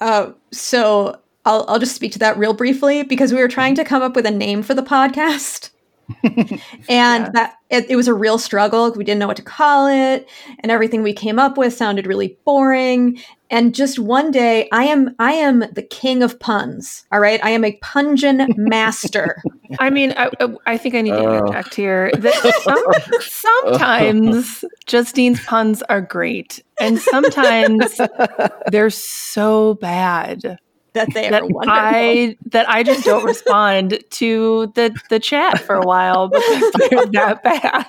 Uh, 0.00 0.32
so 0.52 1.18
I'll 1.44 1.64
I'll 1.68 1.78
just 1.78 1.94
speak 1.94 2.12
to 2.12 2.18
that 2.20 2.36
real 2.36 2.52
briefly 2.52 3.02
because 3.02 3.32
we 3.32 3.40
were 3.40 3.48
trying 3.48 3.74
to 3.76 3.84
come 3.84 4.02
up 4.02 4.16
with 4.16 4.26
a 4.26 4.30
name 4.30 4.62
for 4.62 4.74
the 4.74 4.82
podcast. 4.82 5.70
and 6.88 7.32
that 7.34 7.54
it, 7.70 7.86
it 7.90 7.96
was 7.96 8.08
a 8.08 8.14
real 8.14 8.38
struggle. 8.38 8.92
We 8.92 9.04
didn't 9.04 9.18
know 9.20 9.26
what 9.26 9.36
to 9.38 9.42
call 9.42 9.86
it, 9.88 10.28
and 10.60 10.70
everything 10.70 11.02
we 11.02 11.12
came 11.12 11.38
up 11.38 11.56
with 11.58 11.74
sounded 11.74 12.06
really 12.06 12.38
boring. 12.44 13.18
And 13.48 13.74
just 13.74 13.98
one 14.00 14.30
day, 14.32 14.68
I 14.72 14.84
am 14.84 15.14
I 15.18 15.32
am 15.32 15.60
the 15.72 15.82
king 15.82 16.22
of 16.22 16.38
puns. 16.40 17.04
All 17.12 17.20
right, 17.20 17.38
I 17.44 17.50
am 17.50 17.64
a 17.64 17.76
pungent 17.82 18.52
master. 18.58 19.40
I 19.78 19.90
mean, 19.90 20.14
I, 20.16 20.30
I- 20.40 20.54
I 20.66 20.78
think 20.78 20.94
I 20.94 21.00
need 21.02 21.10
to 21.10 21.18
Oh. 21.18 21.38
interject 21.38 21.74
here. 21.74 22.10
That 22.16 22.34
some, 22.64 23.20
sometimes 23.22 24.64
Justine's 24.86 25.44
puns 25.44 25.82
are 25.84 26.00
great, 26.00 26.62
and 26.80 26.98
sometimes 26.98 28.00
they're 28.70 28.90
so 28.90 29.74
bad 29.74 30.58
that 30.96 31.12
they 31.14 31.30
that 31.30 31.42
are 31.42 31.46
wonderful. 31.46 31.72
I 31.72 32.36
that 32.46 32.68
I 32.68 32.82
just 32.82 33.04
don't 33.04 33.24
respond 33.34 34.02
to 34.10 34.72
the 34.74 34.98
the 35.08 35.20
chat 35.20 35.60
for 35.60 35.76
a 35.76 35.82
while 35.82 36.28
because 36.28 36.72
they're 36.72 37.06
that 37.06 37.42
bad. 37.42 37.86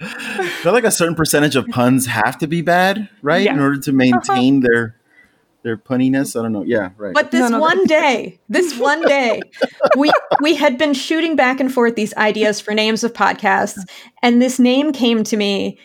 I 0.00 0.48
feel 0.62 0.72
like 0.72 0.84
a 0.84 0.90
certain 0.90 1.14
percentage 1.14 1.56
of 1.56 1.66
puns 1.68 2.06
have 2.06 2.38
to 2.38 2.46
be 2.46 2.62
bad, 2.62 3.08
right? 3.22 3.44
Yeah. 3.44 3.54
In 3.54 3.60
order 3.60 3.78
to 3.80 3.92
maintain 3.92 4.60
their 4.60 4.96
their 5.64 5.76
punniness. 5.76 6.38
I 6.38 6.42
don't 6.42 6.52
know. 6.52 6.62
Yeah, 6.62 6.90
right. 6.96 7.14
But 7.14 7.30
this 7.30 7.40
No, 7.40 7.48
no, 7.48 7.60
one 7.60 7.84
day, 7.86 8.38
this 8.48 8.78
one 8.78 9.02
day, 9.02 9.40
we 9.96 10.12
we 10.40 10.54
had 10.54 10.78
been 10.78 10.94
shooting 10.94 11.36
back 11.36 11.58
and 11.58 11.72
forth 11.72 11.96
these 11.96 12.14
ideas 12.14 12.60
for 12.60 12.74
names 12.74 13.02
of 13.02 13.12
podcasts, 13.12 13.78
and 14.22 14.40
this 14.40 14.60
name 14.60 14.92
came 14.92 15.24
to 15.24 15.36
me, 15.36 15.78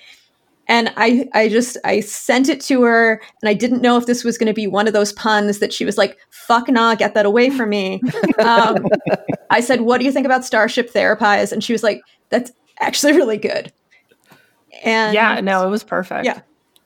and 0.70 0.94
I 0.96 1.28
I 1.34 1.50
just 1.50 1.78
I 1.84 2.00
sent 2.00 2.48
it 2.48 2.62
to 2.62 2.84
her, 2.84 3.22
and 3.42 3.50
I 3.50 3.54
didn't 3.54 3.82
know 3.82 3.98
if 3.98 4.06
this 4.06 4.24
was 4.24 4.38
going 4.38 4.48
to 4.48 4.54
be 4.54 4.68
one 4.68 4.88
of 4.88 4.94
those 4.94 5.12
puns 5.12 5.60
that 5.60 5.74
she 5.74 5.84
was 5.84 5.98
like, 5.98 6.18
"Fuck 6.30 6.70
nah, 6.70 6.96
get 6.96 7.16
that 7.16 7.26
away 7.26 7.50
from 7.50 7.70
me." 7.70 8.02
Um, 8.38 8.88
I 9.50 9.60
said, 9.60 9.82
"What 9.82 9.98
do 9.98 10.06
you 10.06 10.12
think 10.12 10.26
about 10.26 10.46
Starship 10.46 10.92
Therapise?" 10.92 11.52
And 11.52 11.64
she 11.64 11.74
was 11.74 11.84
like, 11.84 12.02
"That's 12.30 12.52
actually 12.80 13.14
really 13.14 13.38
good." 13.38 13.74
And 14.84 15.14
yeah, 15.14 15.42
no, 15.42 15.66
it 15.68 15.72
was 15.72 15.84
perfect. 15.84 16.26
Yeah. 16.26 16.42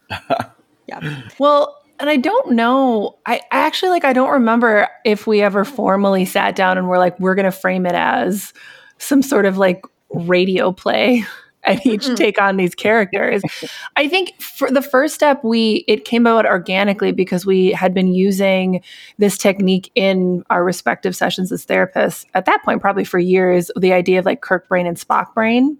yeah. 0.87 1.21
Well, 1.37 1.77
and 1.99 2.09
I 2.09 2.15
don't 2.15 2.53
know. 2.53 3.17
I 3.25 3.41
I 3.51 3.59
actually 3.59 3.89
like 3.89 4.05
I 4.05 4.13
don't 4.13 4.31
remember 4.31 4.87
if 5.03 5.27
we 5.27 5.41
ever 5.41 5.65
formally 5.65 6.23
sat 6.23 6.55
down 6.55 6.77
and 6.77 6.87
we're 6.87 6.99
like 6.99 7.19
we're 7.19 7.35
going 7.35 7.45
to 7.45 7.51
frame 7.51 7.85
it 7.85 7.95
as 7.95 8.53
some 8.97 9.21
sort 9.21 9.45
of 9.45 9.57
like 9.57 9.83
radio 10.11 10.71
play 10.71 11.25
and 11.65 11.79
each 11.85 12.07
take 12.15 12.41
on 12.41 12.57
these 12.57 12.75
characters. 12.75 13.41
I 13.95 14.07
think 14.07 14.39
for 14.41 14.69
the 14.69 14.81
first 14.81 15.13
step 15.15 15.43
we 15.43 15.83
it 15.87 16.05
came 16.05 16.25
about 16.25 16.45
organically 16.45 17.11
because 17.11 17.45
we 17.45 17.71
had 17.71 17.93
been 17.93 18.13
using 18.13 18.83
this 19.17 19.37
technique 19.37 19.91
in 19.95 20.43
our 20.49 20.63
respective 20.63 21.15
sessions 21.15 21.51
as 21.51 21.65
therapists 21.65 22.25
at 22.33 22.45
that 22.45 22.63
point 22.63 22.81
probably 22.81 23.03
for 23.03 23.19
years 23.19 23.71
the 23.77 23.93
idea 23.93 24.19
of 24.19 24.25
like 24.25 24.41
Kirk 24.41 24.67
brain 24.67 24.85
and 24.85 24.97
Spock 24.97 25.33
brain. 25.33 25.77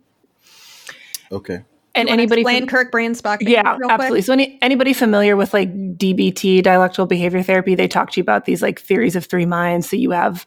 okay. 1.32 1.64
And 1.96 2.08
You 2.10 2.14
anybody 2.14 2.42
explain 2.42 2.62
from- 2.62 2.70
Kirk 2.70 2.92
Brain 2.92 3.14
Spock? 3.14 3.38
Brain 3.40 3.52
yeah, 3.52 3.70
real 3.78 3.82
quick? 3.82 3.92
absolutely. 3.92 4.22
So 4.24 4.34
any, 4.34 4.58
anybody 4.64 4.94
familiar 4.94 5.36
with 5.36 5.54
like 5.54 5.72
DBT, 5.96 6.64
dialectical 6.64 7.06
behavior 7.06 7.44
therapy, 7.44 7.76
they 7.76 7.88
talk 7.88 8.10
to 8.12 8.18
you 8.20 8.24
about 8.24 8.46
these 8.46 8.64
like 8.64 8.80
theories 8.82 9.16
of 9.16 9.26
three 9.26 9.46
minds. 9.46 9.88
So 9.90 9.96
you 9.96 10.10
have 10.10 10.44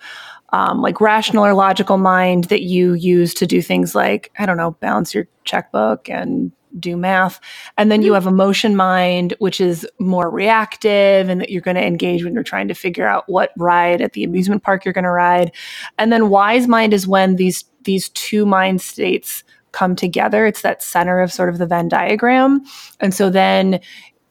um, 0.57 0.81
like 0.81 1.03
rational 1.03 1.45
or 1.45 1.53
logical 1.53 1.99
mind 1.99 2.45
that 2.45 2.63
you 2.63 2.95
use 2.95 3.35
to 3.35 3.47
do 3.47 3.61
things 3.61 3.95
like, 3.95 4.33
I 4.39 4.47
don't 4.47 4.57
know, 4.57 4.71
balance 4.71 5.15
your 5.15 5.29
checkbook 5.45 6.09
and 6.09 6.51
do 6.81 6.97
math. 6.97 7.39
And 7.77 7.93
then 7.93 8.01
you 8.01 8.15
have 8.15 8.27
emotion 8.27 8.75
mind, 8.75 9.35
which 9.39 9.61
is 9.61 9.87
more 9.99 10.31
reactive 10.31 11.29
and 11.29 11.43
that 11.43 11.51
you're 11.51 11.61
going 11.61 11.75
to 11.75 11.85
engage 11.85 12.25
when 12.25 12.33
you're 12.33 12.43
trying 12.43 12.69
to 12.69 12.75
figure 12.75 13.07
out 13.07 13.25
what 13.29 13.51
ride 13.59 14.01
at 14.01 14.15
the 14.15 14.25
amusement 14.25 14.63
park 14.63 14.85
you're 14.85 14.95
going 14.95 15.05
to 15.05 15.11
ride. 15.11 15.53
And 15.99 16.11
then 16.11 16.31
wise 16.31 16.67
mind 16.67 16.95
is 16.95 17.07
when 17.07 17.37
these 17.37 17.65
these 17.85 18.09
two 18.11 18.47
mind 18.47 18.81
states 18.81 19.45
come 19.73 19.95
together. 19.95 20.47
It's 20.47 20.63
that 20.63 20.83
center 20.83 21.21
of 21.21 21.31
sort 21.31 21.51
of 21.51 21.59
the 21.59 21.67
Venn 21.67 21.89
diagram. 21.89 22.65
And 22.99 23.13
so 23.13 23.29
then 23.29 23.79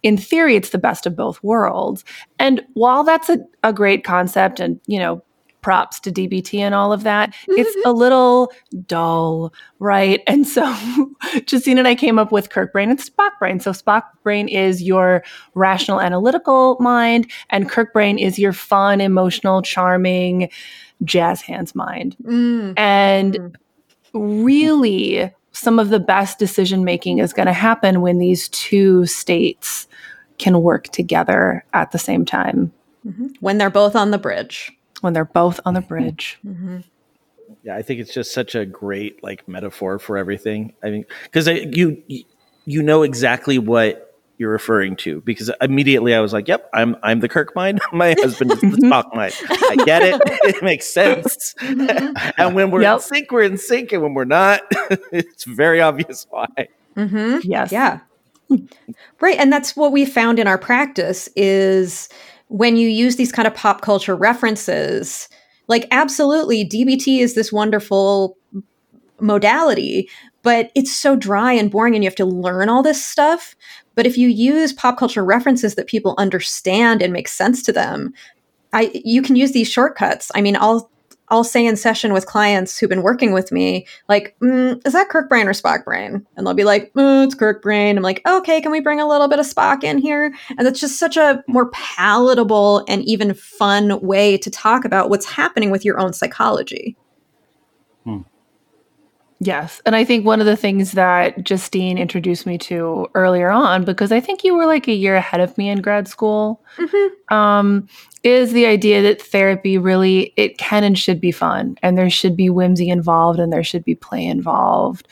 in 0.01 0.17
theory, 0.17 0.55
it's 0.55 0.71
the 0.71 0.79
best 0.79 1.05
of 1.05 1.15
both 1.15 1.41
worlds. 1.43 2.03
And 2.39 2.65
while 2.73 3.03
that's 3.03 3.29
a, 3.29 3.37
a 3.63 3.71
great 3.71 4.03
concept 4.03 4.59
and, 4.59 4.79
you 4.87 4.99
know, 4.99 5.23
props 5.65 5.99
to 5.99 6.11
DBT 6.11 6.59
and 6.59 6.75
all 6.75 6.93
of 6.93 7.01
that, 7.01 7.33
it's 7.47 7.75
a 7.87 7.91
little 7.91 8.53
dull, 8.85 9.51
right? 9.79 10.21
And 10.27 10.47
so 10.47 10.61
Justine 11.47 11.79
and 11.79 11.87
I 11.87 11.95
came 11.95 12.19
up 12.19 12.31
with 12.31 12.51
Kirk 12.51 12.71
brain 12.71 12.91
and 12.91 12.99
Spock 12.99 13.31
brain. 13.39 13.59
So 13.59 13.71
Spock 13.71 14.03
brain 14.21 14.47
is 14.47 14.83
your 14.83 15.23
rational 15.55 15.99
analytical 15.99 16.77
mind, 16.79 17.31
and 17.49 17.67
Kirk 17.67 17.93
brain 17.93 18.19
is 18.19 18.37
your 18.37 18.53
fun, 18.53 19.01
emotional, 19.01 19.63
charming, 19.63 20.51
jazz 21.03 21.41
hands 21.41 21.73
mind. 21.73 22.15
Mm. 22.21 22.77
And 22.77 23.57
really, 24.13 25.33
some 25.51 25.79
of 25.79 25.89
the 25.89 25.99
best 25.99 26.37
decision 26.37 26.83
making 26.83 27.17
is 27.17 27.33
going 27.33 27.47
to 27.47 27.53
happen 27.53 28.01
when 28.01 28.19
these 28.19 28.49
two 28.49 29.07
states 29.07 29.87
can 30.37 30.61
work 30.61 30.89
together 30.89 31.65
at 31.73 31.91
the 31.91 31.97
same 31.97 32.23
time. 32.23 32.71
Mhm. 33.03 33.33
When 33.39 33.57
they're 33.57 33.71
both 33.71 33.95
on 33.95 34.11
the 34.11 34.19
bridge. 34.19 34.71
When 35.05 35.13
they're 35.13 35.23
both 35.23 35.59
on 35.65 35.75
the 35.75 35.81
bridge. 35.81 36.39
Mm-hmm. 36.43 36.79
Yeah, 37.63 37.75
I 37.75 37.83
think 37.83 37.99
it's 37.99 38.11
just 38.11 38.33
such 38.33 38.55
a 38.55 38.65
great 38.65 39.23
like 39.23 39.47
metaphor 39.47 39.99
for 39.99 40.17
everything. 40.17 40.73
I 40.83 40.89
mean, 40.89 41.05
because 41.25 41.47
you 41.47 42.03
you 42.65 42.81
know 42.81 43.03
exactly 43.03 43.59
what 43.59 44.05
you're 44.39 44.51
referring 44.51 44.95
to 44.95 45.21
because 45.21 45.51
immediately 45.61 46.15
I 46.15 46.21
was 46.21 46.33
like, 46.33 46.47
"Yep, 46.47 46.71
I'm 46.73 46.95
I'm 47.03 47.19
the 47.19 47.29
Kirk 47.29 47.55
mind. 47.55 47.81
My 47.93 48.15
husband 48.19 48.51
is 48.51 48.61
the 48.61 48.67
Spock 48.67 49.13
mind. 49.13 49.33
I 49.47 49.75
get 49.85 50.01
it. 50.01 50.19
it 50.25 50.63
makes 50.63 50.87
sense. 50.87 51.53
and 51.61 52.55
when 52.55 52.71
we're 52.71 52.81
in 52.81 52.99
sync, 52.99 53.31
we're 53.31 53.43
in 53.43 53.57
sync, 53.57 53.93
and 53.93 54.01
when 54.01 54.15
we're 54.15 54.25
not, 54.25 54.61
it's 55.11 55.43
very 55.43 55.81
obvious 55.81 56.25
why." 56.31 56.47
Mm-hmm. 56.97 57.39
Yes. 57.43 57.71
Yeah. 57.71 57.99
Right. 59.19 59.37
And 59.37 59.51
that's 59.51 59.75
what 59.75 59.91
we 59.91 60.05
found 60.05 60.39
in 60.39 60.47
our 60.47 60.57
practice 60.57 61.29
is 61.35 62.09
when 62.47 62.77
you 62.77 62.87
use 62.87 63.15
these 63.15 63.31
kind 63.31 63.47
of 63.47 63.55
pop 63.55 63.81
culture 63.81 64.15
references, 64.15 65.27
like 65.67 65.87
absolutely 65.91 66.67
DBT 66.67 67.19
is 67.19 67.35
this 67.35 67.51
wonderful 67.51 68.37
modality, 69.19 70.09
but 70.43 70.71
it's 70.75 70.95
so 70.95 71.15
dry 71.15 71.53
and 71.53 71.71
boring 71.71 71.95
and 71.95 72.03
you 72.03 72.09
have 72.09 72.15
to 72.15 72.25
learn 72.25 72.69
all 72.69 72.83
this 72.83 73.03
stuff. 73.03 73.55
But 73.95 74.05
if 74.05 74.17
you 74.17 74.27
use 74.27 74.73
pop 74.73 74.97
culture 74.97 75.25
references 75.25 75.75
that 75.75 75.87
people 75.87 76.15
understand 76.17 77.01
and 77.01 77.13
make 77.13 77.27
sense 77.27 77.63
to 77.63 77.71
them, 77.71 78.13
I 78.73 78.91
you 78.93 79.21
can 79.21 79.35
use 79.35 79.53
these 79.53 79.69
shortcuts. 79.69 80.31
I 80.35 80.41
mean, 80.41 80.55
I'll 80.55 80.91
I'll 81.29 81.43
say 81.43 81.65
in 81.65 81.75
session 81.75 82.13
with 82.13 82.25
clients 82.25 82.77
who've 82.77 82.89
been 82.89 83.01
working 83.01 83.31
with 83.31 83.51
me, 83.51 83.87
like, 84.07 84.35
mm, 84.41 84.85
is 84.85 84.93
that 84.93 85.09
Kirk 85.09 85.27
Brain 85.27 85.47
or 85.47 85.53
Spock 85.53 85.83
Brain? 85.83 86.25
And 86.35 86.45
they'll 86.45 86.53
be 86.53 86.63
like, 86.63 86.93
mm, 86.93 87.25
it's 87.25 87.35
Kirk 87.35 87.61
Brain. 87.61 87.97
I'm 87.97 88.03
like, 88.03 88.21
okay, 88.27 88.61
can 88.61 88.71
we 88.71 88.79
bring 88.79 88.99
a 88.99 89.07
little 89.07 89.27
bit 89.27 89.39
of 89.39 89.45
Spock 89.45 89.83
in 89.83 89.97
here? 89.97 90.33
And 90.57 90.67
it's 90.67 90.79
just 90.79 90.99
such 90.99 91.17
a 91.17 91.43
more 91.47 91.69
palatable 91.71 92.85
and 92.87 93.03
even 93.03 93.33
fun 93.33 93.99
way 94.01 94.37
to 94.37 94.49
talk 94.49 94.85
about 94.85 95.09
what's 95.09 95.25
happening 95.25 95.71
with 95.71 95.83
your 95.83 95.99
own 95.99 96.13
psychology. 96.13 96.95
Yes. 99.45 99.79
And 99.85 99.95
I 99.95 100.03
think 100.03 100.25
one 100.25 100.39
of 100.39 100.47
the 100.47 100.55
things 100.55 100.93
that 100.93 101.43
Justine 101.43 101.99
introduced 101.99 102.47
me 102.47 102.57
to 102.59 103.07
earlier 103.13 103.51
on, 103.51 103.85
because 103.85 104.11
I 104.11 104.19
think 104.19 104.43
you 104.43 104.55
were 104.55 104.65
like 104.65 104.87
a 104.87 104.93
year 104.93 105.15
ahead 105.15 105.39
of 105.39 105.55
me 105.55 105.69
in 105.69 105.81
grad 105.81 106.07
school, 106.07 106.63
um, 107.29 107.87
is 108.23 108.53
the 108.53 108.65
idea 108.65 109.03
that 109.03 109.21
therapy 109.21 109.77
really 109.77 110.33
it 110.35 110.57
can 110.57 110.83
and 110.83 110.97
should 110.97 111.21
be 111.21 111.31
fun 111.31 111.77
and 111.83 111.95
there 111.95 112.09
should 112.09 112.35
be 112.35 112.49
whimsy 112.49 112.89
involved 112.89 113.39
and 113.39 113.53
there 113.53 113.63
should 113.63 113.85
be 113.85 113.93
play 113.93 114.25
involved. 114.25 115.07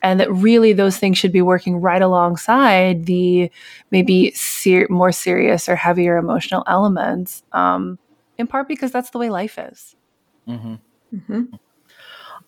And 0.00 0.18
that 0.18 0.32
really 0.32 0.72
those 0.72 0.96
things 0.96 1.18
should 1.18 1.32
be 1.32 1.42
working 1.42 1.76
right 1.76 2.00
alongside 2.00 3.04
the 3.04 3.50
maybe 3.90 4.30
ser- 4.32 4.86
more 4.88 5.12
serious 5.12 5.68
or 5.68 5.76
heavier 5.76 6.16
emotional 6.16 6.64
elements, 6.66 7.42
um, 7.52 7.98
in 8.38 8.46
part 8.46 8.66
because 8.66 8.92
that's 8.92 9.10
the 9.10 9.18
way 9.18 9.28
life 9.28 9.58
is. 9.58 9.94
Mm-hmm. 10.48 10.74
Mm-hmm. 11.14 11.56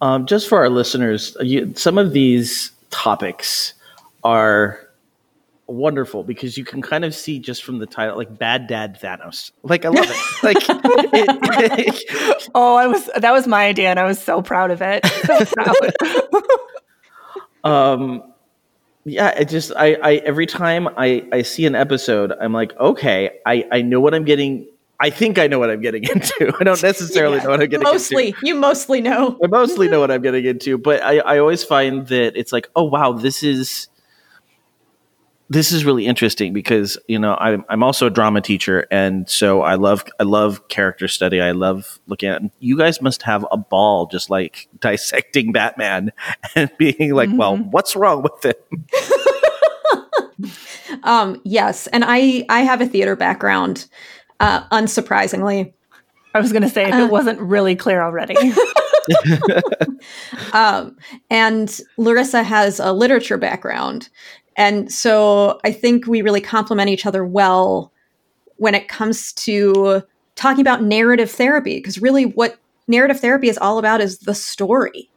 Um, 0.01 0.27
just 0.27 0.49
for 0.49 0.59
our 0.59 0.69
listeners, 0.69 1.37
you, 1.41 1.73
some 1.75 1.99
of 1.99 2.13
these 2.13 2.73
topics 2.91 3.75
are 4.23 4.81
wonderful 5.67 6.23
because 6.23 6.57
you 6.57 6.65
can 6.65 6.81
kind 6.83 7.05
of 7.05 7.15
see 7.15 7.39
just 7.39 7.65
from 7.65 7.79
the 7.79 7.87
title, 7.87 8.17
like 8.17 8.39
"Bad 8.39 8.67
Dad 8.67 8.99
Thanos." 9.01 9.51
Like 9.63 9.85
I 9.85 9.89
love 9.89 10.07
it. 10.09 10.17
Like, 10.43 10.57
it, 10.61 12.49
oh, 12.55 12.77
I 12.77 12.87
was 12.87 13.09
that 13.17 13.33
was 13.33 13.47
my 13.47 13.67
idea, 13.67 13.91
and 13.91 13.99
I 13.99 14.05
was 14.05 14.23
so 14.23 14.43
proud 14.43 14.71
of 14.71 14.81
it. 14.83 15.05
So 15.07 15.45
proud. 15.55 15.77
um, 17.65 18.33
yeah, 19.05 19.29
it 19.31 19.49
just 19.49 19.73
I, 19.77 19.95
I 19.95 20.15
every 20.17 20.47
time 20.47 20.89
I 20.97 21.27
I 21.33 21.43
see 21.43 21.67
an 21.67 21.75
episode, 21.75 22.33
I'm 22.41 22.53
like, 22.53 22.77
okay, 22.79 23.39
I 23.47 23.67
I 23.73 23.83
know 23.83 24.01
what 24.01 24.15
I'm 24.15 24.25
getting. 24.25 24.67
I 24.99 25.11
think 25.11 25.39
I 25.39 25.47
know 25.47 25.59
what 25.59 25.71
I'm 25.71 25.81
getting 25.81 26.05
into. 26.05 26.53
I 26.61 26.65
don't 26.65 26.83
necessarily 26.83 27.39
Yeah, 27.39 27.45
know 27.45 27.51
what 27.51 27.61
I'm 27.63 27.69
getting 27.69 27.85
mostly, 27.85 28.29
into. 28.29 28.37
Mostly, 28.37 28.49
you 28.49 28.55
mostly 28.55 29.01
know. 29.01 29.39
I 29.43 29.47
mostly 29.47 29.89
know 29.89 30.01
what 30.01 30.11
I'm 30.11 30.23
getting 30.23 30.45
into, 30.45 30.79
but 30.79 31.03
I, 31.03 31.19
I 31.19 31.39
always 31.39 31.63
find 31.65 32.07
that 32.09 32.37
it's 32.39 32.53
like, 32.53 32.69
oh 32.77 32.85
wow, 32.85 33.13
this 33.13 33.43
is 33.43 33.89
this 35.49 35.71
is 35.71 35.85
really 35.85 36.07
interesting 36.07 36.53
because 36.53 36.99
you 37.07 37.19
know 37.21 37.37
I'm 37.39 37.65
I'm 37.69 37.83
also 37.83 38.07
a 38.09 38.11
drama 38.11 38.41
teacher, 38.41 38.87
and 38.91 39.29
so 39.29 39.63
I 39.63 39.75
love 39.77 40.05
I 40.19 40.25
love 40.25 40.67
character 40.69 41.07
study. 41.09 41.41
I 41.41 41.53
love 41.53 42.01
looking 42.07 42.31
at. 42.31 42.43
You 42.59 42.77
guys 42.77 43.01
must 43.01 43.23
have 43.23 43.47
a 43.53 43.57
ball 43.57 44.07
just 44.07 44.29
like 44.31 44.67
dissecting 44.81 45.53
Batman 45.53 46.11
and 46.57 46.71
being 46.79 47.15
like, 47.15 47.31
well, 47.33 47.59
what's 47.59 47.95
wrong 47.95 48.23
with 48.23 48.45
him? 48.45 48.87
Um, 51.03 51.41
yes, 51.45 51.87
and 51.89 52.05
I 52.07 52.45
I 52.49 52.61
have 52.61 52.81
a 52.81 52.87
theater 52.87 53.17
background. 53.17 53.87
Uh, 54.41 54.67
unsurprisingly, 54.69 55.73
I 56.35 56.41
was 56.41 56.53
going 56.53 56.63
to 56.63 56.69
say 56.69 56.89
if 56.89 56.95
it 56.95 57.11
wasn't 57.11 57.41
really 57.41 57.75
clear 57.75 58.03
already. 58.03 58.37
um, 60.53 60.97
and 61.31 61.69
Larisa 61.99 62.45
has 62.45 62.81
a 62.81 62.93
literature 62.93 63.39
background, 63.39 64.09
and 64.57 64.93
so 64.93 65.61
I 65.65 65.73
think 65.73 66.07
we 66.07 66.23
really 66.23 66.41
complement 66.41 66.91
each 66.91 67.07
other 67.07 67.25
well 67.25 67.93
when 68.57 68.75
it 68.75 68.89
comes 68.89 69.33
to 69.35 70.03
talking 70.35 70.61
about 70.61 70.83
narrative 70.83 71.31
therapy. 71.31 71.79
Because 71.79 72.01
really, 72.01 72.27
what 72.27 72.59
narrative 72.89 73.21
therapy 73.21 73.49
is 73.49 73.59
all 73.59 73.79
about 73.79 74.01
is 74.01 74.19
the 74.19 74.35
story, 74.35 75.11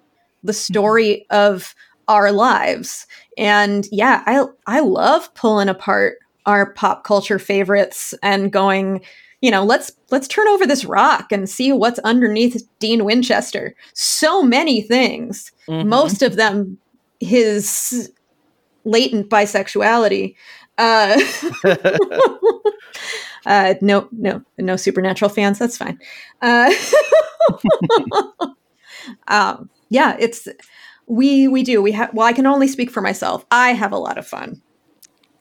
the 0.43 0.53
story 0.53 1.25
of 1.29 1.73
our 2.07 2.31
lives. 2.31 3.07
And 3.37 3.87
yeah, 3.91 4.23
I 4.25 4.45
I 4.67 4.81
love 4.81 5.33
pulling 5.35 5.69
apart 5.69 6.17
our 6.49 6.73
pop 6.73 7.03
culture 7.03 7.37
favorites 7.37 8.13
and 8.23 8.51
going, 8.51 9.01
you 9.41 9.51
know, 9.51 9.63
let's 9.63 9.91
let's 10.09 10.27
turn 10.27 10.47
over 10.47 10.65
this 10.65 10.83
rock 10.83 11.31
and 11.31 11.47
see 11.49 11.71
what's 11.71 11.99
underneath 11.99 12.67
Dean 12.79 13.05
Winchester. 13.05 13.75
So 13.93 14.41
many 14.41 14.81
things. 14.81 15.51
Mhm. 15.67 15.85
Most 15.85 16.21
of 16.23 16.35
them 16.35 16.77
his 17.19 18.11
latent 18.83 19.29
bisexuality. 19.29 20.35
Uh, 20.77 21.21
uh, 23.45 23.75
no, 23.81 24.07
no, 24.11 24.41
no 24.57 24.75
supernatural 24.75 25.29
fans. 25.29 25.59
That's 25.59 25.77
fine. 25.77 25.99
Uh, 26.41 26.73
um, 29.27 29.69
yeah, 29.89 30.15
it's 30.19 30.47
we 31.05 31.47
we 31.47 31.61
do 31.63 31.81
we 31.81 31.91
have. 31.91 32.13
Well, 32.13 32.25
I 32.25 32.33
can 32.33 32.47
only 32.47 32.67
speak 32.67 32.89
for 32.89 33.01
myself. 33.01 33.45
I 33.51 33.73
have 33.73 33.91
a 33.91 33.97
lot 33.97 34.17
of 34.17 34.27
fun. 34.27 34.61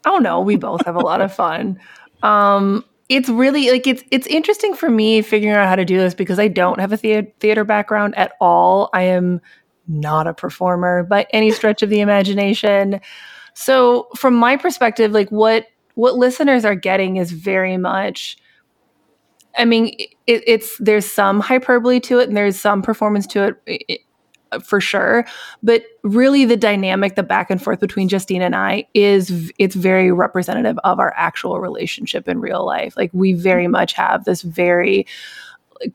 Oh 0.04 0.18
no, 0.18 0.40
we 0.40 0.56
both 0.56 0.84
have 0.86 0.96
a 0.96 1.00
lot 1.00 1.20
of 1.20 1.32
fun. 1.34 1.78
Um, 2.22 2.84
it's 3.08 3.28
really 3.28 3.70
like 3.70 3.86
it's 3.86 4.02
it's 4.10 4.26
interesting 4.26 4.74
for 4.74 4.90
me 4.90 5.22
figuring 5.22 5.56
out 5.56 5.68
how 5.68 5.76
to 5.76 5.84
do 5.84 5.96
this 5.96 6.14
because 6.14 6.38
I 6.38 6.48
don't 6.48 6.78
have 6.80 6.92
a 6.92 6.96
thea- 6.96 7.26
theater 7.40 7.64
background 7.64 8.16
at 8.16 8.32
all. 8.40 8.90
I 8.92 9.02
am 9.02 9.40
not 9.86 10.26
a 10.26 10.34
performer 10.34 11.04
by 11.04 11.26
any 11.32 11.50
stretch 11.50 11.82
of 11.82 11.88
the 11.88 12.00
imagination. 12.00 13.00
So 13.54 14.08
from 14.16 14.34
my 14.34 14.56
perspective, 14.56 15.12
like 15.12 15.30
what 15.30 15.66
what 15.94 16.16
listeners 16.16 16.64
are 16.64 16.74
getting 16.74 17.16
is 17.16 17.32
very 17.32 17.76
much 17.76 18.36
I 19.58 19.64
mean, 19.64 19.94
it, 20.26 20.42
it's 20.46 20.78
there's 20.78 21.04
some 21.04 21.40
hyperbole 21.40 22.00
to 22.00 22.20
it, 22.20 22.28
and 22.28 22.36
there's 22.36 22.58
some 22.58 22.80
performance 22.80 23.26
to 23.28 23.56
it, 23.66 24.00
for 24.62 24.80
sure. 24.80 25.26
But 25.62 25.84
really, 26.02 26.44
the 26.44 26.56
dynamic, 26.56 27.14
the 27.14 27.22
back 27.22 27.50
and 27.50 27.62
forth 27.62 27.80
between 27.80 28.08
Justine 28.08 28.42
and 28.42 28.56
I 28.56 28.86
is 28.94 29.52
it's 29.58 29.74
very 29.74 30.12
representative 30.12 30.78
of 30.84 30.98
our 30.98 31.12
actual 31.16 31.60
relationship 31.60 32.28
in 32.28 32.40
real 32.40 32.64
life. 32.64 32.96
Like 32.96 33.10
we 33.12 33.32
very 33.32 33.68
much 33.68 33.92
have 33.94 34.24
this 34.24 34.42
very 34.42 35.06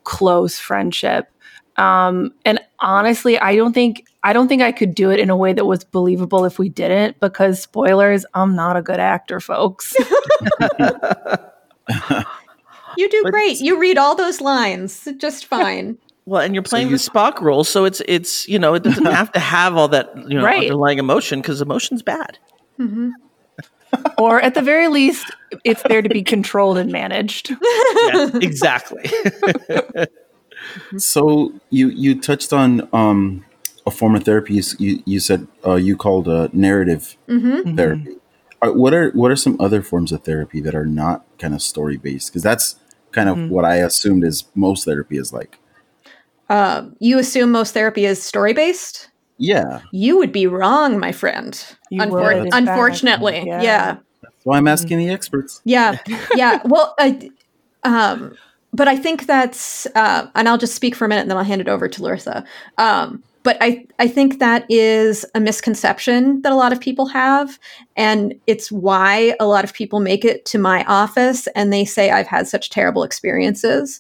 close 0.04 0.60
friendship. 0.60 1.30
Um, 1.76 2.34
and 2.46 2.60
honestly, 2.80 3.40
I 3.40 3.56
don't 3.56 3.74
think 3.74 4.06
I 4.24 4.34
don't 4.34 4.48
think 4.48 4.62
I 4.62 4.72
could 4.72 4.94
do 4.94 5.10
it 5.10 5.20
in 5.20 5.30
a 5.30 5.36
way 5.36 5.54
that 5.54 5.66
was 5.66 5.84
believable 5.84 6.46
if 6.46 6.60
we 6.60 6.70
didn't. 6.70 7.20
Because 7.20 7.62
spoilers, 7.62 8.26
I'm 8.34 8.56
not 8.56 8.78
a 8.78 8.82
good 8.82 9.00
actor, 9.00 9.40
folks. 9.40 9.96
You 12.98 13.10
do 13.10 13.24
great. 13.32 13.60
You 13.60 13.80
read 13.80 13.98
all 13.98 14.16
those 14.16 14.42
lines 14.42 15.08
just 15.18 15.46
fine. 15.48 15.98
Well, 16.26 16.42
and 16.42 16.54
you're 16.56 16.64
playing 16.64 16.90
the 16.90 16.98
Spock 16.98 17.42
role, 17.42 17.64
so 17.64 17.84
it's 17.86 18.02
it's 18.08 18.48
you 18.48 18.58
know 18.60 18.74
it 18.76 18.84
doesn't 18.84 19.06
have 19.20 19.32
to 19.34 19.40
have 19.40 19.76
all 19.76 19.88
that 19.90 20.10
you 20.30 20.38
know 20.38 20.44
Right. 20.46 20.64
underlying 20.64 21.00
emotion 21.00 21.42
because 21.42 21.62
emotion's 21.62 22.02
bad. 22.02 22.38
Mm-hmm. 22.80 23.10
or 24.18 24.42
at 24.42 24.54
the 24.56 24.62
very 24.62 24.88
least, 24.88 25.26
it's 25.64 25.84
there 25.84 26.02
to 26.02 26.10
be 26.10 26.24
controlled 26.24 26.78
and 26.78 26.92
managed. 26.92 27.52
Yeah, 28.06 28.32
exactly. 28.42 29.10
So 30.98 31.54
you 31.70 31.90
you 31.90 32.20
touched 32.20 32.54
on 32.54 32.88
um, 32.94 33.46
a 33.86 33.92
form 33.92 34.16
of 34.16 34.24
therapy. 34.24 34.56
You 34.56 34.64
you, 34.80 35.04
you 35.06 35.20
said 35.20 35.48
uh, 35.66 35.76
you 35.76 35.96
called 35.98 36.28
uh, 36.28 36.48
narrative 36.54 37.16
Mm-hmm. 37.28 37.76
therapy. 37.76 38.16
Uh, 38.62 38.72
what 38.72 38.94
are 38.94 39.12
what 39.12 39.32
are 39.32 39.36
some 39.36 39.58
other 39.60 39.82
forms 39.82 40.12
of 40.12 40.24
therapy 40.24 40.62
that 40.62 40.76
are 40.76 40.86
not 40.86 41.26
kind 41.38 41.54
of 41.54 41.62
story 41.62 41.98
based? 41.98 42.30
Because 42.30 42.44
that's 42.44 42.76
kind 43.12 43.30
of 43.30 43.38
Mhm. 43.38 43.50
what 43.50 43.66
I 43.66 43.76
assumed 43.78 44.24
is 44.24 44.46
most 44.56 44.86
therapy 44.86 45.18
is 45.18 45.32
like. 45.34 45.58
Um, 46.50 46.96
you 47.00 47.20
assume 47.20 47.52
most 47.52 47.74
therapy 47.74 48.06
is 48.06 48.22
story 48.22 48.54
based. 48.54 49.10
Yeah, 49.38 49.82
You 49.92 50.18
would 50.18 50.32
be 50.32 50.48
wrong, 50.48 51.00
my 51.00 51.12
friend. 51.12 51.62
You 51.90 52.02
Unfor- 52.02 52.44
would, 52.44 52.54
unfortunately, 52.54 53.44
Yeah. 53.46 53.62
yeah. 53.62 53.98
that's 54.22 54.46
why 54.46 54.58
I'm 54.58 54.68
asking 54.68 55.00
the 55.00 55.10
experts. 55.10 55.60
Yeah, 55.66 55.98
yeah. 56.36 56.62
Well, 56.66 56.94
I, 57.00 57.32
um, 57.84 58.36
but 58.72 58.88
I 58.88 58.96
think 58.96 59.26
that's, 59.26 59.86
uh, 59.96 60.28
and 60.36 60.48
I'll 60.48 60.58
just 60.58 60.76
speak 60.76 60.96
for 60.96 61.06
a 61.06 61.10
minute, 61.10 61.22
and 61.22 61.32
then 61.32 61.38
I'll 61.38 61.44
hand 61.44 61.62
it 61.62 61.68
over 61.68 61.88
to 61.88 62.02
Larisa. 62.02 62.46
Um, 62.78 63.24
but 63.42 63.58
I, 63.60 63.86
I 64.00 64.08
think 64.08 64.40
that 64.40 64.66
is 64.70 65.26
a 65.36 65.40
misconception 65.42 66.42
that 66.44 66.52
a 66.54 66.56
lot 66.56 66.72
of 66.72 66.80
people 66.80 67.08
have, 67.08 67.60
and 67.98 68.34
it's 68.48 68.72
why 68.72 69.36
a 69.40 69.46
lot 69.46 69.66
of 69.66 69.74
people 69.74 70.00
make 70.00 70.24
it 70.24 70.46
to 70.46 70.58
my 70.58 70.86
office 70.86 71.48
and 71.56 71.74
they 71.74 71.84
say 71.84 72.12
I've 72.12 72.28
had 72.28 72.48
such 72.48 72.70
terrible 72.70 73.04
experiences 73.04 74.00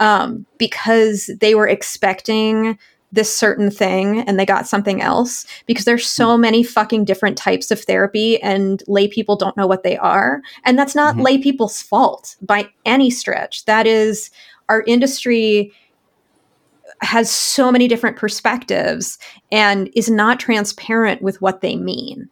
um, 0.00 0.46
because 0.58 1.30
they 1.40 1.54
were 1.54 1.68
expecting 1.68 2.78
this 3.12 3.34
certain 3.34 3.70
thing 3.70 4.20
and 4.22 4.38
they 4.40 4.44
got 4.44 4.66
something 4.66 5.00
else 5.00 5.46
because 5.66 5.84
there's 5.84 6.06
so 6.06 6.36
many 6.36 6.64
fucking 6.64 7.04
different 7.04 7.38
types 7.38 7.70
of 7.70 7.80
therapy 7.80 8.42
and 8.42 8.82
lay 8.88 9.06
people 9.06 9.36
don't 9.36 9.56
know 9.56 9.68
what 9.68 9.84
they 9.84 9.96
are. 9.96 10.42
And 10.64 10.76
that's 10.76 10.96
not 10.96 11.16
lay 11.16 11.38
people's 11.38 11.80
fault 11.80 12.34
by 12.42 12.68
any 12.84 13.10
stretch. 13.10 13.64
That 13.66 13.86
is 13.86 14.30
our 14.68 14.82
industry 14.86 15.72
has 17.02 17.30
so 17.30 17.70
many 17.70 17.86
different 17.86 18.16
perspectives 18.16 19.18
and 19.52 19.90
is 19.94 20.10
not 20.10 20.40
transparent 20.40 21.22
with 21.22 21.40
what 21.40 21.60
they 21.60 21.76
mean. 21.76 22.28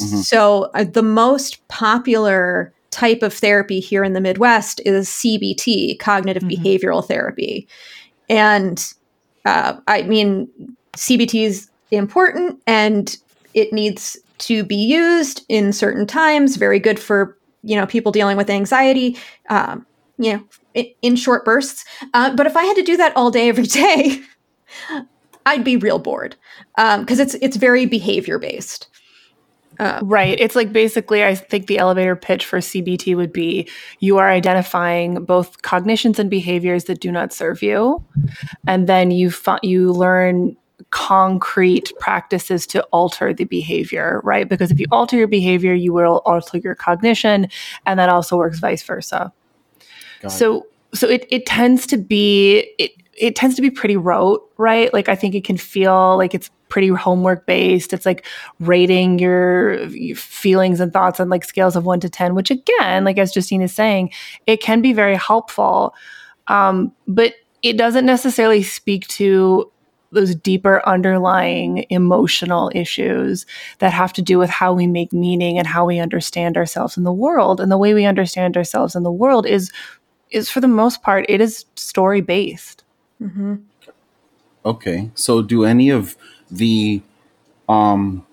Mhm. 0.00 0.24
so 0.24 0.70
uh, 0.74 0.84
the 0.84 1.02
most 1.02 1.68
popular 1.68 2.72
type 2.92 3.22
of 3.22 3.34
therapy 3.34 3.80
here 3.80 4.04
in 4.04 4.12
the 4.12 4.20
midwest 4.20 4.80
is 4.84 5.08
cbt 5.08 5.98
cognitive 5.98 6.44
behavioral 6.44 7.04
therapy 7.04 7.66
and 8.28 8.94
uh, 9.44 9.76
I 9.86 10.02
mean, 10.02 10.48
CBT 10.96 11.44
is 11.44 11.70
important 11.90 12.60
and 12.66 13.16
it 13.54 13.72
needs 13.72 14.16
to 14.38 14.64
be 14.64 14.76
used 14.76 15.44
in 15.48 15.72
certain 15.72 16.06
times. 16.06 16.56
Very 16.56 16.78
good 16.78 16.98
for 16.98 17.36
you 17.62 17.76
know 17.76 17.86
people 17.86 18.12
dealing 18.12 18.36
with 18.36 18.50
anxiety. 18.50 19.16
Um, 19.48 19.86
you 20.18 20.34
know, 20.34 20.44
in, 20.74 20.86
in 21.02 21.16
short 21.16 21.44
bursts. 21.44 21.84
Uh, 22.14 22.34
but 22.34 22.46
if 22.46 22.56
I 22.56 22.64
had 22.64 22.76
to 22.76 22.82
do 22.82 22.96
that 22.96 23.16
all 23.16 23.30
day 23.30 23.48
every 23.48 23.66
day, 23.66 24.20
I'd 25.46 25.64
be 25.64 25.76
real 25.76 25.98
bored 25.98 26.36
because 26.76 27.18
it's 27.18 27.34
it's 27.34 27.56
very 27.56 27.86
behavior 27.86 28.38
based. 28.38 28.88
Right. 30.02 30.38
It's 30.38 30.54
like 30.54 30.72
basically, 30.72 31.24
I 31.24 31.34
think 31.34 31.66
the 31.66 31.78
elevator 31.78 32.16
pitch 32.16 32.44
for 32.44 32.58
CBT 32.58 33.16
would 33.16 33.32
be 33.32 33.68
you 34.00 34.18
are 34.18 34.30
identifying 34.30 35.24
both 35.24 35.62
cognitions 35.62 36.18
and 36.18 36.30
behaviors 36.30 36.84
that 36.84 37.00
do 37.00 37.10
not 37.10 37.32
serve 37.32 37.62
you, 37.62 38.04
and 38.66 38.88
then 38.88 39.10
you 39.10 39.30
fi- 39.30 39.60
you 39.62 39.92
learn 39.92 40.56
concrete 40.90 41.92
practices 41.98 42.66
to 42.66 42.82
alter 42.92 43.32
the 43.32 43.44
behavior, 43.44 44.20
right? 44.24 44.48
Because 44.48 44.70
if 44.70 44.78
you 44.78 44.86
alter 44.92 45.16
your 45.16 45.28
behavior, 45.28 45.74
you 45.74 45.92
will 45.92 46.22
alter 46.24 46.58
your 46.58 46.74
cognition, 46.74 47.48
and 47.86 47.98
that 47.98 48.08
also 48.08 48.36
works 48.36 48.58
vice 48.58 48.82
versa. 48.82 49.32
So 50.28 50.66
so 50.94 51.08
it, 51.08 51.26
it 51.30 51.46
tends 51.46 51.86
to 51.86 51.96
be 51.96 52.72
it 52.78 52.92
it 53.14 53.36
tends 53.36 53.56
to 53.56 53.62
be 53.62 53.70
pretty 53.70 53.96
rote, 53.96 54.48
right? 54.56 54.92
Like 54.92 55.08
I 55.08 55.14
think 55.14 55.34
it 55.34 55.44
can 55.44 55.56
feel 55.56 56.16
like 56.16 56.34
it's 56.34 56.50
pretty 56.68 56.88
homework 56.88 57.46
based. 57.46 57.92
It's 57.92 58.06
like 58.06 58.26
rating 58.58 59.18
your, 59.18 59.84
your, 59.88 60.16
feelings 60.16 60.80
and 60.80 60.92
thoughts 60.92 61.20
on 61.20 61.28
like 61.28 61.44
scales 61.44 61.76
of 61.76 61.84
one 61.84 62.00
to 62.00 62.08
10, 62.08 62.34
which 62.34 62.50
again, 62.50 63.04
like 63.04 63.18
as 63.18 63.32
Justine 63.32 63.60
is 63.60 63.74
saying, 63.74 64.10
it 64.46 64.62
can 64.62 64.80
be 64.80 64.94
very 64.94 65.16
helpful. 65.16 65.94
Um, 66.46 66.92
but 67.06 67.34
it 67.60 67.76
doesn't 67.76 68.06
necessarily 68.06 68.62
speak 68.62 69.06
to 69.08 69.70
those 70.12 70.34
deeper 70.34 70.86
underlying 70.86 71.86
emotional 71.90 72.70
issues 72.74 73.46
that 73.78 73.92
have 73.92 74.12
to 74.14 74.22
do 74.22 74.38
with 74.38 74.50
how 74.50 74.72
we 74.72 74.86
make 74.86 75.12
meaning 75.12 75.58
and 75.58 75.66
how 75.66 75.86
we 75.86 75.98
understand 75.98 76.56
ourselves 76.56 76.96
in 76.96 77.02
the 77.02 77.12
world. 77.12 77.60
And 77.60 77.72
the 77.72 77.78
way 77.78 77.94
we 77.94 78.04
understand 78.04 78.56
ourselves 78.56 78.94
in 78.94 79.02
the 79.02 79.12
world 79.12 79.46
is 79.46 79.70
is 80.30 80.48
for 80.48 80.60
the 80.60 80.68
most 80.68 81.02
part 81.02 81.26
it 81.28 81.40
is 81.40 81.66
story 81.76 82.22
based. 82.22 82.81
Mm-hmm. 83.22 83.54
Okay, 84.64 85.10
so 85.14 85.42
do 85.42 85.64
any 85.64 85.90
of 85.90 86.16
the 86.50 87.02
um, 87.68 88.26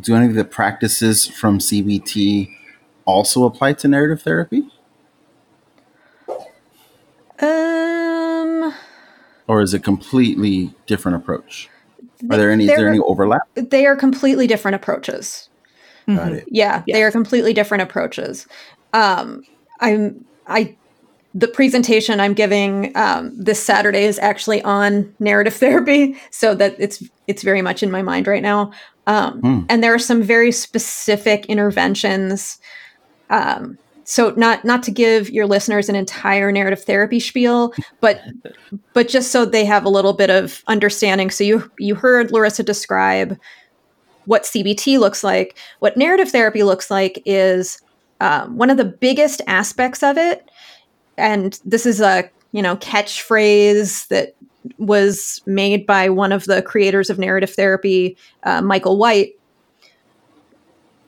do 0.00 0.14
any 0.14 0.26
of 0.26 0.34
the 0.34 0.44
practices 0.44 1.26
from 1.26 1.58
CBT 1.58 2.50
also 3.04 3.44
apply 3.44 3.74
to 3.74 3.88
narrative 3.88 4.22
therapy? 4.22 4.68
Um, 7.40 8.74
or 9.46 9.62
is 9.62 9.72
it 9.72 9.82
completely 9.82 10.74
different 10.86 11.16
approach? 11.16 11.68
Are 12.30 12.36
there 12.36 12.50
any 12.50 12.64
is 12.64 12.76
there 12.76 12.88
any 12.88 12.98
overlap? 12.98 13.42
They 13.54 13.86
are 13.86 13.96
completely 13.96 14.46
different 14.46 14.74
approaches. 14.74 15.48
Got 16.06 16.18
mm-hmm. 16.18 16.34
it. 16.34 16.44
Yeah, 16.48 16.82
they 16.86 17.02
are 17.02 17.10
completely 17.10 17.52
different 17.52 17.82
approaches. 17.82 18.46
Um, 18.92 19.42
I'm 19.80 20.24
I 20.46 20.76
the 21.34 21.48
presentation 21.48 22.20
I'm 22.20 22.34
giving 22.34 22.96
um, 22.96 23.32
this 23.36 23.62
Saturday 23.62 24.04
is 24.04 24.18
actually 24.18 24.62
on 24.62 25.14
narrative 25.18 25.54
therapy, 25.64 26.16
so 26.30 26.54
that 26.54 26.76
it's 26.78 27.02
it's 27.26 27.42
very 27.42 27.62
much 27.62 27.82
in 27.82 27.90
my 27.90 28.02
mind 28.02 28.26
right 28.26 28.42
now. 28.42 28.72
Um, 29.06 29.42
mm. 29.42 29.66
And 29.68 29.82
there 29.82 29.94
are 29.94 29.98
some 29.98 30.22
very 30.22 30.52
specific 30.52 31.46
interventions. 31.46 32.58
Um, 33.28 33.78
so 34.04 34.34
not 34.36 34.64
not 34.64 34.82
to 34.84 34.90
give 34.90 35.30
your 35.30 35.46
listeners 35.46 35.88
an 35.88 35.94
entire 35.94 36.50
narrative 36.50 36.82
therapy 36.82 37.20
spiel, 37.20 37.72
but 38.00 38.20
but 38.92 39.08
just 39.08 39.30
so 39.30 39.44
they 39.44 39.64
have 39.64 39.84
a 39.84 39.88
little 39.88 40.12
bit 40.12 40.30
of 40.30 40.64
understanding. 40.66 41.30
So 41.30 41.44
you 41.44 41.70
you 41.78 41.94
heard 41.94 42.30
Larisa 42.30 42.64
describe 42.64 43.38
what 44.24 44.42
CBT 44.42 44.98
looks 44.98 45.22
like. 45.22 45.56
What 45.78 45.96
narrative 45.96 46.30
therapy 46.30 46.62
looks 46.62 46.90
like 46.90 47.22
is 47.24 47.80
um, 48.20 48.56
one 48.56 48.70
of 48.70 48.76
the 48.76 48.84
biggest 48.84 49.40
aspects 49.46 50.02
of 50.02 50.18
it, 50.18 50.50
and 51.20 51.60
this 51.64 51.86
is 51.86 52.00
a 52.00 52.28
you 52.52 52.62
know 52.62 52.76
catchphrase 52.76 54.08
that 54.08 54.34
was 54.78 55.40
made 55.46 55.86
by 55.86 56.08
one 56.08 56.32
of 56.32 56.44
the 56.44 56.62
creators 56.62 57.08
of 57.08 57.18
narrative 57.18 57.50
therapy, 57.50 58.16
uh, 58.42 58.60
Michael 58.60 58.98
White. 58.98 59.32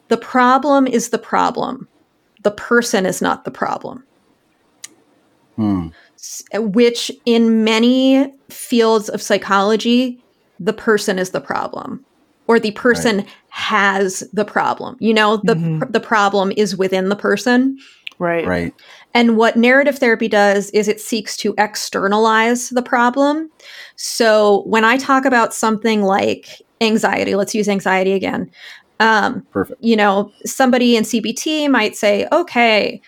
The 0.08 0.16
problem 0.16 0.86
is 0.86 1.10
the 1.10 1.18
problem 1.18 1.88
the 2.42 2.50
person 2.50 3.06
is 3.06 3.22
not 3.22 3.44
the 3.44 3.50
problem. 3.50 4.04
Hmm. 5.56 5.88
Which, 6.54 7.10
in 7.24 7.64
many 7.64 8.32
fields 8.48 9.08
of 9.08 9.20
psychology, 9.20 10.22
the 10.60 10.72
person 10.72 11.18
is 11.18 11.30
the 11.30 11.40
problem, 11.40 12.04
or 12.46 12.60
the 12.60 12.70
person 12.72 13.18
right. 13.18 13.28
has 13.48 14.20
the 14.32 14.44
problem. 14.44 14.96
You 15.00 15.14
know, 15.14 15.38
the 15.38 15.54
mm-hmm. 15.54 15.90
the 15.90 16.00
problem 16.00 16.52
is 16.56 16.76
within 16.76 17.08
the 17.08 17.16
person. 17.16 17.78
Right. 18.22 18.46
Right. 18.46 18.74
And 19.14 19.36
what 19.36 19.56
narrative 19.56 19.98
therapy 19.98 20.28
does 20.28 20.70
is 20.70 20.86
it 20.86 21.00
seeks 21.00 21.36
to 21.38 21.56
externalize 21.58 22.68
the 22.68 22.80
problem. 22.80 23.50
So 23.96 24.62
when 24.64 24.84
I 24.84 24.96
talk 24.96 25.24
about 25.24 25.52
something 25.52 26.02
like 26.02 26.62
anxiety, 26.80 27.34
let's 27.34 27.52
use 27.52 27.68
anxiety 27.68 28.12
again. 28.12 28.48
Um, 29.00 29.44
Perfect. 29.50 29.82
You 29.82 29.96
know, 29.96 30.30
somebody 30.46 30.96
in 30.96 31.02
CBT 31.02 31.68
might 31.68 31.96
say, 31.96 32.28
okay, 32.30 33.02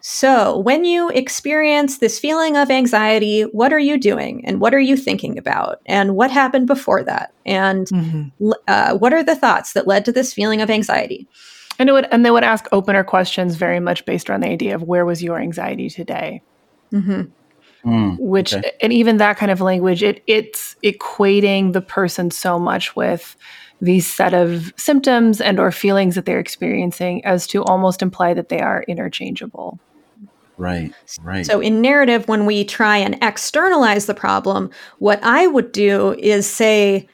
so 0.00 0.58
when 0.58 0.84
you 0.84 1.10
experience 1.10 1.98
this 1.98 2.18
feeling 2.18 2.56
of 2.56 2.68
anxiety, 2.68 3.42
what 3.42 3.72
are 3.72 3.78
you 3.78 3.98
doing? 3.98 4.44
And 4.44 4.60
what 4.60 4.74
are 4.74 4.80
you 4.80 4.96
thinking 4.96 5.38
about? 5.38 5.80
And 5.86 6.16
what 6.16 6.32
happened 6.32 6.66
before 6.66 7.04
that? 7.04 7.32
And 7.44 7.86
mm-hmm. 7.86 8.50
uh, 8.66 8.96
what 8.96 9.12
are 9.12 9.22
the 9.22 9.36
thoughts 9.36 9.74
that 9.74 9.86
led 9.86 10.04
to 10.06 10.12
this 10.12 10.34
feeling 10.34 10.60
of 10.60 10.70
anxiety? 10.70 11.28
And 11.78 11.88
it 11.88 11.92
would, 11.92 12.06
and 12.10 12.24
they 12.24 12.30
would 12.30 12.44
ask 12.44 12.66
opener 12.72 13.04
questions 13.04 13.56
very 13.56 13.80
much 13.80 14.04
based 14.04 14.30
on 14.30 14.40
the 14.40 14.48
idea 14.48 14.74
of 14.74 14.82
where 14.82 15.04
was 15.04 15.22
your 15.22 15.38
anxiety 15.38 15.90
today. 15.90 16.42
Mm-hmm. 16.92 17.22
Mm, 17.88 18.18
Which 18.18 18.54
okay. 18.54 18.72
and 18.80 18.92
even 18.92 19.18
that 19.18 19.36
kind 19.36 19.52
of 19.52 19.60
language, 19.60 20.02
it 20.02 20.22
it's 20.26 20.74
equating 20.82 21.72
the 21.72 21.80
person 21.80 22.30
so 22.30 22.58
much 22.58 22.96
with 22.96 23.36
these 23.80 24.06
set 24.06 24.34
of 24.34 24.72
symptoms 24.76 25.40
and 25.40 25.60
or 25.60 25.70
feelings 25.70 26.14
that 26.14 26.24
they're 26.24 26.40
experiencing 26.40 27.24
as 27.24 27.46
to 27.48 27.62
almost 27.64 28.02
imply 28.02 28.34
that 28.34 28.48
they 28.48 28.60
are 28.60 28.84
interchangeable 28.88 29.78
right 30.56 30.92
right 31.20 31.44
so 31.44 31.60
in 31.60 31.82
narrative 31.82 32.26
when 32.28 32.46
we 32.46 32.64
try 32.64 32.96
and 32.96 33.18
externalize 33.20 34.06
the 34.06 34.14
problem 34.14 34.70
what 34.98 35.22
i 35.22 35.46
would 35.46 35.70
do 35.72 36.14
is 36.18 36.48
say 36.48 37.06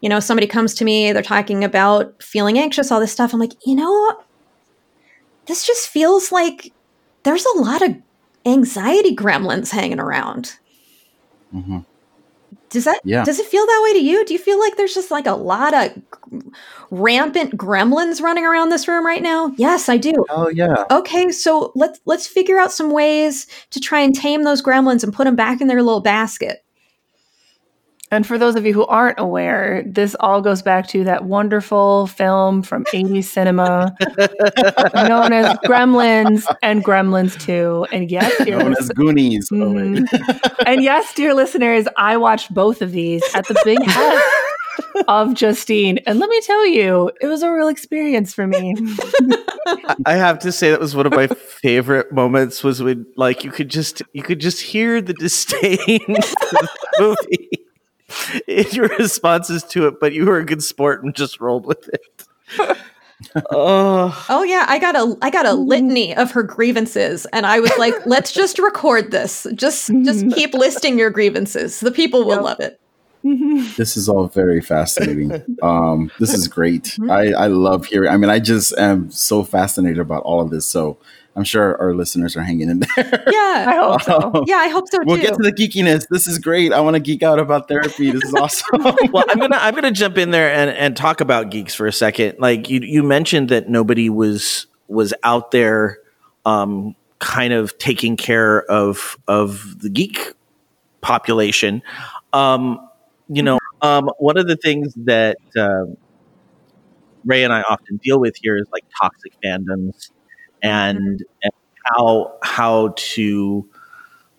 you 0.00 0.08
know 0.08 0.20
somebody 0.20 0.46
comes 0.46 0.74
to 0.74 0.84
me 0.84 1.12
they're 1.12 1.22
talking 1.22 1.64
about 1.64 2.22
feeling 2.22 2.58
anxious 2.58 2.90
all 2.90 3.00
this 3.00 3.12
stuff 3.12 3.32
i'm 3.32 3.40
like 3.40 3.54
you 3.66 3.74
know 3.74 4.22
this 5.46 5.66
just 5.66 5.88
feels 5.88 6.30
like 6.30 6.72
there's 7.22 7.46
a 7.56 7.58
lot 7.58 7.82
of 7.82 7.96
anxiety 8.46 9.14
gremlins 9.14 9.70
hanging 9.70 10.00
around 10.00 10.58
mm-hmm. 11.54 11.78
Does 12.70 12.84
that 12.84 13.00
yeah. 13.04 13.24
does 13.24 13.38
it 13.38 13.46
feel 13.46 13.64
that 13.64 13.80
way 13.84 13.94
to 13.94 14.04
you? 14.04 14.24
Do 14.24 14.34
you 14.34 14.38
feel 14.38 14.58
like 14.58 14.76
there's 14.76 14.94
just 14.94 15.10
like 15.10 15.26
a 15.26 15.32
lot 15.32 15.72
of 15.72 15.90
rampant 16.90 17.56
gremlins 17.56 18.20
running 18.20 18.44
around 18.44 18.68
this 18.68 18.86
room 18.86 19.06
right 19.06 19.22
now? 19.22 19.52
Yes, 19.56 19.88
I 19.88 19.96
do. 19.96 20.12
Oh 20.28 20.48
yeah. 20.48 20.84
Okay, 20.90 21.30
so 21.30 21.72
let's 21.74 22.00
let's 22.04 22.26
figure 22.26 22.58
out 22.58 22.72
some 22.72 22.90
ways 22.90 23.46
to 23.70 23.80
try 23.80 24.00
and 24.00 24.14
tame 24.14 24.44
those 24.44 24.62
gremlins 24.62 25.02
and 25.02 25.14
put 25.14 25.24
them 25.24 25.36
back 25.36 25.60
in 25.60 25.68
their 25.68 25.82
little 25.82 26.00
basket. 26.00 26.64
And 28.10 28.26
for 28.26 28.38
those 28.38 28.56
of 28.56 28.64
you 28.64 28.72
who 28.72 28.86
aren't 28.86 29.18
aware, 29.18 29.82
this 29.86 30.16
all 30.20 30.40
goes 30.40 30.62
back 30.62 30.88
to 30.88 31.04
that 31.04 31.24
wonderful 31.24 32.06
film 32.06 32.62
from 32.62 32.84
80s 32.94 33.24
cinema 33.24 33.94
known 34.94 35.32
as 35.32 35.56
Gremlins 35.58 36.44
and 36.62 36.84
Gremlins 36.84 37.38
2. 37.40 37.86
And 37.92 38.10
yes, 38.10 38.44
dear 38.44 38.58
known 38.58 38.74
as 38.78 38.88
Goonies. 38.90 39.50
Mm-hmm. 39.50 40.04
and 40.66 40.82
yes, 40.82 41.12
dear 41.14 41.34
listeners, 41.34 41.86
I 41.96 42.16
watched 42.16 42.52
both 42.52 42.80
of 42.80 42.92
these 42.92 43.22
at 43.34 43.46
the 43.46 43.60
big 43.64 43.82
house 43.86 44.22
of 45.06 45.34
Justine. 45.34 45.98
And 46.06 46.18
let 46.18 46.30
me 46.30 46.40
tell 46.40 46.66
you, 46.66 47.10
it 47.20 47.26
was 47.26 47.42
a 47.42 47.52
real 47.52 47.68
experience 47.68 48.32
for 48.32 48.46
me. 48.46 48.74
I 50.06 50.14
have 50.14 50.38
to 50.40 50.52
say 50.52 50.70
that 50.70 50.80
was 50.80 50.96
one 50.96 51.06
of 51.06 51.12
my 51.12 51.26
favorite 51.26 52.10
moments 52.12 52.64
was 52.64 52.82
when 52.82 53.04
like 53.16 53.44
you 53.44 53.50
could 53.50 53.68
just 53.68 54.00
you 54.12 54.22
could 54.22 54.40
just 54.40 54.62
hear 54.62 55.02
the 55.02 55.12
disdain 55.14 55.98
the 56.06 56.68
movie 56.98 57.67
in 58.46 58.66
your 58.72 58.88
responses 58.98 59.62
to 59.64 59.86
it, 59.88 60.00
but 60.00 60.12
you 60.12 60.26
were 60.26 60.38
a 60.38 60.44
good 60.44 60.62
sport 60.62 61.02
and 61.02 61.14
just 61.14 61.40
rolled 61.40 61.66
with 61.66 61.88
it. 61.88 62.26
oh. 63.50 64.26
oh 64.28 64.42
yeah, 64.42 64.64
I 64.68 64.78
got 64.78 64.96
a 64.96 65.16
I 65.22 65.30
got 65.30 65.46
a 65.46 65.52
litany 65.52 66.14
of 66.14 66.30
her 66.32 66.42
grievances, 66.42 67.26
and 67.32 67.44
I 67.46 67.60
was 67.60 67.72
like, 67.78 67.94
let's 68.06 68.32
just 68.32 68.58
record 68.58 69.10
this. 69.10 69.46
Just 69.54 69.88
just 70.04 70.30
keep 70.34 70.54
listing 70.54 70.98
your 70.98 71.10
grievances. 71.10 71.80
The 71.80 71.90
people 71.90 72.24
will 72.24 72.36
yep. 72.36 72.42
love 72.42 72.60
it. 72.60 72.80
This 73.76 73.96
is 73.96 74.08
all 74.08 74.28
very 74.28 74.60
fascinating. 74.60 75.44
Um, 75.60 76.10
this 76.18 76.32
is 76.32 76.48
great. 76.48 76.84
Mm-hmm. 76.84 77.10
I, 77.10 77.32
I 77.32 77.46
love 77.48 77.84
hearing. 77.84 78.10
I 78.10 78.16
mean, 78.16 78.30
I 78.30 78.38
just 78.38 78.72
am 78.78 79.10
so 79.10 79.42
fascinated 79.42 79.98
about 79.98 80.22
all 80.22 80.40
of 80.40 80.50
this. 80.50 80.64
So 80.66 80.98
I'm 81.38 81.44
sure 81.44 81.80
our 81.80 81.94
listeners 81.94 82.36
are 82.36 82.42
hanging 82.42 82.68
in 82.68 82.80
there. 82.96 83.22
Yeah, 83.28 83.64
I 83.68 83.76
hope 83.76 84.02
so. 84.02 84.32
Um, 84.34 84.44
yeah, 84.48 84.56
I 84.56 84.68
hope 84.68 84.88
so 84.88 84.98
too. 84.98 85.04
We'll 85.06 85.18
get 85.18 85.34
to 85.34 85.42
the 85.42 85.52
geekiness. 85.52 86.08
This 86.08 86.26
is 86.26 86.40
great. 86.40 86.72
I 86.72 86.80
want 86.80 86.94
to 86.94 87.00
geek 87.00 87.22
out 87.22 87.38
about 87.38 87.68
therapy. 87.68 88.10
This 88.10 88.24
is 88.24 88.34
awesome. 88.34 88.82
well, 89.12 89.24
I'm 89.28 89.38
gonna 89.38 89.56
I'm 89.56 89.72
gonna 89.72 89.92
jump 89.92 90.18
in 90.18 90.32
there 90.32 90.52
and, 90.52 90.68
and 90.70 90.96
talk 90.96 91.20
about 91.20 91.50
geeks 91.50 91.76
for 91.76 91.86
a 91.86 91.92
second. 91.92 92.40
Like 92.40 92.68
you 92.68 92.80
you 92.80 93.04
mentioned 93.04 93.50
that 93.50 93.68
nobody 93.68 94.10
was 94.10 94.66
was 94.88 95.14
out 95.22 95.52
there 95.52 95.98
um, 96.44 96.96
kind 97.20 97.52
of 97.52 97.78
taking 97.78 98.16
care 98.16 98.68
of 98.68 99.16
of 99.28 99.80
the 99.80 99.90
geek 99.90 100.32
population. 101.02 101.82
Um, 102.32 102.84
you 103.28 103.44
know, 103.44 103.60
um, 103.80 104.10
one 104.18 104.38
of 104.38 104.48
the 104.48 104.56
things 104.56 104.92
that 105.04 105.36
uh, 105.56 105.84
Ray 107.24 107.44
and 107.44 107.52
I 107.52 107.62
often 107.62 107.98
deal 107.98 108.18
with 108.18 108.34
here 108.42 108.56
is 108.56 108.66
like 108.72 108.84
toxic 109.00 109.34
fandoms 109.44 110.10
and, 110.62 111.24
and 111.42 111.52
how 111.84 112.34
how 112.42 112.94
to 112.96 113.68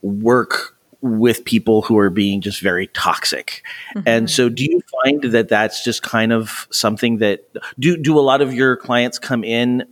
work 0.01 0.75
with 1.01 1.45
people 1.45 1.81
who 1.81 1.97
are 1.97 2.09
being 2.09 2.41
just 2.41 2.61
very 2.61 2.87
toxic. 2.87 3.63
Mm-hmm. 3.95 4.07
And 4.07 4.29
so 4.29 4.49
do 4.49 4.65
you 4.65 4.81
find 5.03 5.23
that 5.23 5.47
that's 5.47 5.83
just 5.83 6.03
kind 6.03 6.33
of 6.33 6.67
something 6.71 7.17
that 7.17 7.45
do 7.79 7.95
do 7.97 8.17
a 8.17 8.21
lot 8.21 8.41
of 8.41 8.53
your 8.53 8.75
clients 8.75 9.17
come 9.17 9.43
in 9.43 9.85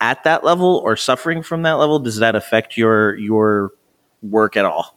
at 0.00 0.24
that 0.24 0.44
level 0.44 0.80
or 0.84 0.96
suffering 0.96 1.42
from 1.42 1.62
that 1.62 1.72
level? 1.72 1.98
Does 1.98 2.16
that 2.18 2.34
affect 2.34 2.76
your 2.76 3.16
your 3.16 3.72
work 4.22 4.56
at 4.56 4.64
all? 4.64 4.96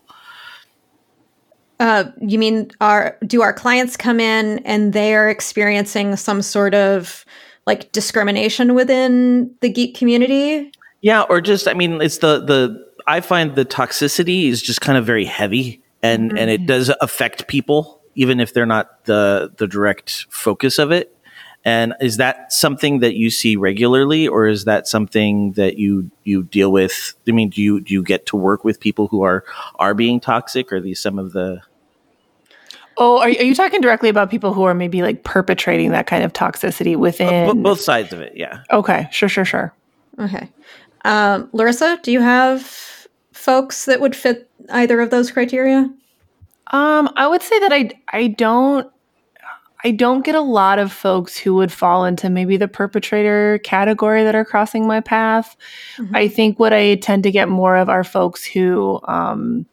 Uh, 1.79 2.11
you 2.21 2.38
mean 2.38 2.69
our 2.81 3.17
do 3.25 3.41
our 3.41 3.53
clients 3.53 3.97
come 3.97 4.19
in 4.19 4.59
and 4.59 4.93
they 4.93 5.15
are 5.15 5.29
experiencing 5.29 6.15
some 6.15 6.41
sort 6.41 6.73
of 6.73 7.25
like 7.66 7.91
discrimination 7.91 8.74
within 8.74 9.53
the 9.61 9.70
geek 9.70 9.95
community? 9.95 10.72
Yeah, 11.01 11.22
or 11.22 11.41
just 11.41 11.68
I 11.68 11.74
mean, 11.74 12.01
it's 12.01 12.20
the 12.20 12.39
the 12.39 12.86
I 13.07 13.22
find 13.22 13.55
the 13.55 13.66
toxicity 13.66 14.47
is 14.47 14.61
just 14.61 14.82
kind 14.82 14.97
of 14.97 15.05
very 15.05 15.26
heavy, 15.26 15.82
and 16.01 16.30
mm-hmm. 16.30 16.38
and 16.38 16.49
it 16.49 16.66
does 16.66 16.91
affect 17.01 17.47
people 17.47 18.01
even 18.16 18.39
if 18.39 18.53
they're 18.53 18.66
not 18.66 19.05
the 19.05 19.51
the 19.57 19.68
direct 19.68 20.28
focus 20.30 20.80
of 20.80 20.91
it. 20.91 21.16
And 21.66 21.93
is 22.01 22.18
that 22.18 22.51
something 22.51 22.99
that 22.99 23.16
you 23.16 23.30
see 23.30 23.55
regularly, 23.55 24.28
or 24.28 24.47
is 24.47 24.66
that 24.66 24.86
something 24.88 25.53
that 25.53 25.78
you 25.78 26.11
you 26.24 26.43
deal 26.43 26.72
with? 26.72 27.16
I 27.28 27.32
mean, 27.32 27.49
do 27.49 27.61
you 27.61 27.80
do 27.80 27.93
you 27.93 28.03
get 28.03 28.26
to 28.28 28.36
work 28.36 28.64
with 28.64 28.80
people 28.80 29.07
who 29.07 29.24
are 29.24 29.45
are 29.76 29.93
being 29.93 30.20
toxic? 30.20 30.72
Or 30.72 30.78
are 30.78 30.82
these 30.82 30.99
some 30.99 31.18
of 31.18 31.32
the 31.32 31.61
Oh, 32.97 33.19
are, 33.19 33.27
are 33.27 33.29
you 33.29 33.55
talking 33.55 33.81
directly 33.81 34.09
about 34.09 34.29
people 34.29 34.53
who 34.53 34.63
are 34.63 34.73
maybe 34.73 35.01
like 35.01 35.23
perpetrating 35.23 35.91
that 35.91 36.07
kind 36.07 36.23
of 36.23 36.33
toxicity 36.33 36.95
within 36.95 37.49
uh, 37.49 37.53
both 37.53 37.81
sides 37.81 38.13
of 38.13 38.21
it? 38.21 38.33
Yeah. 38.35 38.63
Okay. 38.71 39.07
Sure. 39.11 39.29
Sure. 39.29 39.45
Sure. 39.45 39.73
Okay. 40.19 40.49
Um, 41.05 41.47
Larisa, 41.47 42.01
do 42.01 42.11
you 42.11 42.21
have 42.21 43.07
folks 43.31 43.85
that 43.85 43.99
would 43.99 44.15
fit 44.15 44.49
either 44.69 45.01
of 45.01 45.09
those 45.09 45.31
criteria? 45.31 45.89
Um, 46.67 47.09
I 47.15 47.27
would 47.27 47.41
say 47.41 47.59
that 47.59 47.73
I 47.73 47.91
I 48.11 48.27
don't 48.27 48.89
I 49.83 49.91
don't 49.91 50.23
get 50.23 50.35
a 50.35 50.41
lot 50.41 50.79
of 50.79 50.93
folks 50.93 51.37
who 51.37 51.55
would 51.55 51.71
fall 51.71 52.05
into 52.05 52.29
maybe 52.29 52.55
the 52.55 52.69
perpetrator 52.69 53.59
category 53.59 54.23
that 54.23 54.33
are 54.33 54.45
crossing 54.45 54.87
my 54.87 55.01
path. 55.01 55.57
Mm-hmm. 55.97 56.15
I 56.15 56.27
think 56.29 56.57
what 56.57 56.71
I 56.71 56.95
tend 56.95 57.23
to 57.23 57.31
get 57.31 57.49
more 57.49 57.75
of 57.75 57.89
are 57.89 58.05
folks 58.05 58.45
who 58.45 59.01
um, 59.03 59.65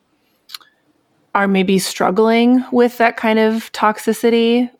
are 1.35 1.49
maybe 1.49 1.79
struggling 1.79 2.65
with 2.73 2.99
that 2.99 3.17
kind 3.17 3.39
of 3.39 3.71
toxicity 3.73 4.71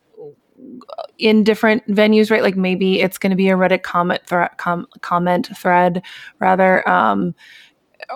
in 1.17 1.43
different 1.43 1.87
venues, 1.87 2.31
right? 2.31 2.41
Like 2.41 2.57
maybe 2.57 2.99
it's 2.99 3.17
going 3.17 3.29
to 3.29 3.35
be 3.35 3.49
a 3.49 3.55
Reddit 3.55 3.83
comment 3.83 4.25
thread, 4.25 4.49
com- 4.57 4.87
comment 5.01 5.49
thread, 5.55 6.01
rather. 6.39 6.87
Um, 6.89 7.35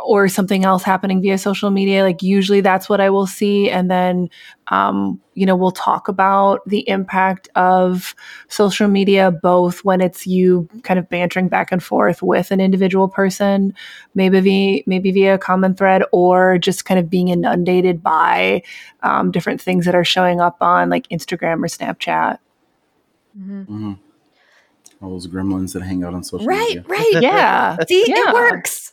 or 0.04 0.28
something 0.28 0.66
else 0.66 0.84
happening 0.84 1.22
via 1.22 1.38
social 1.38 1.70
media 1.70 2.04
like 2.04 2.22
usually 2.22 2.62
that's 2.62 2.90
what 2.90 3.00
i 3.00 3.10
will 3.10 3.28
see 3.28 3.70
and 3.70 3.90
then 3.90 4.30
um, 4.70 5.22
you 5.36 5.46
know 5.46 5.56
we'll 5.56 5.70
talk 5.70 6.08
about 6.08 6.68
the 6.68 6.88
impact 6.90 7.48
of 7.56 8.16
social 8.48 8.88
media 8.88 9.32
both 9.32 9.86
when 9.86 10.02
it's 10.02 10.26
you 10.26 10.68
kind 10.84 11.00
of 11.00 11.08
bantering 11.08 11.48
back 11.48 11.72
and 11.72 11.84
forth 11.84 12.24
with 12.24 12.50
an 12.50 12.60
individual 12.60 13.08
person 13.08 13.74
maybe 14.16 14.40
via, 14.40 14.82
maybe 14.88 15.12
via 15.12 15.36
a 15.36 15.38
common 15.38 15.76
thread 15.76 16.02
or 16.12 16.58
just 16.58 16.86
kind 16.86 17.00
of 17.00 17.10
being 17.10 17.28
inundated 17.28 18.02
by 18.02 18.64
um, 19.04 19.30
different 19.32 19.62
things 19.62 19.86
that 19.86 19.94
are 19.94 20.06
showing 20.06 20.42
up 20.42 20.58
on 20.62 20.90
like 20.90 21.08
instagram 21.10 21.64
or 21.64 21.68
snapchat 21.68 22.40
mm-hmm. 23.38 23.62
Mm-hmm 23.62 23.94
all 25.02 25.12
those 25.12 25.28
gremlins 25.28 25.74
that 25.74 25.84
hang 25.84 26.04
out 26.04 26.14
on 26.14 26.24
social 26.24 26.48
right, 26.48 26.68
media. 26.68 26.84
Right, 26.88 27.14
right. 27.14 27.22
Yeah. 27.24 27.78
See, 27.88 28.06
yeah. 28.08 28.30
it 28.30 28.34
works. 28.34 28.85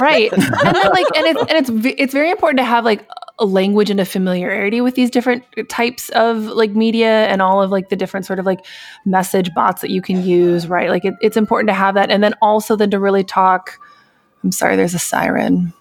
Right. 0.00 0.32
And 0.66 0.76
then 0.76 0.90
like 0.90 1.06
and 1.14 1.26
it's 1.26 1.40
and 1.40 1.52
it's 1.52 1.70
it's 1.98 2.12
very 2.12 2.30
important 2.30 2.58
to 2.58 2.64
have 2.64 2.84
like 2.84 3.06
a 3.38 3.44
language 3.44 3.90
and 3.90 4.00
a 4.00 4.04
familiarity 4.04 4.80
with 4.80 4.94
these 4.94 5.10
different 5.10 5.44
uh, 5.58 5.62
types 5.68 6.08
of 6.10 6.44
like 6.44 6.70
media 6.70 7.26
and 7.26 7.42
all 7.42 7.62
of 7.62 7.70
like 7.70 7.90
the 7.90 7.96
different 7.96 8.24
sort 8.26 8.38
of 8.38 8.46
like 8.46 8.64
message 9.04 9.52
bots 9.54 9.82
that 9.82 9.90
you 9.90 10.00
can 10.00 10.24
use, 10.24 10.66
right? 10.66 10.88
Like 10.88 11.04
it, 11.04 11.14
it's 11.20 11.36
important 11.36 11.68
to 11.68 11.74
have 11.74 11.94
that 11.94 12.10
and 12.10 12.22
then 12.22 12.34
also 12.40 12.76
then 12.76 12.90
to 12.90 12.98
really 12.98 13.24
talk 13.24 13.78
I'm 14.44 14.52
sorry, 14.52 14.76
there's 14.76 14.94
a 14.94 14.98
siren. 14.98 15.72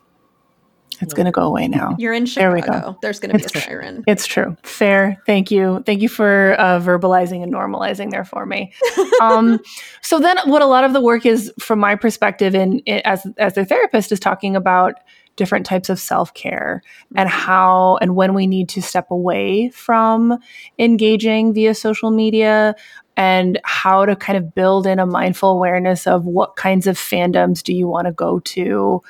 It's 1.02 1.14
going 1.14 1.26
to 1.26 1.32
go 1.32 1.44
away 1.44 1.68
now. 1.68 1.96
You're 2.00 2.14
in 2.14 2.26
Chicago. 2.26 2.62
There 2.62 2.76
we 2.76 2.82
go. 2.82 2.98
There's 3.02 3.20
going 3.20 3.32
to 3.32 3.38
be 3.38 3.44
a 3.44 3.62
siren. 3.62 4.04
It's 4.08 4.26
true. 4.26 4.56
Fair. 4.64 5.22
Thank 5.26 5.52
you. 5.52 5.84
Thank 5.86 6.02
you 6.02 6.10
for 6.10 6.56
uh, 6.60 6.80
verbalizing 6.80 7.44
and 7.44 7.54
normalizing 7.54 8.12
there 8.12 8.26
for 8.26 8.46
me. 8.46 8.74
um, 9.22 9.60
so 10.02 10.20
then, 10.20 10.38
what 10.46 10.62
a 10.62 10.66
lot 10.66 10.84
of 10.84 10.94
the 10.94 11.02
work 11.02 11.26
is, 11.26 11.52
from 11.60 11.80
my 11.80 11.96
perspective, 11.96 12.56
in, 12.56 12.80
in 12.80 13.02
as 13.06 13.26
as 13.38 13.54
their 13.54 13.66
therapist, 13.66 14.12
is 14.12 14.20
talking 14.20 14.56
about 14.56 14.96
different 15.36 15.66
types 15.66 15.90
of 15.90 16.00
self 16.00 16.34
care 16.34 16.82
and 17.16 17.30
mm-hmm. 17.30 17.40
how 17.40 17.98
and 17.98 18.16
when 18.16 18.34
we 18.34 18.48
need 18.48 18.70
to 18.70 18.82
step 18.82 19.12
away 19.12 19.70
from 19.70 20.38
engaging 20.80 21.54
via 21.54 21.74
social 21.74 22.12
media 22.12 22.76
and 23.18 23.60
how 23.64 24.06
to 24.06 24.16
kind 24.16 24.38
of 24.38 24.54
build 24.54 24.86
in 24.86 25.00
a 25.00 25.06
mindful 25.06 25.52
awareness 25.52 26.06
of 26.06 26.26
what 26.26 26.56
kinds 26.56 26.86
of 26.86 26.98
fandoms 26.98 27.64
do 27.64 27.74
you 27.74 27.88
want 27.88 28.08
to 28.08 28.12
go 28.12 28.40
to 28.40 29.02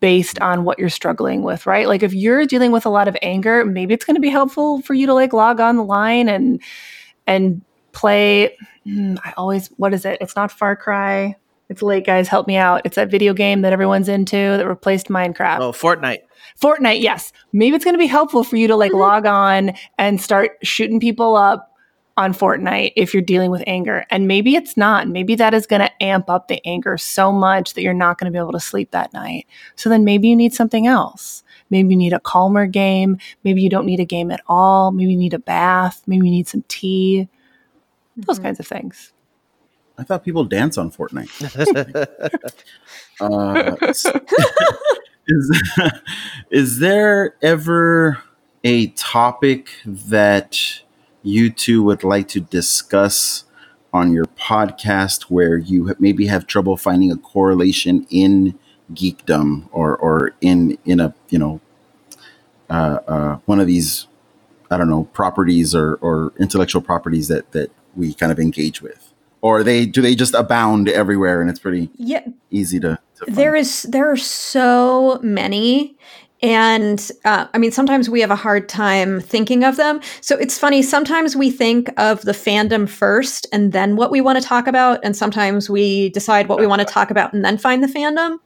based 0.00 0.40
on 0.40 0.64
what 0.64 0.78
you're 0.78 0.88
struggling 0.88 1.42
with, 1.42 1.66
right? 1.66 1.86
Like 1.86 2.02
if 2.02 2.12
you're 2.12 2.46
dealing 2.46 2.72
with 2.72 2.86
a 2.86 2.90
lot 2.90 3.08
of 3.08 3.16
anger, 3.22 3.64
maybe 3.64 3.94
it's 3.94 4.04
going 4.04 4.16
to 4.16 4.20
be 4.20 4.28
helpful 4.28 4.82
for 4.82 4.94
you 4.94 5.06
to 5.06 5.14
like 5.14 5.32
log 5.32 5.60
on 5.60 5.76
the 5.76 5.84
line 5.84 6.28
and 6.28 6.60
and 7.26 7.62
play 7.92 8.56
hmm, 8.84 9.16
I 9.24 9.32
always 9.36 9.68
what 9.76 9.94
is 9.94 10.04
it? 10.04 10.18
It's 10.20 10.36
not 10.36 10.52
Far 10.52 10.76
Cry. 10.76 11.36
It's 11.68 11.82
late 11.82 12.06
guys, 12.06 12.28
help 12.28 12.46
me 12.46 12.56
out. 12.56 12.82
It's 12.84 12.94
that 12.94 13.10
video 13.10 13.34
game 13.34 13.62
that 13.62 13.72
everyone's 13.72 14.08
into 14.08 14.36
that 14.36 14.66
replaced 14.68 15.08
Minecraft. 15.08 15.60
Oh, 15.60 15.72
Fortnite. 15.72 16.20
Fortnite, 16.60 17.00
yes. 17.00 17.32
Maybe 17.52 17.74
it's 17.74 17.84
going 17.84 17.94
to 17.94 17.98
be 17.98 18.06
helpful 18.06 18.44
for 18.44 18.56
you 18.56 18.68
to 18.68 18.76
like 18.76 18.92
log 18.92 19.26
on 19.26 19.72
and 19.98 20.20
start 20.20 20.52
shooting 20.62 21.00
people 21.00 21.34
up 21.34 21.75
on 22.16 22.32
Fortnite 22.32 22.92
if 22.96 23.12
you're 23.12 23.22
dealing 23.22 23.50
with 23.50 23.62
anger. 23.66 24.06
And 24.10 24.26
maybe 24.26 24.56
it's 24.56 24.76
not. 24.76 25.08
Maybe 25.08 25.34
that 25.34 25.52
is 25.52 25.66
going 25.66 25.82
to 25.82 26.02
amp 26.02 26.30
up 26.30 26.48
the 26.48 26.64
anger 26.66 26.96
so 26.96 27.30
much 27.30 27.74
that 27.74 27.82
you're 27.82 27.92
not 27.92 28.18
going 28.18 28.30
to 28.30 28.36
be 28.36 28.40
able 28.40 28.52
to 28.52 28.60
sleep 28.60 28.90
that 28.92 29.12
night. 29.12 29.46
So 29.74 29.90
then 29.90 30.04
maybe 30.04 30.28
you 30.28 30.36
need 30.36 30.54
something 30.54 30.86
else. 30.86 31.44
Maybe 31.68 31.90
you 31.90 31.96
need 31.96 32.12
a 32.12 32.20
calmer 32.20 32.66
game. 32.66 33.18
Maybe 33.44 33.60
you 33.60 33.68
don't 33.68 33.86
need 33.86 34.00
a 34.00 34.04
game 34.04 34.30
at 34.30 34.40
all. 34.46 34.92
Maybe 34.92 35.12
you 35.12 35.18
need 35.18 35.34
a 35.34 35.38
bath. 35.38 36.02
Maybe 36.06 36.26
you 36.26 36.32
need 36.32 36.48
some 36.48 36.64
tea. 36.68 37.28
Those 38.16 38.36
mm-hmm. 38.36 38.46
kinds 38.46 38.60
of 38.60 38.66
things. 38.66 39.12
I 39.98 40.04
thought 40.04 40.24
people 40.24 40.44
dance 40.44 40.78
on 40.78 40.90
Fortnite. 40.90 41.30
uh, 43.20 43.76
is, 45.26 45.62
is 46.50 46.78
there 46.78 47.36
ever 47.42 48.22
a 48.64 48.88
topic 48.88 49.70
that 49.84 50.80
you 51.26 51.50
two 51.50 51.82
would 51.82 52.04
like 52.04 52.28
to 52.28 52.40
discuss 52.40 53.44
on 53.92 54.12
your 54.12 54.26
podcast 54.26 55.22
where 55.22 55.56
you 55.56 55.94
maybe 55.98 56.26
have 56.26 56.46
trouble 56.46 56.76
finding 56.76 57.10
a 57.10 57.16
correlation 57.16 58.06
in 58.10 58.56
geekdom 58.92 59.68
or 59.72 59.96
or 59.96 60.32
in 60.40 60.78
in 60.84 61.00
a 61.00 61.12
you 61.28 61.38
know 61.38 61.60
uh, 62.70 62.98
uh, 63.08 63.38
one 63.46 63.58
of 63.58 63.66
these 63.66 64.06
I 64.70 64.76
don't 64.76 64.88
know 64.88 65.04
properties 65.04 65.74
or 65.74 65.96
or 65.96 66.32
intellectual 66.38 66.80
properties 66.80 67.26
that 67.28 67.50
that 67.52 67.72
we 67.96 68.14
kind 68.14 68.30
of 68.30 68.38
engage 68.38 68.80
with? 68.80 69.12
Or 69.40 69.64
they 69.64 69.84
do 69.84 70.02
they 70.02 70.14
just 70.14 70.34
abound 70.34 70.88
everywhere 70.88 71.40
and 71.40 71.50
it's 71.50 71.58
pretty 71.58 71.90
yeah. 71.96 72.24
easy 72.50 72.78
to, 72.80 72.98
to 73.16 73.30
there 73.30 73.56
is 73.56 73.82
there 73.82 74.10
are 74.10 74.16
so 74.16 75.18
many 75.22 75.96
and 76.42 77.10
uh, 77.24 77.46
I 77.54 77.58
mean, 77.58 77.72
sometimes 77.72 78.10
we 78.10 78.20
have 78.20 78.30
a 78.30 78.36
hard 78.36 78.68
time 78.68 79.20
thinking 79.20 79.64
of 79.64 79.76
them. 79.76 80.00
So 80.20 80.36
it's 80.36 80.58
funny. 80.58 80.82
Sometimes 80.82 81.34
we 81.34 81.50
think 81.50 81.88
of 81.96 82.22
the 82.22 82.32
fandom 82.32 82.88
first 82.88 83.46
and 83.52 83.72
then 83.72 83.96
what 83.96 84.10
we 84.10 84.20
want 84.20 84.40
to 84.40 84.46
talk 84.46 84.66
about. 84.66 85.00
And 85.02 85.16
sometimes 85.16 85.70
we 85.70 86.10
decide 86.10 86.48
what 86.48 86.58
we 86.58 86.66
want 86.66 86.80
to 86.80 86.84
talk 86.86 87.10
about 87.10 87.32
and 87.32 87.44
then 87.44 87.56
find 87.56 87.82
the 87.82 87.88
fandom. 87.88 88.38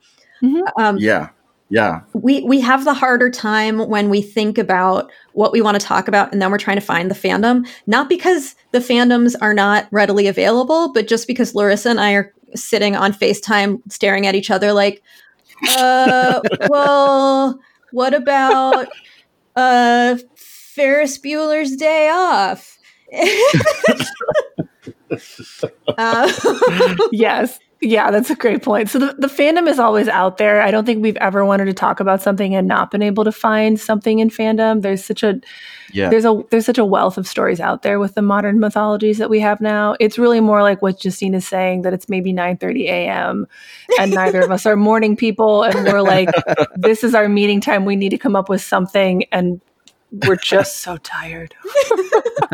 Mm-hmm. 0.42 0.62
Um, 0.80 0.98
yeah. 0.98 1.30
Yeah. 1.68 2.00
We, 2.14 2.42
we 2.42 2.60
have 2.60 2.84
the 2.84 2.94
harder 2.94 3.30
time 3.30 3.78
when 3.88 4.08
we 4.08 4.22
think 4.22 4.58
about 4.58 5.10
what 5.34 5.52
we 5.52 5.62
want 5.62 5.80
to 5.80 5.86
talk 5.86 6.08
about 6.08 6.32
and 6.32 6.42
then 6.42 6.50
we're 6.50 6.58
trying 6.58 6.78
to 6.78 6.84
find 6.84 7.10
the 7.10 7.14
fandom. 7.14 7.68
Not 7.86 8.08
because 8.08 8.56
the 8.72 8.80
fandoms 8.80 9.36
are 9.40 9.54
not 9.54 9.86
readily 9.90 10.26
available, 10.26 10.92
but 10.92 11.08
just 11.08 11.26
because 11.26 11.52
Larisa 11.52 11.86
and 11.86 12.00
I 12.00 12.12
are 12.12 12.32
sitting 12.54 12.96
on 12.96 13.12
FaceTime 13.12 13.80
staring 13.90 14.26
at 14.26 14.34
each 14.34 14.50
other 14.50 14.72
like, 14.72 15.02
uh, 15.76 16.40
well, 16.68 17.60
what 17.92 18.14
about 18.14 18.88
uh, 19.56 20.18
Ferris 20.36 21.18
Bueller's 21.18 21.76
Day 21.76 22.08
Off? 22.10 22.78
uh, 25.98 26.32
yes. 27.12 27.58
Yeah, 27.82 28.10
that's 28.10 28.28
a 28.28 28.34
great 28.34 28.62
point. 28.62 28.90
So 28.90 28.98
the, 28.98 29.14
the 29.16 29.26
fandom 29.26 29.66
is 29.66 29.78
always 29.78 30.06
out 30.06 30.36
there. 30.36 30.60
I 30.60 30.70
don't 30.70 30.84
think 30.84 31.02
we've 31.02 31.16
ever 31.16 31.46
wanted 31.46 31.64
to 31.64 31.72
talk 31.72 31.98
about 31.98 32.20
something 32.20 32.54
and 32.54 32.68
not 32.68 32.90
been 32.90 33.00
able 33.00 33.24
to 33.24 33.32
find 33.32 33.80
something 33.80 34.18
in 34.18 34.28
fandom. 34.28 34.82
There's 34.82 35.02
such 35.02 35.22
a 35.22 35.40
yeah. 35.90 36.10
there's 36.10 36.26
a 36.26 36.42
there's 36.50 36.66
such 36.66 36.76
a 36.76 36.84
wealth 36.84 37.16
of 37.16 37.26
stories 37.26 37.58
out 37.58 37.80
there 37.80 37.98
with 37.98 38.14
the 38.14 38.22
modern 38.22 38.60
mythologies 38.60 39.16
that 39.16 39.30
we 39.30 39.40
have 39.40 39.62
now. 39.62 39.96
It's 39.98 40.18
really 40.18 40.40
more 40.40 40.62
like 40.62 40.82
what 40.82 41.00
Justine 41.00 41.34
is 41.34 41.48
saying 41.48 41.80
that 41.82 41.94
it's 41.94 42.06
maybe 42.06 42.34
9:30 42.34 42.84
a.m. 42.84 43.46
and 43.98 44.12
neither 44.12 44.42
of 44.42 44.50
us 44.50 44.66
are 44.66 44.76
morning 44.76 45.16
people 45.16 45.62
and 45.62 45.86
we're 45.86 46.02
like 46.02 46.28
this 46.76 47.02
is 47.02 47.14
our 47.14 47.30
meeting 47.30 47.62
time. 47.62 47.86
We 47.86 47.96
need 47.96 48.10
to 48.10 48.18
come 48.18 48.36
up 48.36 48.50
with 48.50 48.60
something 48.60 49.24
and 49.32 49.58
we're 50.12 50.36
just 50.36 50.78
so 50.82 50.96
tired. 50.98 51.54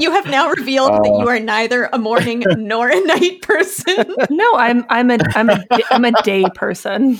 you 0.00 0.10
have 0.10 0.26
now 0.26 0.50
revealed 0.50 0.92
that 0.92 1.06
you 1.06 1.26
Uh. 1.26 1.26
are 1.26 1.40
neither 1.40 1.88
a 1.92 1.98
morning 1.98 2.42
nor 2.56 2.88
a 2.90 3.00
night 3.04 3.42
person. 3.42 4.14
No, 4.30 4.54
I'm 4.54 4.84
I'm 4.88 5.10
a 5.10 5.18
I'm 5.34 5.50
a 5.50 5.64
I'm 5.90 6.04
a 6.04 6.12
day 6.22 6.44
person. 6.54 7.16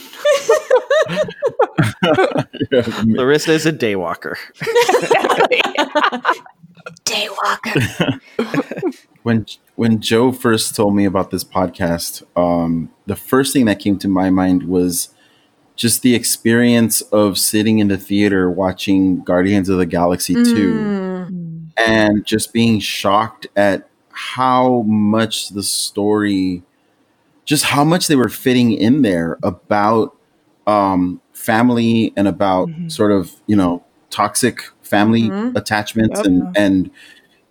Larisa 2.03 3.49
is 3.51 3.67
a 3.67 3.73
daywalker. 3.73 4.37
Daywalker. 7.05 8.21
when 9.23 9.47
when 9.77 10.01
Joe 10.01 10.33
first 10.33 10.75
told 10.75 10.95
me 10.95 11.05
about 11.05 11.31
this 11.31 11.45
podcast, 11.45 12.23
um, 12.37 12.91
the 13.07 13.17
first 13.17 13.53
thing 13.53 13.67
that 13.67 13.79
came 13.79 13.99
to 13.99 14.09
my 14.09 14.31
mind 14.31 14.65
was 14.65 15.11
just 15.81 16.03
the 16.03 16.15
experience 16.15 17.01
of 17.11 17.39
sitting 17.39 17.79
in 17.79 17.89
the 17.89 17.97
theater 17.97 18.51
watching 18.51 19.23
Guardians 19.25 19.71
of 19.71 19.79
the 19.79 19.87
Galaxy 19.87 20.35
Mm. 20.35 21.71
and 21.79 22.27
just 22.27 22.53
being 22.53 22.81
shocked 22.81 23.47
at 23.57 23.89
how 24.11 24.83
much 24.83 25.49
the 25.49 25.63
story, 25.63 26.63
just 27.47 27.65
how 27.65 27.83
much 27.85 28.09
they 28.09 28.17
were 28.17 28.29
fitting 28.29 28.73
in 28.73 29.01
there 29.03 29.39
about 29.43 30.15
um, 30.67 31.21
family 31.33 32.13
and 32.15 32.29
about 32.29 32.69
sort 32.89 33.11
of 33.11 33.33
you 33.47 33.57
know 33.57 33.83
toxic 34.11 34.61
family 34.83 35.31
Mhm. 35.31 35.57
attachments 35.57 36.19
Yep. 36.19 36.27
and 36.27 36.57
and 36.57 36.91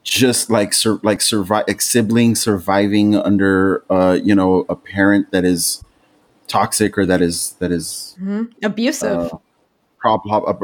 just 0.04 0.50
like 0.52 0.74
sur- 0.74 1.00
like 1.04 1.22
survive 1.22 1.66
like 1.68 1.82
siblings 1.82 2.40
surviving 2.42 3.16
under 3.16 3.84
uh 3.90 4.18
you 4.24 4.36
know 4.36 4.66
a 4.70 4.76
parent 4.76 5.32
that 5.32 5.44
is 5.44 5.84
toxic 6.50 6.97
or 6.97 7.06
that 7.06 7.22
is 7.22 7.56
that 7.60 7.72
is 7.72 8.16
Mhm. 8.22 8.50
Abusive. 8.64 9.32
uh, 9.32 9.38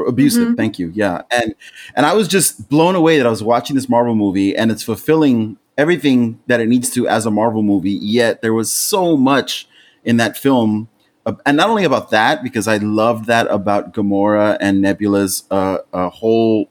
abusive 0.08 0.48
Mhm. 0.48 0.56
thank 0.56 0.78
you 0.78 0.90
yeah 0.94 1.22
and 1.30 1.54
and 1.94 2.06
i 2.06 2.12
was 2.14 2.26
just 2.26 2.68
blown 2.70 2.94
away 2.94 3.18
that 3.18 3.26
i 3.26 3.30
was 3.30 3.42
watching 3.42 3.76
this 3.76 3.88
marvel 3.88 4.14
movie 4.14 4.56
and 4.56 4.70
it's 4.70 4.82
fulfilling 4.82 5.58
everything 5.76 6.38
that 6.46 6.58
it 6.58 6.68
needs 6.68 6.88
to 6.90 7.06
as 7.06 7.26
a 7.26 7.30
marvel 7.30 7.62
movie 7.62 7.98
yet 8.02 8.40
there 8.40 8.54
was 8.54 8.72
so 8.72 9.14
much 9.16 9.68
in 10.04 10.16
that 10.16 10.38
film 10.38 10.88
uh, 11.26 11.34
and 11.44 11.56
not 11.56 11.68
only 11.68 11.84
about 11.84 12.10
that 12.10 12.42
because 12.42 12.66
i 12.66 12.78
loved 12.78 13.26
that 13.26 13.46
about 13.50 13.92
gamora 13.92 14.56
and 14.60 14.80
nebula's 14.80 15.44
uh, 15.50 15.78
uh 15.92 16.08
whole 16.08 16.68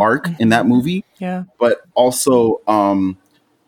arc 0.00 0.28
in 0.40 0.48
that 0.48 0.66
movie 0.66 1.04
Yeah. 1.18 1.44
but 1.60 1.82
also 1.94 2.60
um 2.66 3.16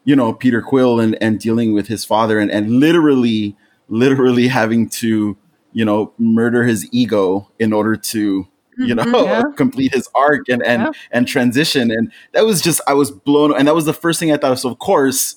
you 0.05 0.16
know 0.16 0.32
peter 0.32 0.61
quill 0.62 0.99
and 0.99 1.16
and 1.22 1.38
dealing 1.38 1.74
with 1.74 1.86
his 1.86 2.05
father 2.05 2.40
and 2.40 2.51
and 2.51 2.70
literally 2.80 3.57
literally 3.93 4.49
having 4.49 4.88
to 4.88 5.36
you 5.72 5.84
know 5.84 6.12
murder 6.18 6.64
his 6.64 6.88
ego 6.93 7.51
in 7.59 7.72
order 7.72 7.97
to 7.97 8.47
you 8.78 8.95
know 8.95 9.05
Mhm, 9.05 9.24
yeah. 9.26 9.43
complete 9.57 9.93
his 9.95 10.09
arc 10.14 10.49
and 10.49 10.62
and 10.64 10.82
Yeah. 10.82 10.90
and 11.12 11.28
transition 11.28 11.90
and 11.90 12.11
that 12.32 12.45
was 12.47 12.62
just 12.62 12.80
i 12.86 12.95
was 12.95 13.11
blown 13.11 13.55
and 13.57 13.68
that 13.68 13.74
was 13.74 13.84
the 13.84 13.93
first 13.93 14.18
thing 14.20 14.32
i 14.32 14.36
thought 14.38 14.53
of 14.53 14.59
so 14.59 14.70
of 14.70 14.78
course 14.78 15.36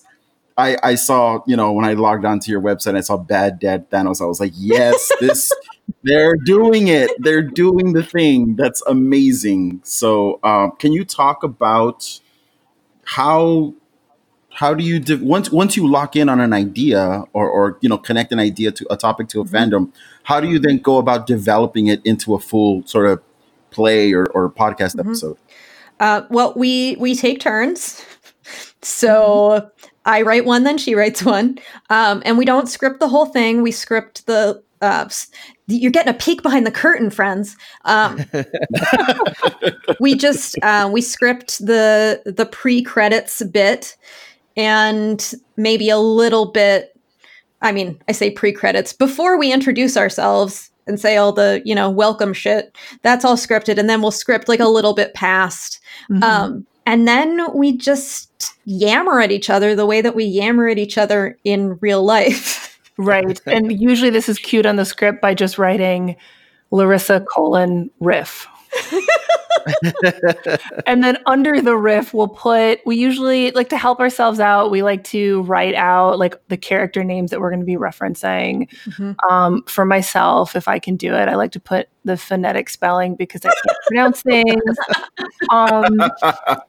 I, 0.57 0.77
I 0.81 0.95
saw, 0.95 1.41
you 1.45 1.57
know, 1.57 1.73
when 1.73 1.83
I 1.83 1.95
logged 1.95 2.23
onto 2.23 2.49
your 2.49 2.61
website, 2.61 2.95
I 2.95 3.01
saw 3.01 3.17
Bad 3.17 3.59
Dad 3.59 3.89
Thanos. 3.89 4.21
I 4.21 4.25
was 4.25 4.39
like, 4.39 4.53
yes, 4.55 5.11
this, 5.19 5.51
they're 6.03 6.37
doing 6.45 6.87
it. 6.87 7.11
They're 7.19 7.41
doing 7.41 7.91
the 7.91 8.03
thing. 8.03 8.55
That's 8.55 8.81
amazing. 8.87 9.81
So, 9.83 10.39
um, 10.45 10.71
can 10.79 10.93
you 10.93 11.03
talk 11.03 11.43
about 11.43 12.21
how 13.03 13.73
how 14.55 14.73
do 14.73 14.83
you 14.83 14.99
de- 14.99 15.17
once 15.17 15.51
once 15.51 15.75
you 15.75 15.85
lock 15.87 16.15
in 16.15 16.29
on 16.29 16.39
an 16.39 16.53
idea 16.53 17.23
or 17.33 17.49
or 17.49 17.77
you 17.81 17.89
know 17.89 17.97
connect 17.97 18.31
an 18.31 18.39
idea 18.39 18.71
to 18.71 18.85
a 18.89 18.97
topic 18.97 19.27
to 19.29 19.41
a 19.41 19.45
fandom? 19.45 19.91
How 20.23 20.39
do 20.39 20.49
you 20.49 20.59
then 20.59 20.79
go 20.79 20.97
about 20.97 21.27
developing 21.27 21.87
it 21.87 22.01
into 22.05 22.33
a 22.33 22.39
full 22.39 22.85
sort 22.87 23.07
of 23.07 23.21
play 23.71 24.13
or, 24.13 24.25
or 24.27 24.49
podcast 24.49 24.97
episode? 24.97 25.37
Uh, 25.99 26.21
well, 26.29 26.53
we 26.55 26.95
we 26.99 27.15
take 27.15 27.39
turns. 27.39 28.03
So 28.81 29.71
I 30.05 30.21
write 30.21 30.45
one, 30.45 30.63
then 30.63 30.77
she 30.77 30.93
writes 30.93 31.23
one, 31.23 31.57
um, 31.89 32.21
and 32.23 32.37
we 32.37 32.45
don't 32.45 32.69
script 32.69 32.99
the 32.99 33.07
whole 33.07 33.25
thing. 33.25 33.63
We 33.63 33.71
script 33.71 34.27
the. 34.27 34.61
Uh, 34.79 35.09
you're 35.65 35.91
getting 35.91 36.13
a 36.13 36.17
peek 36.17 36.43
behind 36.43 36.67
the 36.67 36.71
curtain, 36.71 37.09
friends. 37.09 37.57
Um, 37.85 38.23
we 39.99 40.13
just 40.13 40.59
uh, 40.61 40.87
we 40.93 41.01
script 41.01 41.65
the 41.65 42.21
the 42.25 42.45
pre 42.45 42.83
credits 42.83 43.41
bit, 43.45 43.97
and 44.55 45.33
maybe 45.57 45.89
a 45.89 45.97
little 45.97 46.51
bit. 46.51 46.97
I 47.61 47.71
mean, 47.71 47.99
I 48.07 48.11
say 48.11 48.31
pre 48.31 48.51
credits 48.51 48.93
before 48.93 49.37
we 49.37 49.51
introduce 49.51 49.97
ourselves 49.97 50.69
and 50.87 50.99
say 50.99 51.17
all 51.17 51.31
the 51.31 51.61
you 51.65 51.75
know 51.75 51.89
welcome 51.89 52.33
shit. 52.33 52.75
That's 53.01 53.25
all 53.25 53.37
scripted, 53.37 53.77
and 53.77 53.89
then 53.89 54.01
we'll 54.01 54.11
script 54.11 54.47
like 54.47 54.59
a 54.59 54.67
little 54.67 54.93
bit 54.93 55.13
past. 55.13 55.79
Mhm. 56.09 56.23
Um, 56.23 56.67
and 56.85 57.07
then 57.07 57.47
we 57.53 57.75
just 57.75 58.53
yammer 58.65 59.19
at 59.19 59.31
each 59.31 59.49
other 59.49 59.75
the 59.75 59.85
way 59.85 60.01
that 60.01 60.15
we 60.15 60.23
yammer 60.23 60.67
at 60.67 60.77
each 60.77 60.97
other 60.97 61.37
in 61.43 61.77
real 61.81 62.03
life. 62.03 62.79
right. 62.97 63.41
And 63.47 63.81
usually 63.81 64.11
this 64.11 64.29
is 64.29 64.37
cued 64.37 64.65
on 64.65 64.75
the 64.75 64.85
script 64.85 65.21
by 65.21 65.33
just 65.33 65.57
writing 65.57 66.15
Larisa 66.71 67.25
colon 67.25 67.89
riff. 67.99 68.47
and 70.87 71.03
then 71.03 71.17
under 71.25 71.61
the 71.61 71.75
riff, 71.75 72.13
we'll 72.13 72.27
put, 72.27 72.79
we 72.85 72.95
usually 72.97 73.51
like 73.51 73.69
to 73.69 73.77
help 73.77 73.99
ourselves 73.99 74.39
out. 74.39 74.71
We 74.71 74.83
like 74.83 75.03
to 75.05 75.41
write 75.43 75.75
out 75.75 76.19
like 76.19 76.35
the 76.47 76.57
character 76.57 77.03
names 77.03 77.31
that 77.31 77.39
we're 77.39 77.49
going 77.49 77.61
to 77.61 77.65
be 77.65 77.77
referencing. 77.77 78.69
Mhm. 78.85 79.15
Um, 79.29 79.63
for 79.63 79.85
myself, 79.85 80.55
if 80.55 80.67
I 80.67 80.79
can 80.79 80.95
do 80.95 81.13
it, 81.13 81.27
I 81.27 81.35
like 81.35 81.51
to 81.53 81.59
put 81.59 81.87
the 82.03 82.17
phonetic 82.17 82.69
spelling 82.69 83.15
because 83.15 83.41
I 83.43 83.49
can't 83.49 83.77
pronounce 83.87 84.21
things. 84.21 84.61
Um, 85.51 85.97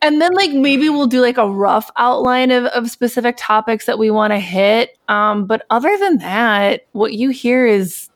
and 0.03 0.21
then 0.21 0.33
like 0.33 0.51
maybe 0.53 0.89
we'll 0.89 1.07
do 1.07 1.21
like 1.21 1.37
a 1.39 1.49
rough 1.49 1.91
outline 1.97 2.51
of, 2.51 2.65
of 2.67 2.91
specific 2.91 3.37
topics 3.39 3.87
that 3.87 3.99
we 3.99 4.11
want 4.11 4.33
to 4.33 4.39
hit. 4.39 4.97
Um, 5.09 5.47
but 5.47 5.67
other 5.71 5.97
than 5.99 6.19
that, 6.19 6.87
what 6.93 7.13
you 7.13 7.31
hear 7.31 7.67
is 7.67 8.09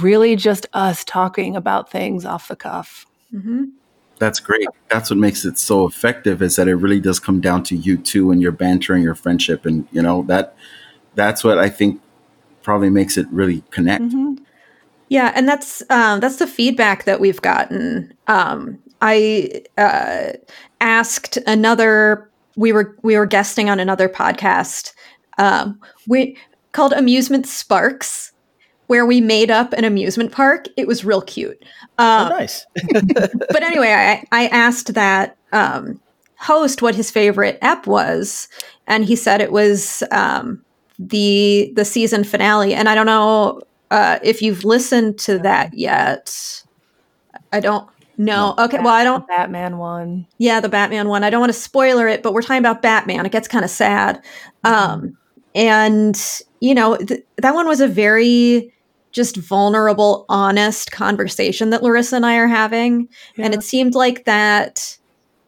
really 0.00 0.36
just 0.36 0.66
us 0.72 1.04
talking 1.04 1.56
about 1.56 1.90
things 1.90 2.24
off 2.24 2.48
the 2.48 2.56
cuff. 2.56 3.06
Mhm. 3.34 3.70
That's 4.18 4.38
great. 4.38 4.68
That's 4.88 5.08
what 5.10 5.18
makes 5.18 5.44
it 5.44 5.58
so 5.58 5.86
effective 5.86 6.42
is 6.42 6.56
that 6.56 6.68
it 6.68 6.74
really 6.74 7.00
does 7.00 7.18
come 7.18 7.40
down 7.40 7.62
to 7.64 7.76
you 7.76 7.96
two 7.96 8.30
and 8.30 8.42
your 8.42 8.52
banter 8.52 8.92
and 8.92 9.02
your 9.02 9.14
friendship 9.14 9.64
and 9.64 9.88
you 9.92 10.02
know 10.02 10.22
that 10.24 10.54
that's 11.14 11.42
what 11.42 11.58
I 11.58 11.70
think 11.70 12.00
probably 12.62 12.90
makes 12.90 13.16
it 13.16 13.26
really 13.30 13.62
connect. 13.70 14.04
Yeah, 15.08 15.32
and 15.34 15.48
that's 15.48 15.82
um, 15.90 16.20
that's 16.20 16.36
the 16.36 16.46
feedback 16.46 17.04
that 17.04 17.18
we've 17.18 17.42
gotten. 17.42 18.12
Um, 18.28 18.78
I 19.02 19.62
uh, 19.76 20.32
asked 20.80 21.36
another. 21.46 22.30
We 22.56 22.72
were 22.72 22.96
we 23.02 23.16
were 23.16 23.26
guesting 23.26 23.70
on 23.70 23.80
another 23.80 24.08
podcast. 24.08 24.92
Um, 25.38 25.80
we 26.06 26.36
called 26.72 26.92
Amusement 26.92 27.46
Sparks, 27.46 28.29
where 28.90 29.06
we 29.06 29.20
made 29.20 29.52
up 29.52 29.72
an 29.74 29.84
amusement 29.84 30.32
park. 30.32 30.66
It 30.76 30.88
was 30.88 31.04
real 31.04 31.22
cute. 31.22 31.64
Oh, 32.00 32.24
Um, 32.24 32.28
nice. 32.30 32.66
but 32.92 33.62
anyway, 33.62 33.92
I, 33.92 34.24
I 34.32 34.48
asked 34.48 34.94
that 34.94 35.36
um, 35.52 36.00
host 36.34 36.82
what 36.82 36.96
his 36.96 37.08
favorite 37.08 37.56
ep 37.62 37.86
was, 37.86 38.48
and 38.88 39.04
he 39.04 39.14
said 39.14 39.40
it 39.40 39.52
was 39.52 40.02
um, 40.10 40.60
the 40.98 41.72
the 41.76 41.84
season 41.84 42.24
finale. 42.24 42.74
And 42.74 42.88
I 42.88 42.96
don't 42.96 43.06
know 43.06 43.60
uh, 43.92 44.18
if 44.24 44.42
you've 44.42 44.64
listened 44.64 45.20
to 45.20 45.38
that 45.38 45.72
yet. 45.72 46.34
I 47.52 47.60
don't 47.60 47.88
know. 48.18 48.56
Okay, 48.58 48.78
well, 48.78 48.88
I 48.88 49.04
don't. 49.04 49.24
Batman 49.28 49.78
one. 49.78 50.26
Yeah, 50.38 50.58
the 50.58 50.68
Batman 50.68 51.06
one. 51.06 51.22
I 51.22 51.30
don't 51.30 51.38
want 51.40 51.52
to 51.52 51.58
spoiler 51.60 52.08
it, 52.08 52.24
but 52.24 52.34
we're 52.34 52.42
talking 52.42 52.58
about 52.58 52.82
Batman. 52.82 53.24
It 53.24 53.30
gets 53.30 53.46
kind 53.46 53.64
of 53.64 53.70
sad. 53.70 54.20
Um, 54.64 55.16
and, 55.54 56.20
you 56.58 56.74
know, 56.74 56.96
th- 56.96 57.24
that 57.36 57.54
one 57.54 57.68
was 57.68 57.80
a 57.80 57.86
very 57.86 58.74
just 59.12 59.36
vulnerable, 59.36 60.24
honest 60.28 60.92
conversation 60.92 61.70
that 61.70 61.82
Larisa 61.82 62.14
and 62.14 62.26
I 62.26 62.36
are 62.36 62.46
having. 62.46 63.08
And 63.36 63.54
it 63.54 63.62
seemed 63.62 63.94
like 63.94 64.24
that 64.24 64.96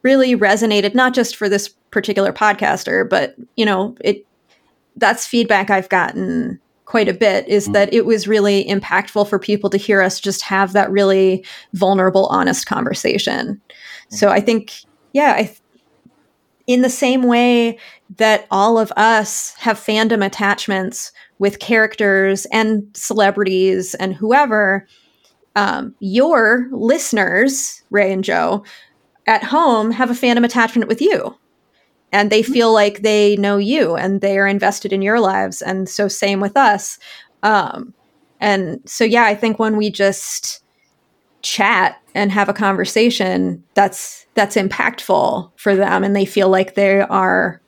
really 0.01 0.35
resonated, 0.35 0.93
not 0.93 1.13
just 1.13 1.35
for 1.35 1.47
this 1.47 1.69
particular 1.91 2.33
podcaster, 2.33 3.07
but, 3.07 3.35
you 3.55 3.65
know, 3.65 3.95
it 4.01 4.25
that's 4.95 5.25
feedback 5.25 5.69
I've 5.69 5.89
gotten 5.89 6.59
quite 6.85 7.09
a 7.09 7.13
bit 7.13 7.47
is 7.47 7.67
mm. 7.67 7.73
that 7.73 7.91
it 7.93 8.05
was 8.05 8.27
really 8.27 8.65
impactful 8.65 9.27
for 9.27 9.39
people 9.39 9.69
to 9.69 9.77
hear 9.77 10.01
us 10.01 10.19
just 10.19 10.41
have 10.41 10.73
that 10.73 10.91
really 10.91 11.43
vulnerable, 11.73 12.27
honest 12.27 12.67
conversation. 12.67 13.61
Mm. 14.11 14.17
So 14.17 14.29
I 14.29 14.39
think, 14.39 14.73
yeah, 15.13 15.33
I, 15.37 15.43
th- 15.43 15.59
in 16.67 16.81
the 16.81 16.89
same 16.89 17.23
way 17.23 17.79
that 18.17 18.45
all 18.51 18.77
of 18.77 18.91
us 18.95 19.55
have 19.57 19.79
fandom 19.79 20.23
attachments 20.23 21.11
with 21.43 21.59
characters 21.59 22.45
and 22.45 22.89
celebrities 22.93 23.93
and 23.95 24.15
whoever, 24.15 24.87
um, 25.57 25.93
your 25.99 26.69
listeners, 26.71 27.83
Ray 27.89 28.13
and 28.13 28.23
Joe, 28.23 28.63
at 29.27 29.43
home 29.43 29.91
have 29.91 30.09
a 30.09 30.13
fandom 30.13 30.45
attachment 30.45 30.87
with 30.87 31.01
you. 31.01 31.37
And 32.13 32.31
they 32.31 32.43
feel 32.43 32.71
like 32.71 33.01
they 33.01 33.35
know 33.35 33.57
you 33.57 33.95
and 33.95 34.21
they 34.21 34.37
are 34.39 34.47
invested 34.47 34.93
in 34.93 35.01
your 35.01 35.19
lives. 35.19 35.61
And 35.61 35.89
so 35.89 36.07
same 36.07 36.39
with 36.39 36.55
us. 36.55 36.97
Um, 37.43 37.93
and 38.39 38.81
so 38.85 39.03
yeah 39.03 39.23
i 39.23 39.33
think 39.33 39.57
when 39.57 39.77
we 39.77 39.89
just 39.89 40.61
chat 41.43 42.01
and 42.15 42.31
have 42.31 42.49
a 42.49 42.53
conversation 42.53 43.63
that's 43.73 44.25
that's 44.33 44.55
impactful 44.55 45.51
for 45.57 45.75
them 45.75 46.03
and 46.03 46.15
they 46.15 46.25
feel 46.25 46.49
like 46.49 46.73
they 46.75 47.01
are 47.01 47.61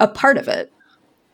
a 0.00 0.08
part 0.08 0.36
of 0.36 0.48
it. 0.48 0.72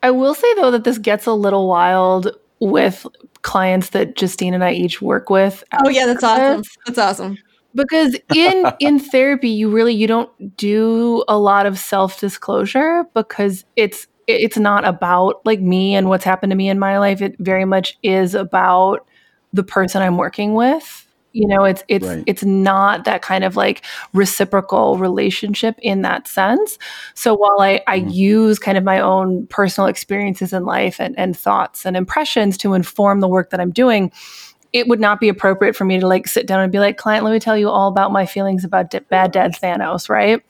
I 0.03 0.11
will 0.11 0.33
say 0.33 0.53
though 0.55 0.71
that 0.71 0.83
this 0.83 0.97
gets 0.97 1.25
a 1.25 1.33
little 1.33 1.67
wild 1.67 2.35
with 2.59 3.05
clients 3.41 3.89
that 3.89 4.15
Justine 4.15 4.53
and 4.53 4.63
I 4.63 4.73
each 4.73 5.01
work 5.01 5.29
with. 5.29 5.63
Oh 5.73 5.89
yeah, 5.89 6.05
that's 6.05 6.23
awesome. 6.23 6.63
That's 6.85 6.99
awesome. 6.99 7.37
Because 7.75 8.17
in 8.35 8.71
in 8.79 8.99
therapy 8.99 9.49
you 9.49 9.69
really 9.69 9.93
you 9.93 10.07
don't 10.07 10.57
do 10.57 11.23
a 11.27 11.37
lot 11.37 11.65
of 11.65 11.77
self-disclosure 11.77 13.05
because 13.13 13.65
it's 13.75 14.07
it's 14.27 14.57
not 14.57 14.85
about 14.85 15.43
like 15.45 15.59
me 15.59 15.95
and 15.95 16.07
what's 16.07 16.23
happened 16.23 16.51
to 16.51 16.55
me 16.55 16.69
in 16.69 16.79
my 16.79 16.99
life. 16.99 17.21
It 17.21 17.35
very 17.39 17.65
much 17.65 17.97
is 18.03 18.35
about 18.35 19.05
the 19.53 19.63
person 19.63 20.01
I'm 20.01 20.17
working 20.17 20.53
with 20.53 21.08
you 21.33 21.47
know 21.47 21.63
it's 21.63 21.83
it's 21.87 22.05
right. 22.05 22.23
it's 22.25 22.43
not 22.43 23.05
that 23.05 23.21
kind 23.21 23.43
of 23.43 23.55
like 23.55 23.83
reciprocal 24.13 24.97
relationship 24.97 25.75
in 25.81 26.01
that 26.01 26.27
sense 26.27 26.77
so 27.13 27.35
while 27.35 27.59
i 27.59 27.81
i 27.87 27.99
mm-hmm. 27.99 28.09
use 28.09 28.59
kind 28.59 28.77
of 28.77 28.83
my 28.83 28.99
own 28.99 29.45
personal 29.47 29.87
experiences 29.87 30.53
in 30.53 30.65
life 30.65 30.99
and, 30.99 31.17
and 31.17 31.37
thoughts 31.37 31.85
and 31.85 31.95
impressions 31.95 32.57
to 32.57 32.73
inform 32.73 33.19
the 33.19 33.27
work 33.27 33.49
that 33.49 33.59
i'm 33.59 33.71
doing 33.71 34.11
it 34.71 34.87
would 34.87 34.99
not 34.99 35.19
be 35.19 35.29
appropriate 35.29 35.75
for 35.75 35.85
me 35.85 35.99
to 35.99 36.07
like 36.07 36.27
sit 36.27 36.45
down 36.47 36.59
and 36.61 36.71
be 36.71 36.79
like 36.79 36.97
client 36.97 37.23
let 37.23 37.31
me 37.31 37.39
tell 37.39 37.57
you 37.57 37.69
all 37.69 37.89
about 37.89 38.11
my 38.11 38.25
feelings 38.25 38.63
about 38.63 38.89
D- 38.89 38.99
bad 38.99 39.31
dad 39.31 39.53
thanos 39.53 40.09
right 40.09 40.43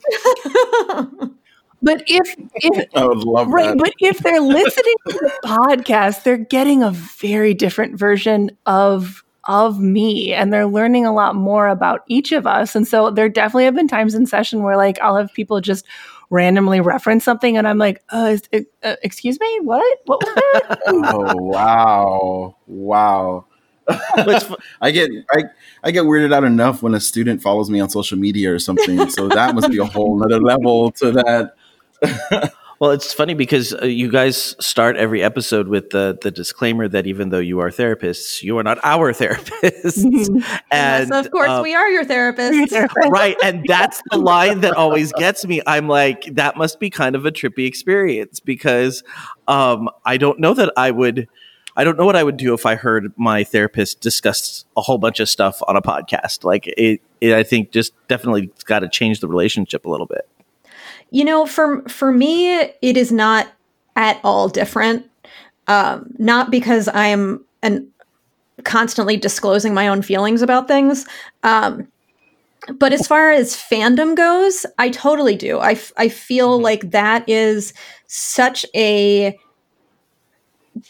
But 1.82 2.02
if, 2.06 2.34
if 2.56 2.88
I 2.94 3.06
would 3.06 3.24
love 3.24 3.48
right, 3.48 3.68
that. 3.68 3.78
but 3.78 3.92
if 4.00 4.18
they're 4.18 4.40
listening 4.40 4.94
to 5.08 5.12
the 5.14 5.32
podcast, 5.44 6.24
they're 6.24 6.36
getting 6.36 6.82
a 6.82 6.90
very 6.90 7.54
different 7.54 7.98
version 7.98 8.50
of 8.66 9.24
of 9.48 9.80
me 9.80 10.32
and 10.32 10.52
they're 10.52 10.66
learning 10.66 11.06
a 11.06 11.12
lot 11.12 11.34
more 11.34 11.68
about 11.68 12.02
each 12.08 12.32
of 12.32 12.46
us. 12.46 12.74
And 12.74 12.86
so 12.86 13.10
there 13.10 13.28
definitely 13.28 13.64
have 13.64 13.74
been 13.74 13.88
times 13.88 14.14
in 14.14 14.26
session 14.26 14.62
where 14.62 14.76
like 14.76 15.00
I'll 15.00 15.16
have 15.16 15.32
people 15.32 15.60
just 15.60 15.86
randomly 16.28 16.80
reference 16.80 17.24
something 17.24 17.56
and 17.56 17.66
I'm 17.66 17.78
like, 17.78 18.02
uh, 18.10 18.36
uh 18.82 18.96
excuse 19.02 19.40
me, 19.40 19.60
what? 19.62 19.98
What 20.04 20.22
was 20.22 20.34
that? 20.34 20.78
oh, 20.86 21.34
wow. 21.36 22.56
Wow. 22.66 23.46
I 24.80 24.90
get 24.92 25.10
I, 25.32 25.44
I 25.82 25.90
get 25.90 26.04
weirded 26.04 26.32
out 26.32 26.44
enough 26.44 26.82
when 26.82 26.94
a 26.94 27.00
student 27.00 27.42
follows 27.42 27.70
me 27.70 27.80
on 27.80 27.90
social 27.90 28.18
media 28.18 28.52
or 28.52 28.58
something. 28.58 29.10
So 29.10 29.28
that 29.28 29.54
must 29.54 29.70
be 29.70 29.78
a 29.78 29.84
whole 29.84 30.22
other 30.22 30.40
level 30.40 30.92
to 30.92 31.10
that. 31.12 32.52
Well, 32.80 32.92
it's 32.92 33.12
funny 33.12 33.34
because 33.34 33.74
uh, 33.74 33.84
you 33.84 34.10
guys 34.10 34.56
start 34.58 34.96
every 34.96 35.22
episode 35.22 35.68
with 35.68 35.90
the 35.90 36.18
the 36.22 36.30
disclaimer 36.30 36.88
that 36.88 37.06
even 37.06 37.28
though 37.28 37.38
you 37.38 37.60
are 37.60 37.68
therapists, 37.68 38.42
you 38.42 38.56
are 38.56 38.62
not 38.62 38.78
our 38.82 39.12
therapists. 39.12 39.98
and 40.70 41.10
yes, 41.10 41.10
of 41.10 41.30
course, 41.30 41.50
um, 41.50 41.62
we 41.62 41.74
are 41.74 41.90
your 41.90 42.06
therapists. 42.06 42.88
right, 43.10 43.36
and 43.44 43.66
that's 43.68 44.00
the 44.10 44.16
line 44.16 44.60
that 44.62 44.72
always 44.72 45.12
gets 45.12 45.44
me. 45.44 45.60
I'm 45.66 45.88
like, 45.88 46.24
that 46.36 46.56
must 46.56 46.80
be 46.80 46.88
kind 46.88 47.14
of 47.14 47.26
a 47.26 47.30
trippy 47.30 47.66
experience 47.66 48.40
because 48.40 49.04
um, 49.46 49.90
I 50.06 50.16
don't 50.16 50.40
know 50.40 50.54
that 50.54 50.72
I 50.74 50.90
would. 50.90 51.28
I 51.76 51.84
don't 51.84 51.98
know 51.98 52.06
what 52.06 52.16
I 52.16 52.24
would 52.24 52.38
do 52.38 52.54
if 52.54 52.64
I 52.64 52.76
heard 52.76 53.12
my 53.16 53.44
therapist 53.44 54.00
discuss 54.00 54.64
a 54.74 54.80
whole 54.80 54.98
bunch 54.98 55.20
of 55.20 55.28
stuff 55.28 55.60
on 55.68 55.76
a 55.76 55.82
podcast. 55.82 56.44
Like 56.44 56.66
it, 56.66 57.02
it 57.20 57.34
I 57.34 57.42
think 57.42 57.72
just 57.72 57.92
definitely 58.08 58.50
got 58.64 58.78
to 58.78 58.88
change 58.88 59.20
the 59.20 59.28
relationship 59.28 59.84
a 59.84 59.90
little 59.90 60.06
bit. 60.06 60.26
You 61.10 61.24
know, 61.24 61.46
for 61.46 61.82
for 61.88 62.12
me, 62.12 62.54
it 62.60 62.96
is 62.96 63.10
not 63.10 63.48
at 63.96 64.20
all 64.22 64.48
different. 64.48 65.06
Um, 65.66 66.12
not 66.18 66.50
because 66.50 66.88
I'm 66.88 67.44
an 67.62 67.88
constantly 68.64 69.16
disclosing 69.16 69.74
my 69.74 69.88
own 69.88 70.02
feelings 70.02 70.42
about 70.42 70.68
things. 70.68 71.06
Um, 71.42 71.88
but 72.78 72.92
as 72.92 73.06
far 73.06 73.30
as 73.30 73.56
fandom 73.56 74.14
goes, 74.14 74.66
I 74.78 74.90
totally 74.90 75.36
do. 75.36 75.58
I, 75.58 75.72
f- 75.72 75.92
I 75.96 76.08
feel 76.08 76.56
mm-hmm. 76.56 76.64
like 76.64 76.90
that 76.90 77.28
is 77.28 77.72
such 78.06 78.66
a 78.74 79.38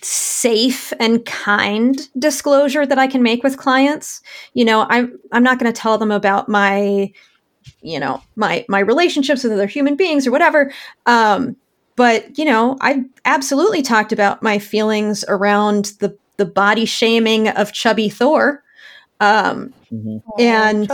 safe 0.03 0.93
and 1.01 1.25
kind 1.25 2.09
disclosure 2.19 2.85
that 2.87 2.99
I 2.99 3.07
can 3.07 3.23
make 3.23 3.43
with 3.43 3.57
clients. 3.57 4.21
You 4.55 4.65
know, 4.65 4.87
I'm 4.89 5.19
I'm 5.33 5.43
not 5.43 5.59
going 5.59 5.73
to 5.73 5.81
tell 5.81 5.97
them 5.99 6.11
about 6.11 6.49
my 6.49 7.13
you 7.83 8.01
know 8.01 8.23
my 8.37 8.65
my 8.69 8.79
relationships 8.79 9.45
with 9.45 9.53
other 9.53 9.67
human 9.67 9.97
beings 9.97 10.27
or 10.27 10.31
whatever. 10.31 10.73
Um 11.07 11.57
but 11.97 12.39
you 12.39 12.45
know 12.45 12.77
i've 12.81 13.05
absolutely 13.25 13.83
talked 13.83 14.13
about 14.13 14.43
my 14.43 14.59
feelings 14.59 15.25
around 15.29 15.93
the 16.01 16.17
the 16.37 16.47
body 16.47 16.85
shaming 16.85 17.49
of 17.49 17.73
chubby 17.73 18.09
thor. 18.09 18.63
Um 19.21 19.75
mm-hmm. 19.93 20.19
and 20.39 20.91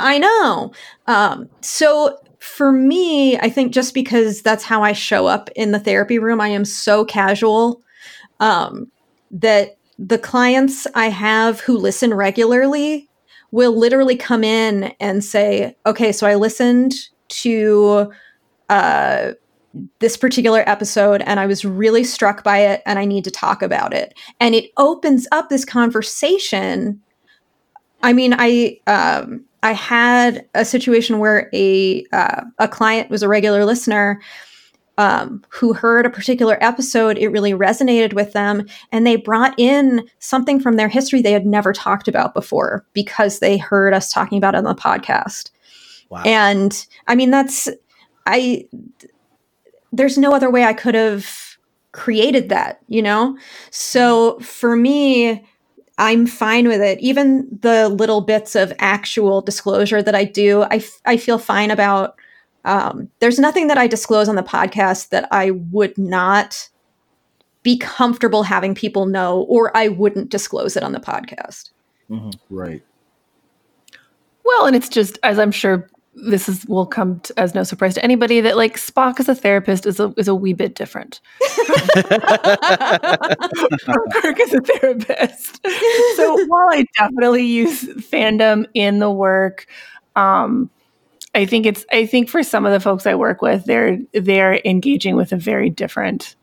i 0.00 0.18
know. 0.18 0.72
Um 1.06 1.48
so 1.60 2.18
for 2.44 2.70
me 2.70 3.38
i 3.38 3.48
think 3.48 3.72
just 3.72 3.94
because 3.94 4.42
that's 4.42 4.64
how 4.64 4.82
i 4.82 4.92
show 4.92 5.26
up 5.26 5.48
in 5.56 5.72
the 5.72 5.78
therapy 5.78 6.18
room 6.18 6.42
i 6.42 6.48
am 6.48 6.62
so 6.62 7.02
casual 7.02 7.82
um 8.38 8.90
that 9.30 9.78
the 9.98 10.18
clients 10.18 10.86
i 10.94 11.08
have 11.08 11.60
who 11.60 11.78
listen 11.78 12.12
regularly 12.12 13.08
will 13.54 13.78
literally 13.78 14.16
come 14.16 14.42
in 14.42 14.92
and 14.98 15.22
say, 15.22 15.76
okay, 15.86 16.10
so 16.10 16.26
I 16.26 16.34
listened 16.34 16.92
to 17.28 18.12
uh, 18.68 19.30
this 20.00 20.16
particular 20.16 20.64
episode 20.68 21.22
and 21.22 21.38
I 21.38 21.46
was 21.46 21.64
really 21.64 22.02
struck 22.02 22.42
by 22.42 22.58
it 22.58 22.82
and 22.84 22.98
I 22.98 23.04
need 23.04 23.22
to 23.22 23.30
talk 23.30 23.62
about 23.62 23.94
it. 23.94 24.18
And 24.40 24.56
it 24.56 24.72
opens 24.76 25.28
up 25.30 25.50
this 25.50 25.64
conversation. 25.64 27.00
I 28.02 28.12
mean, 28.12 28.34
I 28.36 28.80
um, 28.88 29.44
I 29.62 29.70
had 29.70 30.48
a 30.54 30.64
situation 30.64 31.20
where 31.20 31.48
a 31.54 32.04
uh, 32.12 32.42
a 32.58 32.66
client 32.66 33.08
was 33.08 33.22
a 33.22 33.28
regular 33.28 33.64
listener 33.64 34.20
um, 34.96 35.42
who 35.48 35.72
heard 35.72 36.06
a 36.06 36.10
particular 36.10 36.56
episode, 36.60 37.18
it 37.18 37.28
really 37.28 37.52
resonated 37.52 38.12
with 38.12 38.32
them, 38.32 38.66
and 38.92 39.06
they 39.06 39.16
brought 39.16 39.58
in 39.58 40.08
something 40.18 40.60
from 40.60 40.76
their 40.76 40.88
history 40.88 41.20
they 41.20 41.32
had 41.32 41.46
never 41.46 41.72
talked 41.72 42.08
about 42.08 42.34
before 42.34 42.86
because 42.92 43.40
they 43.40 43.56
heard 43.56 43.92
us 43.92 44.12
talking 44.12 44.38
about 44.38 44.54
it 44.54 44.58
on 44.58 44.64
the 44.64 44.74
podcast. 44.74 45.50
Wow. 46.10 46.22
And 46.24 46.86
I 47.08 47.14
mean, 47.14 47.30
that's, 47.30 47.68
I, 48.26 48.68
there's 49.92 50.18
no 50.18 50.32
other 50.32 50.50
way 50.50 50.64
I 50.64 50.74
could 50.74 50.94
have 50.94 51.56
created 51.92 52.48
that, 52.50 52.80
you 52.88 53.02
know? 53.02 53.36
So 53.70 54.38
for 54.40 54.76
me, 54.76 55.44
I'm 55.98 56.26
fine 56.26 56.66
with 56.68 56.80
it. 56.80 57.00
Even 57.00 57.48
the 57.62 57.88
little 57.88 58.20
bits 58.20 58.56
of 58.56 58.72
actual 58.78 59.40
disclosure 59.40 60.02
that 60.02 60.14
I 60.14 60.24
do, 60.24 60.62
I, 60.62 60.76
f- 60.76 61.00
I 61.04 61.16
feel 61.16 61.38
fine 61.38 61.70
about 61.70 62.16
um, 62.64 63.10
there's 63.20 63.38
nothing 63.38 63.68
that 63.68 63.78
I 63.78 63.86
disclose 63.86 64.28
on 64.28 64.36
the 64.36 64.42
podcast 64.42 65.10
that 65.10 65.28
I 65.30 65.50
would 65.50 65.96
not 65.98 66.68
be 67.62 67.78
comfortable 67.78 68.42
having 68.42 68.74
people 68.74 69.06
know, 69.06 69.42
or 69.42 69.74
I 69.76 69.88
wouldn't 69.88 70.30
disclose 70.30 70.76
it 70.76 70.82
on 70.82 70.92
the 70.92 71.00
podcast. 71.00 71.70
Mm-hmm. 72.10 72.30
Right. 72.54 72.82
Well, 74.44 74.66
and 74.66 74.76
it's 74.76 74.88
just 74.88 75.18
as 75.22 75.38
I'm 75.38 75.50
sure 75.50 75.88
this 76.14 76.48
is 76.48 76.64
will 76.66 76.86
come 76.86 77.20
to, 77.20 77.34
as 77.38 77.54
no 77.54 77.64
surprise 77.64 77.94
to 77.94 78.04
anybody 78.04 78.40
that 78.40 78.56
like 78.56 78.76
Spock 78.76 79.18
as 79.18 79.28
a 79.28 79.34
therapist 79.34 79.84
is 79.86 79.98
a 79.98 80.14
is 80.16 80.28
a 80.28 80.34
wee 80.34 80.52
bit 80.52 80.74
different 80.74 81.20
from 81.94 82.06
Kirk 84.12 84.40
as 84.40 84.54
a 84.54 84.60
therapist. 84.60 85.66
So 86.16 86.46
while 86.46 86.68
I 86.70 86.84
definitely 86.98 87.44
use 87.44 87.82
fandom 87.82 88.66
in 88.74 89.00
the 89.00 89.10
work, 89.10 89.66
um, 90.14 90.70
I 91.34 91.46
think 91.46 91.66
it's 91.66 91.84
I 91.92 92.06
think 92.06 92.28
for 92.28 92.42
some 92.42 92.64
of 92.64 92.72
the 92.72 92.80
folks 92.80 93.06
I 93.06 93.14
work 93.14 93.42
with, 93.42 93.64
they're 93.64 93.98
they're 94.12 94.60
engaging 94.64 95.16
with 95.16 95.32
a 95.32 95.36
very 95.36 95.70
different 95.70 96.36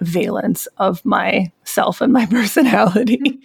valence 0.00 0.66
of 0.78 1.04
myself 1.04 2.00
and 2.00 2.12
my 2.12 2.26
personality. 2.30 3.40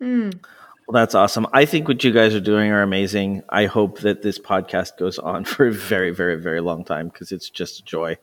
mm. 0.00 0.44
Well, 0.86 1.00
that's 1.00 1.14
awesome. 1.14 1.46
I 1.52 1.64
think 1.64 1.88
what 1.88 2.04
you 2.04 2.12
guys 2.12 2.34
are 2.34 2.40
doing 2.40 2.70
are 2.70 2.82
amazing. 2.82 3.42
I 3.48 3.64
hope 3.64 4.00
that 4.00 4.20
this 4.22 4.38
podcast 4.38 4.98
goes 4.98 5.18
on 5.18 5.44
for 5.46 5.66
a 5.66 5.72
very, 5.72 6.10
very, 6.10 6.36
very 6.36 6.60
long 6.60 6.84
time 6.84 7.08
because 7.08 7.32
it's 7.32 7.48
just 7.48 7.80
a 7.80 7.84
joy. 7.84 8.18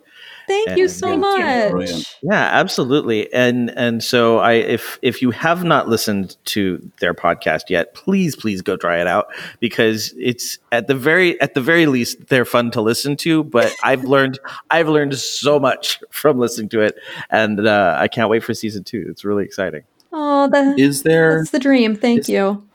Thank 0.47 0.69
and, 0.69 0.77
you 0.77 0.87
so 0.87 1.17
much. 1.17 2.17
Yeah, 2.21 2.49
absolutely. 2.51 3.31
And 3.33 3.71
and 3.71 4.03
so 4.03 4.37
I 4.39 4.53
if 4.53 4.99
if 5.01 5.21
you 5.21 5.31
have 5.31 5.63
not 5.63 5.87
listened 5.87 6.37
to 6.45 6.91
their 6.99 7.15
podcast 7.15 7.69
yet, 7.69 7.95
please 7.95 8.35
please 8.35 8.61
go 8.61 8.77
try 8.77 8.99
it 9.01 9.07
out 9.07 9.33
because 9.59 10.13
it's 10.19 10.59
at 10.71 10.87
the 10.87 10.95
very 10.95 11.39
at 11.41 11.55
the 11.55 11.61
very 11.61 11.87
least 11.87 12.27
they're 12.27 12.45
fun 12.45 12.69
to 12.71 12.81
listen 12.81 13.15
to, 13.17 13.43
but 13.43 13.75
I've 13.83 14.03
learned 14.03 14.39
I've 14.69 14.89
learned 14.89 15.17
so 15.17 15.59
much 15.59 15.99
from 16.11 16.37
listening 16.37 16.69
to 16.69 16.81
it 16.81 16.95
and 17.31 17.65
uh, 17.65 17.95
I 17.97 18.07
can't 18.07 18.29
wait 18.29 18.43
for 18.43 18.53
season 18.53 18.83
2. 18.83 19.07
It's 19.09 19.25
really 19.25 19.45
exciting. 19.45 19.83
Oh, 20.11 20.47
the, 20.49 20.75
is 20.77 21.03
there? 21.03 21.37
That's 21.37 21.51
the 21.51 21.59
dream. 21.59 21.95
Thank 21.95 22.21
is, 22.21 22.29
you. 22.29 22.67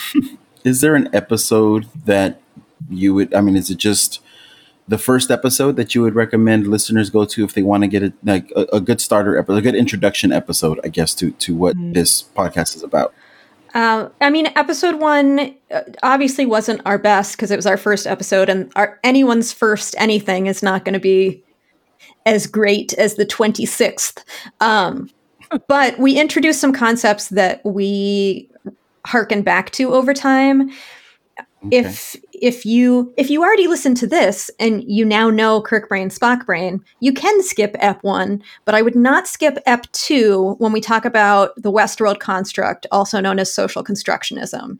is 0.64 0.80
there 0.80 0.94
an 0.94 1.08
episode 1.14 1.86
that 2.04 2.40
you 2.90 3.14
would? 3.14 3.34
I 3.34 3.40
mean, 3.40 3.56
is 3.56 3.70
it 3.70 3.78
just 3.78 4.20
the 4.88 4.98
first 4.98 5.30
episode 5.30 5.76
that 5.76 5.94
you 5.94 6.02
would 6.02 6.14
recommend 6.14 6.66
listeners 6.66 7.08
go 7.08 7.24
to 7.24 7.44
if 7.44 7.54
they 7.54 7.62
want 7.62 7.82
to 7.82 7.88
get 7.88 8.02
a, 8.02 8.12
like 8.24 8.50
a, 8.56 8.66
a 8.74 8.80
good 8.80 9.00
starter 9.00 9.38
episode, 9.38 9.58
a 9.58 9.62
good 9.62 9.74
introduction 9.74 10.32
episode, 10.32 10.80
I 10.84 10.88
guess, 10.88 11.14
to 11.16 11.30
to 11.30 11.54
what 11.54 11.76
mm. 11.76 11.94
this 11.94 12.22
podcast 12.22 12.76
is 12.76 12.82
about? 12.82 13.14
Uh, 13.74 14.10
I 14.20 14.28
mean, 14.28 14.48
episode 14.54 14.96
one 14.96 15.54
uh, 15.70 15.80
obviously 16.02 16.44
wasn't 16.44 16.82
our 16.84 16.98
best 16.98 17.36
because 17.36 17.50
it 17.50 17.56
was 17.56 17.66
our 17.66 17.78
first 17.78 18.06
episode, 18.06 18.48
and 18.48 18.70
our 18.76 19.00
anyone's 19.02 19.52
first 19.52 19.94
anything 19.98 20.46
is 20.46 20.62
not 20.62 20.84
going 20.84 20.92
to 20.92 21.00
be 21.00 21.42
as 22.26 22.46
great 22.46 22.92
as 22.94 23.14
the 23.14 23.26
26th. 23.26 24.22
Um, 24.60 25.10
but 25.68 25.98
we 25.98 26.18
introduced 26.18 26.60
some 26.60 26.72
concepts 26.72 27.28
that 27.28 27.64
we 27.64 28.48
harken 29.06 29.42
back 29.42 29.70
to 29.72 29.92
over 29.92 30.14
time. 30.14 30.70
Okay. 31.64 31.78
If 31.78 32.16
if 32.32 32.66
you 32.66 33.14
if 33.16 33.30
you 33.30 33.42
already 33.42 33.68
listened 33.68 33.96
to 33.98 34.06
this 34.06 34.50
and 34.58 34.82
you 34.84 35.04
now 35.04 35.30
know 35.30 35.62
Kirk 35.62 35.88
Brain 35.88 36.08
Spock 36.08 36.44
Brain, 36.44 36.82
you 36.98 37.12
can 37.12 37.40
skip 37.42 37.76
Ep 37.78 38.02
one, 38.02 38.42
but 38.64 38.74
I 38.74 38.82
would 38.82 38.96
not 38.96 39.28
skip 39.28 39.58
Ep 39.64 39.90
two 39.92 40.56
when 40.58 40.72
we 40.72 40.80
talk 40.80 41.04
about 41.04 41.50
the 41.56 41.70
Westworld 41.70 42.18
construct, 42.18 42.86
also 42.90 43.20
known 43.20 43.38
as 43.38 43.52
social 43.52 43.84
constructionism. 43.84 44.78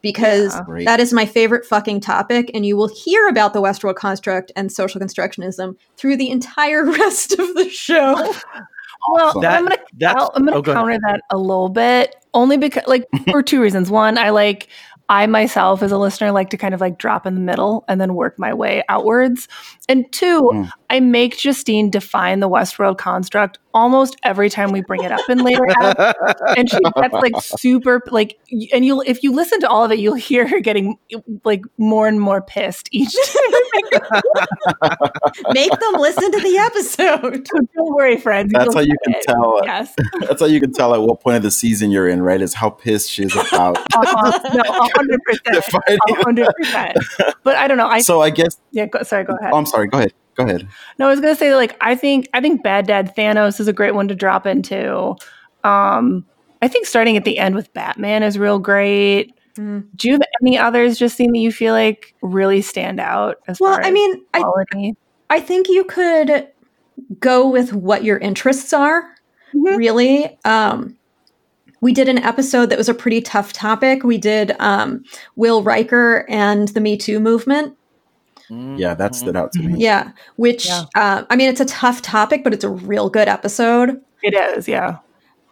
Because 0.00 0.54
Yeah. 0.54 0.84
That 0.84 1.00
is 1.00 1.12
my 1.12 1.26
favorite 1.26 1.66
fucking 1.66 2.00
topic, 2.00 2.50
and 2.54 2.64
you 2.64 2.76
will 2.76 2.88
hear 2.88 3.28
about 3.28 3.52
the 3.52 3.60
Westworld 3.62 3.96
construct 3.96 4.50
and 4.56 4.72
social 4.72 5.00
constructionism 5.00 5.76
through 5.96 6.16
the 6.16 6.30
entire 6.30 6.84
rest 6.90 7.32
of 7.38 7.54
the 7.54 7.68
show. 7.68 8.34
Well, 9.10 9.40
That- 9.40 9.58
I'm 9.58 9.64
gonna 9.64 9.78
that's- 9.94 10.22
I'll- 10.22 10.32
I'm 10.34 10.44
gonna 10.44 10.58
oh, 10.58 10.62
go 10.62 10.72
ahead. 10.72 10.80
counter 10.82 10.98
that 11.06 11.22
a 11.30 11.36
little 11.38 11.68
bit, 11.68 12.16
only 12.34 12.56
because 12.56 12.84
like 12.86 13.06
for 13.30 13.42
two 13.42 13.60
reasons. 13.60 13.90
One, 13.90 14.16
I 14.18 14.30
like 14.30 14.68
I 15.08 15.26
myself 15.26 15.82
as 15.82 15.92
a 15.92 15.98
listener 15.98 16.30
like 16.32 16.48
to 16.50 16.56
kind 16.56 16.72
of 16.72 16.80
like 16.80 16.96
drop 16.96 17.26
in 17.26 17.34
the 17.34 17.40
middle 17.40 17.84
and 17.88 18.00
then 18.00 18.14
work 18.14 18.38
my 18.38 18.54
way 18.54 18.82
outwards. 18.88 19.48
And 19.88 20.10
two, 20.12 20.40
Mm. 20.52 20.70
I 20.90 21.00
make 21.00 21.38
Justine 21.38 21.88
define 21.90 22.40
the 22.40 22.48
Westworld 22.50 22.98
construct 22.98 23.58
almost 23.74 24.16
every 24.22 24.50
time 24.50 24.70
we 24.72 24.82
bring 24.82 25.02
it 25.02 25.10
up 25.10 25.20
in 25.30 25.38
later 25.38 25.62
eps. 25.80 26.14
and 26.58 26.68
she 26.70 26.78
gets 26.94 27.14
like 27.14 27.32
super 27.40 28.02
like 28.10 28.38
and 28.74 28.84
you'll 28.84 29.00
if 29.06 29.22
you 29.22 29.32
listen 29.32 29.58
to 29.60 29.66
all 29.70 29.82
of 29.82 29.90
it 29.90 29.98
you'll 29.98 30.12
hear 30.12 30.46
her 30.46 30.60
getting 30.60 30.98
like 31.44 31.62
more 31.78 32.06
and 32.06 32.20
more 32.20 32.42
pissed 32.42 32.90
each 32.92 33.14
time 33.14 34.02
Make 35.52 35.70
them 35.70 35.94
listen 35.94 36.30
to 36.32 36.40
the 36.40 36.58
episode. 36.58 37.48
so 37.48 37.58
don't 37.74 37.94
worry 37.94 38.18
friends 38.18 38.52
That's 38.52 38.74
how 38.74 38.80
you 38.80 38.94
can 39.04 39.14
it. 39.14 39.22
tell. 39.22 39.58
uh, 39.58 39.64
yes 39.64 39.94
That's 40.20 40.40
how 40.40 40.46
you 40.46 40.60
can 40.60 40.72
tell 40.74 40.94
at 40.94 41.00
what 41.00 41.20
point 41.22 41.36
of 41.38 41.42
the 41.42 41.50
season 41.50 41.90
you're 41.90 42.08
in, 42.08 42.20
right? 42.22 42.40
Is 42.42 42.52
how 42.54 42.68
pissed 42.70 43.10
she 43.10 43.22
is 43.24 43.32
about. 43.34 43.78
uh-huh. 43.78 44.50
no 44.54 44.60
a 44.62 44.88
hundred 44.96 45.20
percent 45.24 45.64
a 45.88 46.14
hundred 46.22 46.48
percent 46.58 46.96
but 47.42 47.56
i 47.56 47.66
don't 47.66 47.78
know 47.78 47.86
i 47.88 48.00
so 48.00 48.20
I 48.20 48.28
guess. 48.30 48.58
yeah 48.70 48.86
go, 48.86 49.02
sorry 49.02 49.24
go 49.24 49.34
ahead 49.40 49.52
I'm 49.52 49.66
sorry. 49.66 49.81
Go 49.86 49.98
ahead. 49.98 50.12
Go 50.34 50.44
ahead. 50.44 50.66
no 50.98 51.06
i 51.06 51.10
was 51.10 51.20
gonna 51.20 51.34
say 51.36 51.54
like 51.54 51.76
i 51.82 51.94
think 51.94 52.26
i 52.32 52.40
think 52.40 52.62
bad 52.62 52.86
dad 52.86 53.12
thanos 53.14 53.60
is 53.60 53.68
a 53.68 53.72
great 53.72 53.94
one 53.94 54.08
to 54.08 54.14
drop 54.14 54.46
into 54.46 55.14
um 55.62 56.24
i 56.62 56.68
think 56.68 56.86
starting 56.86 57.18
at 57.18 57.24
the 57.24 57.38
end 57.38 57.54
with 57.54 57.70
batman 57.74 58.22
is 58.22 58.38
real 58.38 58.58
great 58.58 59.34
Mm. 59.58 59.84
do 59.96 60.08
you 60.08 60.14
have 60.14 60.22
any 60.40 60.56
others 60.56 60.98
justine 60.98 61.30
that 61.32 61.38
you 61.38 61.52
feel 61.52 61.74
like 61.74 62.14
really 62.22 62.62
stand 62.62 62.98
out 62.98 63.36
as 63.48 63.60
Well, 63.60 63.74
far 63.74 63.84
I 63.84 63.88
as 63.88 63.92
mean, 63.92 64.24
I, 64.32 64.40
quality 64.40 64.96
I 65.28 65.40
think 65.40 65.68
you 65.68 65.84
could 65.84 66.48
go 67.20 67.46
with 67.50 67.74
what 67.74 68.02
your 68.02 68.16
interests 68.16 68.72
are, 68.72 69.14
Mhm. 69.54 69.76
really. 69.76 70.38
Um, 70.46 70.96
we 71.82 71.92
did 71.92 72.08
an 72.08 72.16
episode 72.16 72.70
that 72.70 72.78
was 72.78 72.88
a 72.88 72.94
pretty 72.94 73.20
tough 73.20 73.52
topic. 73.52 74.04
We 74.04 74.16
did 74.16 74.56
um, 74.58 75.04
Will 75.36 75.62
Riker 75.62 76.24
and 76.30 76.68
the 76.68 76.80
Me 76.80 76.96
Too 76.96 77.20
movement. 77.20 77.76
Yeah, 78.50 78.94
that 78.94 79.14
stood 79.14 79.36
out 79.36 79.52
to 79.52 79.62
me. 79.62 79.74
Yeah, 79.78 80.12
which, 80.36 80.66
Yeah. 80.66 80.84
Uh, 80.94 81.24
I 81.30 81.36
mean, 81.36 81.48
it's 81.48 81.60
a 81.60 81.64
tough 81.64 82.02
topic, 82.02 82.44
but 82.44 82.52
it's 82.52 82.64
a 82.64 82.68
real 82.68 83.08
good 83.10 83.28
episode. 83.28 84.00
it 84.22 84.34
is 84.34 84.68
yeah 84.68 84.98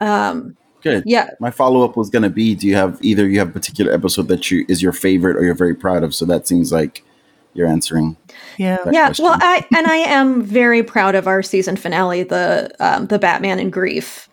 Um, 0.00 0.56
Good. 0.82 1.02
yeah, 1.06 1.28
My 1.40 1.50
follow 1.50 1.84
up 1.84 1.96
was 1.96 2.08
going 2.08 2.22
to 2.22 2.30
be: 2.30 2.54
Do 2.54 2.66
you 2.66 2.74
have 2.74 2.98
either 3.02 3.28
you 3.28 3.38
have 3.38 3.48
a 3.50 3.52
particular 3.52 3.92
episode 3.92 4.28
that 4.28 4.50
you 4.50 4.64
is 4.68 4.80
your 4.82 4.92
favorite 4.92 5.36
or 5.36 5.44
you're 5.44 5.54
very 5.54 5.74
proud 5.74 6.02
of? 6.02 6.14
So 6.14 6.24
that 6.26 6.46
seems 6.48 6.72
like 6.72 7.04
you're 7.52 7.66
answering. 7.66 8.16
yeah 8.58 8.78
yeah. 8.90 9.06
question. 9.06 9.24
Well, 9.26 9.36
I 9.40 9.66
and 9.76 9.86
I 9.86 9.96
am 9.96 10.40
very 10.42 10.82
proud 10.82 11.14
of 11.14 11.26
our 11.26 11.42
season 11.42 11.76
finale, 11.76 12.22
the 12.22 12.70
um, 12.80 13.06
the 13.08 13.18
Batman 13.18 13.58
in 13.58 13.68
Grief. 13.70 14.28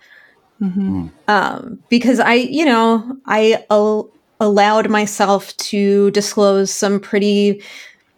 hmm 0.60 1.08
um, 1.28 1.80
because 1.90 2.20
I, 2.22 2.36
you 2.36 2.64
know, 2.66 3.18
I 3.26 3.64
al- 3.70 4.10
allowed 4.40 4.90
myself 4.90 5.56
to 5.58 6.12
disclose 6.12 6.72
some 6.72 7.00
pretty 7.00 7.62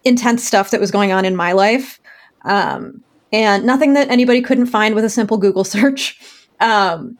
intense 0.04 0.44
stuff 0.44 0.70
that 0.70 0.80
was 0.80 0.90
going 0.90 1.12
on 1.12 1.24
in 1.24 1.36
my 1.36 1.52
life, 1.52 2.00
um, 2.44 3.02
and 3.32 3.64
nothing 3.64 3.94
that 3.94 4.10
anybody 4.10 4.42
couldn't 4.42 4.66
find 4.66 4.94
with 4.94 5.04
a 5.04 5.10
simple 5.10 5.36
Google 5.36 5.64
search. 5.76 6.18
Um, 6.60 7.18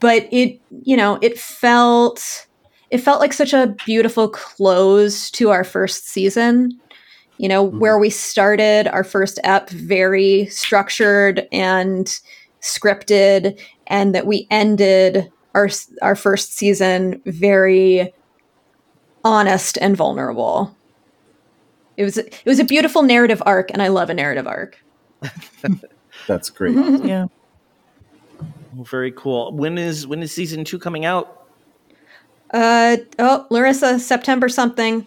but 0.00 0.28
it, 0.32 0.60
you 0.82 0.96
know, 0.96 1.18
it 1.22 1.38
felt 1.38 2.46
it 2.90 2.98
felt 2.98 3.20
like 3.20 3.32
such 3.32 3.52
a 3.52 3.74
beautiful 3.84 4.28
close 4.28 5.30
to 5.32 5.50
our 5.50 5.64
first 5.64 6.08
season. 6.08 6.78
You 7.38 7.48
know, 7.48 7.62
where 7.62 7.98
we 7.98 8.10
started 8.10 8.86
our 8.86 9.02
first 9.02 9.40
ep 9.42 9.68
very 9.70 10.46
structured 10.46 11.48
and 11.50 12.06
scripted 12.60 13.60
and 13.88 14.14
that 14.14 14.26
we 14.26 14.46
ended 14.50 15.30
our 15.54 15.68
our 16.02 16.14
first 16.16 16.54
season 16.54 17.20
very 17.26 18.12
honest 19.24 19.78
and 19.80 19.96
vulnerable. 19.96 20.76
It 21.96 22.04
was 22.04 22.18
it 22.18 22.42
was 22.46 22.58
a 22.58 22.64
beautiful 22.64 23.02
narrative 23.02 23.42
arc, 23.46 23.70
and 23.70 23.80
I 23.82 23.88
love 23.88 24.10
a 24.10 24.14
narrative 24.14 24.46
arc. 24.46 24.82
That's 26.26 26.50
great. 26.50 26.74
yeah 27.04 27.26
Oh, 28.76 28.82
very 28.82 29.12
cool. 29.12 29.52
When 29.52 29.78
is 29.78 30.06
when 30.06 30.22
is 30.22 30.32
season 30.32 30.64
two 30.64 30.78
coming 30.78 31.04
out? 31.04 31.46
Uh 32.52 32.96
oh, 33.18 33.46
Larisa, 33.50 34.00
September 34.00 34.48
something. 34.48 35.06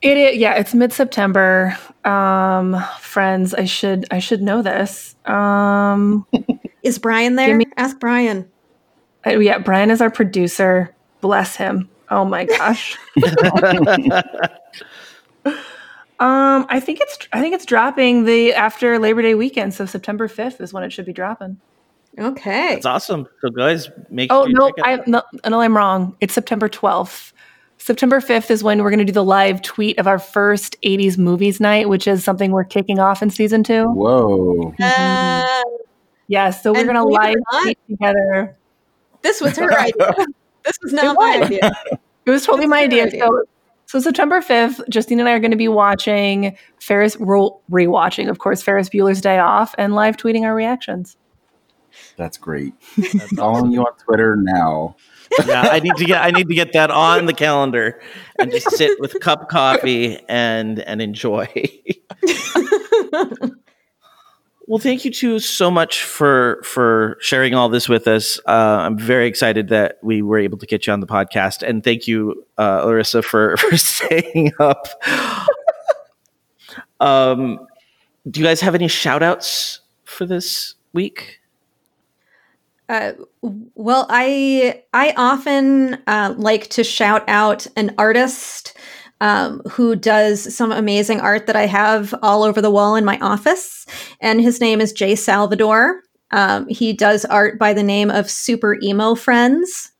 It 0.00 0.16
is, 0.16 0.36
yeah, 0.38 0.54
it's 0.54 0.74
mid 0.74 0.92
September. 0.92 1.76
Um, 2.04 2.82
friends, 2.98 3.54
I 3.54 3.66
should 3.66 4.06
I 4.10 4.18
should 4.18 4.42
know 4.42 4.62
this. 4.62 5.14
Um, 5.26 6.26
Is 6.82 6.98
Brian 6.98 7.36
there? 7.36 7.56
me- 7.56 7.66
Ask 7.76 8.00
Brian. 8.00 8.50
uh, 9.24 9.38
yeah, 9.38 9.58
Brian 9.58 9.90
is 9.90 10.00
our 10.00 10.10
producer. 10.10 10.92
Bless 11.20 11.54
him. 11.54 11.88
Oh 12.10 12.24
my 12.24 12.44
gosh. 12.46 12.98
um, 16.20 16.66
I 16.68 16.78
think 16.80 17.00
it's 17.00 17.18
I 17.32 17.40
think 17.40 17.54
it's 17.54 17.64
dropping 17.64 18.24
the 18.24 18.52
after 18.54 18.98
Labor 18.98 19.22
Day 19.22 19.34
weekend, 19.34 19.74
so 19.74 19.86
September 19.86 20.28
fifth 20.28 20.60
is 20.60 20.72
when 20.72 20.82
it 20.84 20.92
should 20.92 21.06
be 21.06 21.12
dropping. 21.12 21.58
Okay. 22.18 22.74
That's 22.74 22.86
awesome. 22.86 23.26
So 23.40 23.50
guys, 23.50 23.88
make 24.10 24.30
Oh 24.32 24.42
sure 24.42 24.48
you 24.50 24.54
no, 24.54 24.72
I 24.84 24.94
out. 24.94 25.06
no, 25.08 25.22
no, 25.48 25.60
I'm 25.60 25.76
wrong. 25.76 26.14
It's 26.20 26.34
September 26.34 26.68
12th. 26.68 27.32
September 27.78 28.20
5th 28.20 28.50
is 28.50 28.62
when 28.62 28.80
we're 28.82 28.90
going 28.90 28.98
to 29.00 29.04
do 29.04 29.12
the 29.12 29.24
live 29.24 29.60
tweet 29.62 29.98
of 29.98 30.06
our 30.06 30.18
first 30.20 30.76
80s 30.84 31.18
movies 31.18 31.58
night, 31.58 31.88
which 31.88 32.06
is 32.06 32.22
something 32.22 32.52
we're 32.52 32.62
kicking 32.64 33.00
off 33.00 33.22
in 33.22 33.30
season 33.30 33.64
two. 33.64 33.86
Whoa. 33.88 34.72
Uh, 34.80 35.62
Yes, 36.28 36.62
so 36.62 36.72
we're 36.72 36.84
going 36.84 36.94
to 36.96 37.02
live 37.04 37.34
tweet 37.62 37.78
together. 37.90 38.56
this 39.22 39.40
was 39.40 39.56
her 39.56 39.72
idea. 39.78 40.14
This 40.64 40.78
was 40.80 40.92
not 40.92 41.16
my 41.18 41.38
was. 41.40 41.46
idea. 41.50 41.72
It 42.24 42.30
was 42.30 42.46
totally 42.46 42.68
my 42.68 42.82
idea. 42.84 43.06
idea. 43.06 43.20
So, 43.26 43.42
so 43.92 44.00
September 44.00 44.40
5th, 44.40 44.88
Justine 44.88 45.20
and 45.20 45.28
I 45.28 45.32
are 45.32 45.38
going 45.38 45.50
to 45.50 45.56
be 45.58 45.68
watching 45.68 46.56
Ferris, 46.80 47.14
ro- 47.20 47.60
rewatching, 47.70 48.30
of 48.30 48.38
course, 48.38 48.62
Ferris 48.62 48.88
Bueller's 48.88 49.20
Day 49.20 49.38
Off 49.38 49.74
and 49.76 49.94
live 49.94 50.16
tweeting 50.16 50.44
our 50.44 50.54
reactions. 50.54 51.18
That's 52.16 52.38
great. 52.38 52.72
Following 53.36 53.70
you 53.70 53.82
on 53.82 53.94
Twitter 53.98 54.34
now. 54.38 54.96
yeah, 55.46 55.68
I 55.70 55.80
need 55.80 55.94
to 55.96 56.06
get 56.06 56.24
I 56.24 56.30
need 56.30 56.48
to 56.48 56.54
get 56.54 56.72
that 56.72 56.90
on 56.90 57.26
the 57.26 57.34
calendar 57.34 58.00
and 58.38 58.50
just 58.50 58.70
sit 58.70 58.98
with 58.98 59.14
a 59.14 59.18
cup 59.18 59.42
of 59.42 59.48
coffee 59.48 60.18
and 60.26 60.78
and 60.78 61.02
enjoy. 61.02 61.48
well, 64.72 64.78
thank 64.78 65.04
you 65.04 65.10
two 65.10 65.38
so 65.38 65.70
much 65.70 66.02
for 66.02 66.62
for 66.64 67.18
sharing 67.20 67.52
all 67.52 67.68
this 67.68 67.90
with 67.90 68.08
us. 68.08 68.38
Uh, 68.48 68.78
I'm 68.80 68.96
very 68.96 69.26
excited 69.26 69.68
that 69.68 69.98
we 70.00 70.22
were 70.22 70.38
able 70.38 70.56
to 70.56 70.64
get 70.64 70.86
you 70.86 70.94
on 70.94 71.00
the 71.00 71.06
podcast, 71.06 71.62
and 71.62 71.84
thank 71.84 72.08
you, 72.08 72.46
uh, 72.56 72.82
Larisa, 72.86 73.22
for 73.22 73.54
for 73.58 73.76
staying 73.76 74.50
up. 74.58 74.88
um, 77.00 77.58
do 78.30 78.40
you 78.40 78.46
guys 78.46 78.62
have 78.62 78.74
any 78.74 78.88
shout 78.88 79.22
outs 79.22 79.80
for 80.04 80.24
this 80.24 80.74
week? 80.94 81.40
Uh, 82.88 83.12
well, 83.74 84.06
I 84.08 84.84
I 84.94 85.12
often 85.18 85.98
uh, 86.06 86.34
like 86.38 86.68
to 86.68 86.82
shout 86.82 87.28
out 87.28 87.66
an 87.76 87.94
artist 87.98 88.74
um, 89.22 89.62
who 89.70 89.94
does 89.94 90.52
some 90.54 90.72
amazing 90.72 91.20
art 91.20 91.46
that 91.46 91.54
I 91.54 91.66
have 91.66 92.12
all 92.22 92.42
over 92.42 92.60
the 92.60 92.72
wall 92.72 92.96
in 92.96 93.04
my 93.04 93.18
office, 93.20 93.86
and 94.20 94.40
his 94.40 94.60
name 94.60 94.80
is 94.80 94.92
Jay 94.92 95.14
Salvador. 95.14 96.02
Um, 96.32 96.66
he 96.66 96.92
does 96.92 97.24
art 97.26 97.56
by 97.56 97.72
the 97.72 97.84
name 97.84 98.10
of 98.10 98.28
Super 98.28 98.78
Emo 98.82 99.14
Friends, 99.14 99.92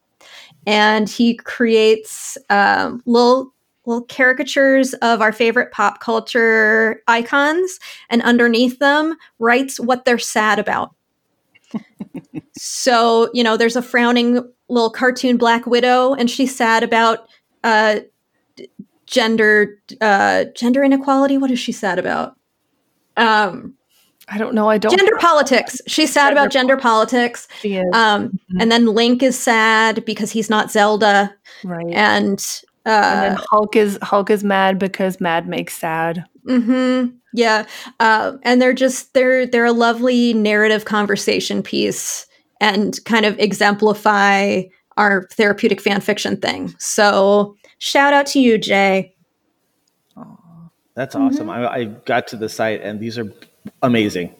and 0.67 1.09
he 1.09 1.37
creates 1.37 2.37
um, 2.51 3.01
little 3.07 3.55
little 3.87 4.05
caricatures 4.07 4.93
of 4.95 5.21
our 5.21 5.33
favorite 5.33 5.71
pop 5.71 6.01
culture 6.01 7.01
icons, 7.07 7.79
and 8.11 8.23
underneath 8.23 8.81
them 8.81 9.15
writes 9.39 9.79
what 9.79 10.05
they're 10.05 10.19
sad 10.19 10.59
about. 10.59 10.97
so, 12.57 13.31
you 13.33 13.45
know, 13.45 13.57
there's 13.57 13.77
a 13.77 13.83
frowning 13.83 14.43
little 14.69 14.91
cartoon 14.91 15.37
Black 15.37 15.65
Widow, 15.65 16.15
and 16.15 16.29
she's 16.29 16.57
sad 16.57 16.83
about 16.83 17.29
uh, 17.63 18.01
gender 19.13 19.79
uh, 20.01 20.47
gender 20.57 20.83
inequality. 20.83 21.39
What 21.39 21.51
is 21.53 21.61
she 21.61 21.71
sad 21.71 21.99
about? 22.01 22.35
Um, 23.17 23.75
I 24.29 24.39
don't 24.39 24.55
know. 24.55 24.69
I 24.71 24.79
don't. 24.79 24.97
Gender 24.97 25.17
politics. 25.21 25.81
She's 25.87 26.13
sad 26.13 26.33
about 26.33 26.51
gender 26.51 26.77
politics. 26.77 27.47
She 27.61 27.77
is. 27.77 27.87
Um, 27.95 28.31
Mm-hmm. 28.31 28.61
And 28.61 28.73
then 28.73 28.87
Link 28.87 29.23
is 29.23 29.39
sad 29.39 30.05
because 30.05 30.31
he's 30.31 30.51
not 30.51 30.71
Zelda. 30.71 31.35
right. 31.65 31.87
And, 31.91 32.39
uh, 32.87 32.89
and 32.91 33.37
then 33.37 33.45
Hulk 33.51 33.77
is 33.77 33.99
Hulk 34.03 34.31
is 34.31 34.43
mad 34.45 34.79
because 34.79 35.21
mad 35.21 35.47
makes 35.49 35.77
sad. 35.77 36.25
Mm-hmm. 36.47 37.17
Yeah, 37.35 37.67
uh, 38.01 38.33
and 38.43 38.61
they're 38.61 38.73
just 38.75 39.15
they're 39.15 39.47
they're 39.47 39.65
a 39.65 39.73
lovely 39.73 40.35
narrative 40.35 40.85
conversation 40.85 41.63
piece 41.63 42.27
and 42.61 42.99
kind 43.05 43.25
of 43.27 43.39
exemplify 43.39 44.63
our 44.99 45.27
therapeutic 45.33 45.81
fan 45.81 46.01
fiction 46.03 46.37
thing. 46.37 46.75
So 46.79 47.57
shout 47.83 48.13
out 48.13 48.27
to 48.27 48.39
you, 48.39 48.59
Jay. 48.59 49.13
That's 50.95 51.15
awesome. 51.17 51.49
I, 51.51 51.67
I 51.67 51.85
got 51.85 52.29
to 52.29 52.37
the 52.37 52.49
site 52.49 52.81
and 52.83 53.01
these 53.01 53.19
are 53.19 53.25
amazing. 53.83 54.35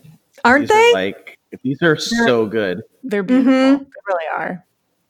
Aren't 0.45 0.69
These 0.69 0.71
are 0.71 0.75
they? 0.75 0.93
like 0.93 1.39
these 1.65 1.83
are 1.83 1.97
so 1.97 2.47
good. 2.47 2.83
They're 3.03 3.23
beautiful. 3.23 3.53
Mhm. 3.53 3.79
They 3.81 3.87
really 4.07 4.25
are. 4.37 4.65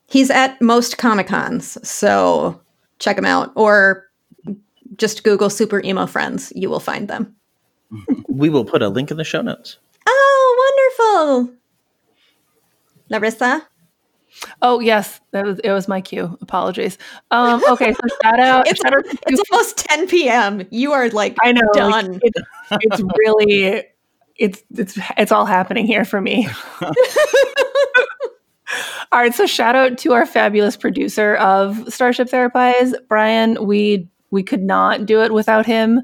He's 0.07 0.31
at 0.31 0.61
most 0.63 0.99
Comic 0.99 1.27
Cons, 1.27 1.77
so 1.89 2.61
check 3.01 3.19
him 3.19 3.25
out, 3.25 3.51
or 3.57 4.07
just 4.97 5.25
Google 5.25 5.51
Super 5.51 5.83
Emo 5.85 6.07
Friends. 6.07 6.53
You 6.55 6.71
will 6.71 6.81
find 6.81 7.09
them. 7.09 7.35
We 8.29 8.49
will 8.49 8.65
put 8.65 8.81
a 8.83 8.89
link 8.89 9.11
in 9.11 9.19
the 9.19 9.25
show 9.25 9.43
notes. 9.43 9.77
Oh, 10.07 11.37
wonderful, 11.37 11.55
Larisa. 13.11 13.63
Oh 14.63 14.81
yes, 14.81 15.21
that 15.33 15.45
was 15.45 15.59
it. 15.63 15.71
Was 15.71 15.89
my 15.89 16.01
cue. 16.01 16.37
Apologies. 16.41 16.99
Um, 17.31 17.63
okay, 17.71 17.93
so 17.93 18.01
shout 18.23 18.41
out. 18.41 18.67
It's, 18.67 18.81
shout 18.81 18.95
out 18.95 19.05
to 19.05 19.19
it's 19.27 19.43
almost 19.51 19.79
10 19.79 20.09
p.m. 20.09 20.63
You 20.71 20.93
are 20.93 21.09
like 21.11 21.37
I 21.43 21.53
know. 21.53 21.61
like, 21.75 22.07
done. 22.07 22.21
it's, 22.23 22.41
it's 22.71 23.03
really 23.19 23.85
it's 24.37 24.63
it's 24.77 24.99
it's 25.17 25.33
all 25.33 25.45
happening 25.47 25.87
here 25.87 26.05
for 26.05 26.21
me. 26.21 26.49
all 29.13 29.21
right, 29.21 29.35
so 29.35 29.47
shout 29.47 29.75
out 29.77 29.99
to 29.99 30.13
our 30.13 30.25
fabulous 30.27 30.77
producer 30.77 31.35
of 31.37 31.93
Starship 31.93 32.29
Therapise, 32.29 32.95
Brian. 33.09 33.65
We 33.67 34.09
we 34.31 34.43
could 34.43 34.63
not 34.63 35.05
do 35.05 35.23
it 35.23 35.33
without 35.33 35.67
him 35.67 36.01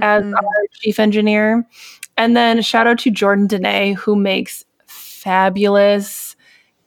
as 0.00 0.24
Mhm. 0.24 0.34
our 0.34 0.42
chief 0.80 0.98
engineer. 0.98 1.66
And 2.16 2.36
then 2.36 2.62
shout 2.62 2.86
out 2.86 2.98
to 3.00 3.10
Jordan 3.10 3.46
Dene, 3.46 3.94
who 3.94 4.16
makes 4.16 4.64
fabulous 4.86 6.27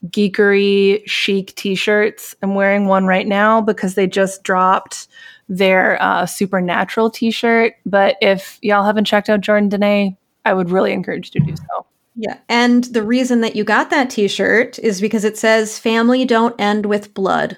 geekery 0.08 1.04
chic 1.06 1.56
t-shirts. 1.56 2.36
I'm 2.42 2.56
wearing 2.56 2.88
one 2.88 3.06
right 3.06 3.28
now 3.28 3.62
because 3.62 3.96
they 3.96 4.08
just 4.08 4.44
dropped 4.44 5.08
their 5.48 6.02
uh, 6.02 6.26
supernatural 6.26 7.10
t-shirt. 7.10 7.74
But 7.86 8.16
if 8.22 8.58
y'all 8.62 8.86
haven't 8.86 9.06
checked 9.06 9.30
out 9.30 9.42
Jordan 9.42 9.70
Dene, 9.70 10.18
I 10.46 10.54
would 10.54 10.70
really 10.70 10.92
encourage 10.92 11.34
you 11.34 11.42
to 11.42 11.48
do 11.48 11.56
so. 11.56 11.86
Yeah. 12.16 12.38
And 12.50 12.84
the 12.86 13.04
reason 13.04 13.42
that 13.42 13.56
you 13.56 13.64
got 13.64 13.90
that 13.90 14.10
t 14.10 14.28
shirt 14.28 14.80
is 14.80 15.00
because 15.00 15.24
it 15.24 15.38
says 15.38 15.80
family 15.80 16.26
don't 16.26 16.60
end 16.60 16.86
with 16.86 17.14
blood, 17.14 17.58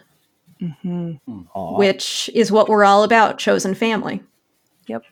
hmm 0.60 1.14
which 1.56 2.30
is 2.34 2.52
what 2.52 2.70
we're 2.70 2.84
all 2.84 3.04
about 3.04 3.40
chosen 3.40 3.74
family. 3.74 4.22
Yep. 4.88 5.04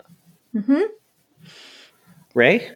Mm-hmm. 0.55 0.81
Ray? 2.33 2.71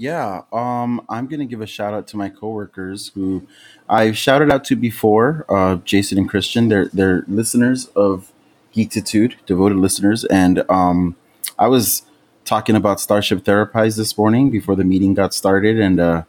Yeah, 0.00 0.44
um, 0.50 1.04
I'm 1.10 1.26
gonna 1.26 1.44
give 1.44 1.60
a 1.60 1.66
shout 1.66 1.92
out 1.92 2.06
to 2.06 2.16
my 2.16 2.30
coworkers 2.30 3.08
who 3.14 3.46
I've 3.86 4.16
shouted 4.16 4.50
out 4.50 4.64
to 4.64 4.74
before, 4.74 5.44
uh, 5.50 5.74
Jason 5.84 6.16
and 6.16 6.26
Christian. 6.26 6.70
They're 6.70 6.86
they're 6.86 7.24
listeners 7.28 7.84
of 7.88 8.32
Geektitude, 8.74 9.34
devoted 9.44 9.76
listeners, 9.76 10.24
and 10.24 10.64
um, 10.70 11.16
I 11.58 11.68
was 11.68 12.04
talking 12.46 12.76
about 12.76 12.98
Starship 12.98 13.44
Therapise 13.44 13.96
this 13.96 14.16
morning 14.16 14.48
before 14.48 14.74
the 14.74 14.84
meeting 14.84 15.12
got 15.12 15.34
started, 15.34 15.78
and 15.78 16.00
uh, 16.00 16.22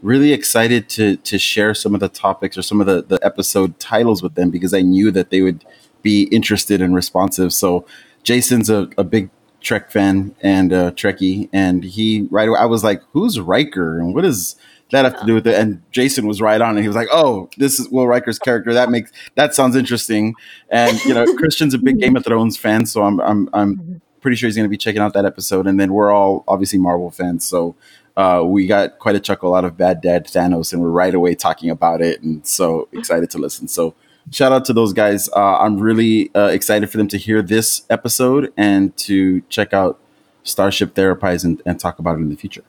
really 0.00 0.32
excited 0.32 0.88
to 0.88 1.16
to 1.16 1.38
share 1.38 1.74
some 1.74 1.92
of 1.92 2.00
the 2.00 2.08
topics 2.08 2.56
or 2.56 2.62
some 2.62 2.80
of 2.80 2.86
the 2.86 3.02
the 3.02 3.18
episode 3.22 3.78
titles 3.78 4.22
with 4.22 4.34
them 4.34 4.48
because 4.48 4.72
I 4.72 4.80
knew 4.80 5.10
that 5.10 5.28
they 5.28 5.42
would 5.42 5.62
be 6.00 6.22
interested 6.32 6.80
and 6.80 6.94
responsive. 6.94 7.52
So 7.52 7.84
Jason's 8.22 8.70
a, 8.70 8.88
a 8.96 9.04
big 9.04 9.28
Trek 9.60 9.90
fan 9.90 10.34
and 10.40 10.72
uh, 10.72 10.90
Trekkie, 10.92 11.48
and 11.52 11.84
he 11.84 12.26
right 12.30 12.48
away 12.48 12.58
I 12.58 12.66
was 12.66 12.84
like, 12.84 13.02
"Who's 13.12 13.40
Riker 13.40 13.98
and 13.98 14.14
what 14.14 14.22
does 14.22 14.56
that 14.90 15.04
have 15.04 15.20
to 15.20 15.26
do 15.26 15.34
with 15.34 15.46
it?" 15.46 15.54
And 15.54 15.82
Jason 15.92 16.26
was 16.26 16.40
right 16.40 16.60
on, 16.60 16.70
and 16.70 16.80
he 16.80 16.88
was 16.88 16.96
like, 16.96 17.08
"Oh, 17.12 17.48
this 17.56 17.78
is 17.78 17.88
Will 17.88 18.06
Riker's 18.06 18.38
character. 18.38 18.74
That 18.74 18.90
makes 18.90 19.12
that 19.34 19.54
sounds 19.54 19.76
interesting." 19.76 20.34
And 20.70 21.02
you 21.04 21.14
know, 21.14 21.24
Christian's 21.36 21.74
a 21.74 21.78
big 21.78 21.98
Game 21.98 22.16
of 22.16 22.24
Thrones 22.24 22.56
fan, 22.56 22.86
so 22.86 23.02
I'm 23.02 23.20
I'm 23.20 23.48
I'm 23.52 24.00
pretty 24.20 24.36
sure 24.36 24.48
he's 24.48 24.56
going 24.56 24.68
to 24.68 24.70
be 24.70 24.76
checking 24.76 25.00
out 25.00 25.14
that 25.14 25.24
episode. 25.24 25.66
And 25.66 25.80
then 25.80 25.92
we're 25.92 26.12
all 26.12 26.44
obviously 26.48 26.78
Marvel 26.78 27.10
fans, 27.10 27.44
so 27.46 27.74
uh, 28.16 28.42
we 28.44 28.66
got 28.66 28.98
quite 28.98 29.14
a 29.14 29.20
chuckle 29.20 29.54
out 29.54 29.64
of 29.64 29.76
Bad 29.76 30.00
Dad 30.00 30.26
Thanos, 30.26 30.72
and 30.72 30.82
we're 30.82 30.90
right 30.90 31.14
away 31.14 31.34
talking 31.34 31.70
about 31.70 32.00
it, 32.00 32.22
and 32.22 32.46
so 32.46 32.88
excited 32.92 33.30
to 33.30 33.38
listen. 33.38 33.68
So 33.68 33.94
shout 34.30 34.52
out 34.52 34.64
to 34.66 34.72
those 34.72 34.92
guys. 34.92 35.28
Uh, 35.28 35.58
I'm 35.58 35.78
really 35.78 36.30
uh, 36.34 36.46
excited 36.46 36.90
for 36.90 36.96
them 36.96 37.08
to 37.08 37.18
hear 37.18 37.42
this 37.42 37.82
episode 37.90 38.52
and 38.56 38.96
to 38.98 39.42
check 39.48 39.72
out 39.72 39.98
Starship 40.42 40.94
Therapise 40.94 41.44
and, 41.44 41.60
and 41.66 41.78
talk 41.78 41.98
about 41.98 42.18
it 42.18 42.22
in 42.22 42.30
the 42.30 42.36
future. 42.36 42.64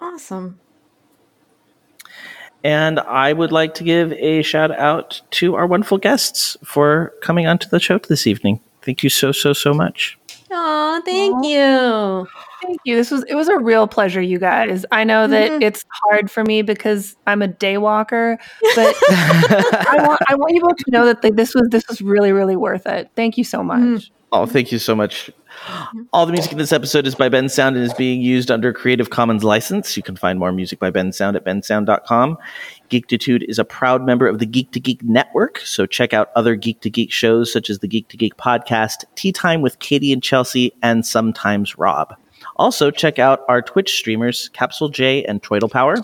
Awesome. 0.00 0.60
And 2.62 2.98
I 3.00 3.32
would 3.34 3.52
like 3.52 3.74
to 3.74 3.84
give 3.84 4.12
a 4.12 4.42
shout 4.42 4.70
out 4.70 5.20
to 5.32 5.54
our 5.54 5.66
wonderful 5.66 5.98
guests 5.98 6.56
for 6.64 7.12
coming 7.20 7.46
onto 7.46 7.68
the 7.68 7.78
show 7.78 7.98
this 7.98 8.26
evening. 8.26 8.60
Thank 8.80 9.02
you 9.02 9.10
so, 9.10 9.32
so, 9.32 9.52
so 9.52 9.74
much. 9.74 10.18
Oh, 10.56 11.02
thank 11.04 11.44
you. 11.44 12.28
Thank 12.62 12.80
you. 12.84 12.94
This 12.96 13.10
was 13.10 13.24
it 13.24 13.34
was 13.34 13.48
a 13.48 13.58
real 13.58 13.86
pleasure, 13.88 14.22
you 14.22 14.38
guys. 14.38 14.86
I 14.92 15.04
know 15.04 15.26
that 15.26 15.50
Mhm. 15.50 15.62
it's 15.62 15.84
hard 16.04 16.30
for 16.30 16.44
me 16.44 16.62
because 16.62 17.16
I'm 17.26 17.42
a 17.42 17.48
day 17.48 17.76
walker, 17.78 18.38
but 18.76 18.94
I 19.10 19.96
want 20.06 20.20
I 20.28 20.34
want 20.36 20.54
you 20.54 20.60
both 20.62 20.76
to 20.76 20.90
know 20.90 21.06
that 21.06 21.22
like, 21.24 21.36
this 21.36 21.54
was 21.54 21.68
this 21.70 21.86
was 21.88 22.00
really 22.00 22.32
really 22.32 22.56
worth 22.56 22.86
it. 22.86 23.10
Thank 23.16 23.36
you 23.36 23.44
so 23.44 23.62
much. 23.62 23.80
Mm. 23.80 24.10
Oh, 24.32 24.46
thank 24.46 24.72
you 24.72 24.78
so 24.80 24.96
much. 24.96 25.30
All 26.12 26.26
the 26.26 26.32
music 26.32 26.50
in 26.50 26.58
this 26.58 26.72
episode 26.72 27.06
is 27.06 27.14
by 27.14 27.28
Bensound 27.28 27.68
and 27.68 27.76
is 27.78 27.94
being 27.94 28.20
used 28.20 28.50
under 28.50 28.72
Creative 28.72 29.08
Commons 29.10 29.44
license. 29.44 29.96
You 29.96 30.02
can 30.02 30.16
find 30.16 30.40
more 30.40 30.50
music 30.50 30.80
by 30.80 30.90
Bensound 30.90 31.36
at 31.36 31.44
bensound.com. 31.44 32.36
Geektitude 32.90 33.44
is 33.48 33.58
a 33.58 33.64
proud 33.64 34.04
member 34.04 34.26
of 34.26 34.38
the 34.38 34.46
Geek 34.46 34.72
to 34.72 34.80
Geek 34.80 35.02
network, 35.02 35.58
so 35.58 35.86
check 35.86 36.12
out 36.12 36.30
other 36.36 36.54
Geek 36.54 36.80
to 36.80 36.90
Geek 36.90 37.10
shows 37.10 37.52
such 37.52 37.70
as 37.70 37.78
the 37.78 37.88
Geek 37.88 38.08
to 38.08 38.16
Geek 38.16 38.36
podcast, 38.36 39.04
Tea 39.14 39.32
Time 39.32 39.62
with 39.62 39.78
Katie 39.78 40.12
and 40.12 40.22
Chelsea, 40.22 40.72
and 40.82 41.04
sometimes 41.04 41.78
Rob. 41.78 42.14
Also, 42.56 42.90
check 42.90 43.18
out 43.18 43.40
our 43.48 43.62
Twitch 43.62 43.96
streamers, 43.96 44.48
Capsule 44.50 44.88
Jay 44.88 45.24
and 45.24 45.42
Troytle 45.42 45.70
Power, 45.70 45.96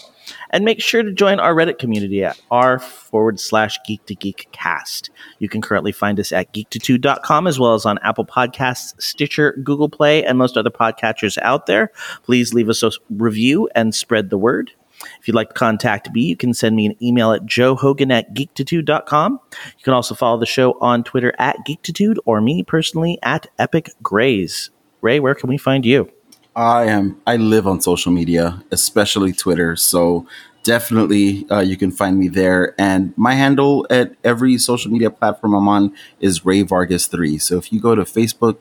and 0.51 0.65
make 0.65 0.81
sure 0.81 1.03
to 1.03 1.13
join 1.13 1.39
our 1.39 1.55
Reddit 1.55 1.79
community 1.79 2.25
at 2.25 2.41
r 2.51 2.79
forward 2.79 3.39
slash 3.39 3.79
geek 3.87 4.05
to 4.07 4.15
geek 4.15 4.49
cast. 4.53 5.11
You 5.39 5.49
can 5.49 5.61
currently 5.61 5.93
find 5.93 6.19
us 6.19 6.33
at 6.33 6.53
geektitude.com 6.53 7.47
as 7.47 7.59
well 7.59 7.75
as 7.75 7.87
on 7.87 7.99
Apple 7.99 8.27
Podcasts, 8.27 9.01
Stitcher, 9.01 9.53
Google 9.63 9.89
Play, 9.89 10.25
and 10.25 10.39
most 10.39 10.57
other 10.57 10.71
podcatchers 10.71 11.39
out 11.43 11.67
there. 11.67 11.93
Please 12.23 12.55
leave 12.55 12.69
us 12.69 12.83
a 12.83 12.91
review 13.11 13.69
and 13.75 13.95
spread 13.95 14.31
the 14.31 14.39
word. 14.39 14.73
If 15.21 15.29
you'd 15.29 15.35
like 15.35 15.49
to 15.49 15.55
contact 15.55 16.13
me, 16.13 16.23
you 16.23 16.37
can 16.37 16.55
send 16.55 16.77
me 16.77 16.87
an 16.87 16.97
email 17.03 17.33
at 17.33 17.43
joehogan 17.43 18.13
at 18.13 18.35
geektitude.com. 18.35 19.41
You 19.53 19.85
can 19.85 19.93
also 19.93 20.15
follow 20.15 20.39
the 20.39 20.47
show 20.47 20.79
on 20.81 21.05
Twitter 21.05 21.33
at 21.39 21.57
geektitude 21.67 22.17
or 22.25 22.41
me 22.41 22.63
personally 22.63 23.19
at 23.23 23.47
Epic 23.59 23.91
Grays. 24.03 24.71
Ray, 25.01 25.21
where 25.21 25.35
can 25.35 25.49
we 25.49 25.57
find 25.57 25.87
you? 25.87 26.11
I 26.55 26.87
am. 26.87 27.21
I 27.27 27.37
live 27.37 27.67
on 27.67 27.81
social 27.81 28.13
media, 28.13 28.63
especially 28.71 29.33
Twitter. 29.33 29.77
So 29.77 30.27
definitely, 30.63 31.49
uh, 31.51 31.61
you 31.61 31.77
can 31.77 31.91
find 31.91 32.19
me 32.19 32.29
there. 32.29 32.75
And 32.79 33.17
my 33.17 33.35
handle 33.35 33.87
at 33.89 34.15
every 34.25 34.59
social 34.59 34.91
media 34.91 35.11
platform 35.11 35.55
I'm 35.55 35.69
on 35.69 35.95
is 36.19 36.45
Ray 36.45 36.63
Vargas 36.63 37.07
three. 37.07 37.39
So 37.39 37.57
if 37.57 37.73
you 37.73 37.81
go 37.81 37.95
to 37.95 38.03
Facebook 38.03 38.59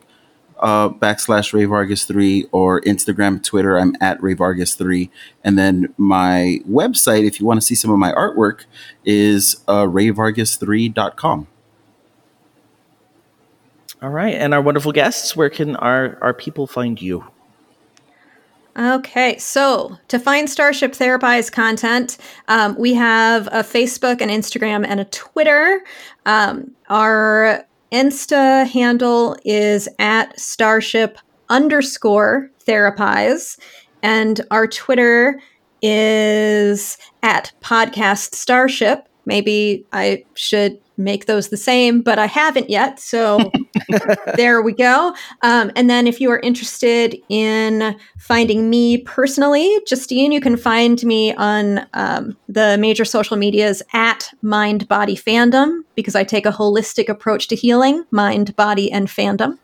uh, 0.60 0.90
backslash 0.90 1.52
Ray 1.52 1.64
Vargas 1.64 2.04
three 2.04 2.46
or 2.52 2.80
Instagram, 2.82 3.42
Twitter, 3.42 3.78
I'm 3.78 3.96
at 4.00 4.22
Ray 4.22 4.34
Vargas 4.34 4.74
three. 4.74 5.10
And 5.42 5.58
then 5.58 5.92
my 5.96 6.60
website, 6.68 7.26
if 7.26 7.40
you 7.40 7.46
want 7.46 7.60
to 7.60 7.66
see 7.66 7.74
some 7.74 7.90
of 7.90 7.98
my 7.98 8.12
artwork, 8.12 8.66
is 9.04 9.62
uh, 9.66 9.84
RayVargas3.com. 9.84 11.46
All 14.02 14.10
right. 14.10 14.34
And 14.34 14.54
our 14.54 14.62
wonderful 14.62 14.92
guests, 14.92 15.36
where 15.36 15.50
can 15.50 15.76
our, 15.76 16.18
our 16.22 16.32
people 16.32 16.66
find 16.66 17.00
you? 17.00 17.24
Okay, 18.78 19.36
so 19.36 19.98
to 20.08 20.18
find 20.18 20.48
Starship 20.48 20.94
Therapise 20.94 21.50
content, 21.50 22.18
um, 22.48 22.76
we 22.78 22.94
have 22.94 23.48
a 23.48 23.62
Facebook, 23.64 24.20
an 24.20 24.28
Instagram, 24.28 24.86
and 24.86 25.00
a 25.00 25.04
Twitter. 25.06 25.82
Um, 26.24 26.70
our 26.88 27.66
Insta 27.92 28.68
handle 28.68 29.36
is 29.44 29.88
at 29.98 30.38
Starship 30.38 31.18
underscore 31.48 32.50
Therapise, 32.60 33.56
and 34.02 34.40
our 34.50 34.66
Twitter 34.66 35.40
is 35.82 36.96
at 37.22 37.52
Podcast 37.62 38.34
Starship. 38.34 39.08
Maybe 39.26 39.84
I 39.92 40.24
should 40.34 40.78
make 41.00 41.26
those 41.26 41.48
the 41.48 41.56
same, 41.56 42.02
but 42.02 42.18
I 42.18 42.26
haven't 42.26 42.70
yet. 42.70 43.00
So 43.00 43.50
there 44.36 44.62
we 44.62 44.72
go. 44.72 45.14
Um, 45.42 45.72
and 45.76 45.90
then 45.90 46.06
if 46.06 46.20
you 46.20 46.30
are 46.30 46.40
interested 46.40 47.16
in 47.28 47.96
finding 48.18 48.70
me 48.70 48.98
personally, 48.98 49.78
Justine, 49.86 50.32
you 50.32 50.40
can 50.40 50.56
find 50.56 51.02
me 51.02 51.34
on 51.34 51.86
um, 51.94 52.36
the 52.48 52.76
major 52.78 53.04
social 53.04 53.36
medias 53.36 53.82
at 53.92 54.32
Mind 54.42 54.86
Body 54.88 55.16
Fandom 55.16 55.80
because 55.94 56.14
I 56.14 56.24
take 56.24 56.46
a 56.46 56.52
holistic 56.52 57.08
approach 57.08 57.48
to 57.48 57.56
healing, 57.56 58.04
mind, 58.10 58.54
body, 58.56 58.90
and 58.90 59.08
fandom. 59.08 59.58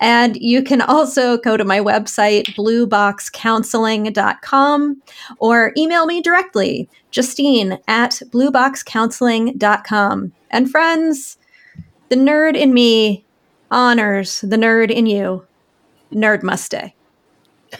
And 0.00 0.36
you 0.36 0.62
can 0.62 0.80
also 0.80 1.36
go 1.38 1.56
to 1.56 1.64
my 1.64 1.80
website, 1.80 2.44
blueboxcounseling.com, 2.54 5.02
or 5.38 5.72
email 5.76 6.06
me 6.06 6.22
directly, 6.22 6.88
Justine 7.16 7.78
at 7.88 8.20
blueboxcounseling.com. 8.28 10.32
And 10.50 10.70
friends, 10.70 11.38
the 12.10 12.16
nerd 12.16 12.54
in 12.54 12.74
me 12.74 13.24
honors 13.70 14.42
the 14.42 14.58
nerd 14.58 14.90
in 14.90 15.06
you. 15.06 15.46
Nerd 16.12 16.42
must 16.42 16.66
stay. 16.66 16.94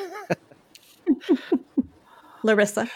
Larisa. 2.45 2.89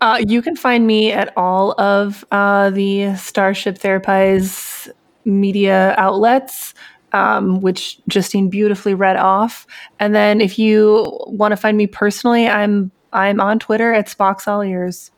Uh, 0.00 0.24
you 0.26 0.40
can 0.40 0.56
find 0.56 0.86
me 0.86 1.12
at 1.12 1.36
all 1.36 1.78
of 1.78 2.24
uh, 2.30 2.70
the 2.70 3.14
Starship 3.16 3.76
Therapise 3.76 4.88
media 5.26 5.94
outlets, 5.98 6.72
um, 7.12 7.60
which 7.60 8.00
Justine 8.08 8.48
beautifully 8.48 8.94
read 8.94 9.18
off. 9.18 9.66
And 10.00 10.14
then 10.14 10.40
if 10.40 10.58
you 10.58 11.04
want 11.26 11.52
to 11.52 11.56
find 11.58 11.76
me 11.76 11.86
personally, 11.86 12.48
I'm 12.48 12.90
I'm 13.12 13.42
on 13.42 13.58
Twitter 13.58 13.92
at 13.92 14.06
Spock's 14.06 14.48
All 14.48 14.62
Ears. 14.62 15.10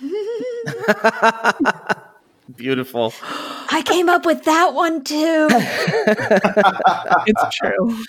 Beautiful. 2.56 3.12
I 3.70 3.82
came 3.84 4.08
up 4.08 4.24
with 4.24 4.44
that 4.44 4.72
one 4.74 5.04
too. 5.04 5.48
it's 7.26 7.56
true. 7.56 7.96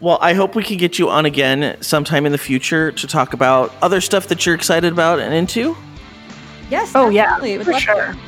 Well, 0.00 0.18
I 0.20 0.34
hope 0.34 0.54
we 0.54 0.62
can 0.62 0.76
get 0.76 0.96
you 0.98 1.08
on 1.08 1.26
again 1.26 1.76
sometime 1.80 2.24
in 2.24 2.30
the 2.30 2.38
future 2.38 2.92
to 2.92 3.06
talk 3.08 3.32
about 3.32 3.74
other 3.82 4.00
stuff 4.00 4.28
that 4.28 4.46
you're 4.46 4.54
excited 4.54 4.92
about 4.92 5.18
and 5.18 5.34
into. 5.34 5.76
Yes. 6.70 6.92
Oh, 6.94 7.08
yeah, 7.08 7.24
definitely. 7.24 7.58
Would 7.58 7.66
for 7.66 7.80
sure. 7.80 8.12
to. 8.12 8.18